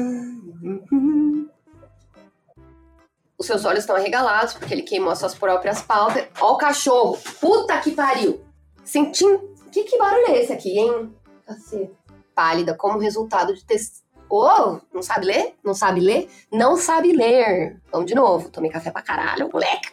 Os 3.40 3.46
seus 3.46 3.64
olhos 3.64 3.80
estão 3.80 3.96
arregalados 3.96 4.52
porque 4.52 4.74
ele 4.74 4.82
queimou 4.82 5.10
as 5.10 5.18
suas 5.18 5.34
próprias 5.34 5.80
pálpebras. 5.80 6.28
Ó 6.42 6.52
o 6.52 6.58
cachorro. 6.58 7.18
Puta 7.40 7.80
que 7.80 7.92
pariu. 7.92 8.44
Sentindo... 8.84 9.54
Que, 9.72 9.84
que 9.84 9.96
barulho 9.96 10.26
é 10.28 10.42
esse 10.42 10.52
aqui, 10.52 10.78
hein? 10.78 11.10
Caceta. 11.46 11.90
Pálida 12.34 12.74
como 12.74 12.98
resultado 12.98 13.54
de 13.54 13.64
ter... 13.64 13.80
Oh, 14.28 14.78
não 14.92 15.02
sabe 15.02 15.24
ler? 15.24 15.54
Não 15.64 15.72
sabe 15.72 16.00
ler? 16.00 16.28
Não 16.52 16.76
sabe 16.76 17.12
ler. 17.12 17.80
Vamos 17.90 18.08
de 18.08 18.14
novo. 18.14 18.50
Tomei 18.50 18.70
café 18.70 18.90
pra 18.90 19.00
caralho, 19.00 19.48
moleque. 19.50 19.90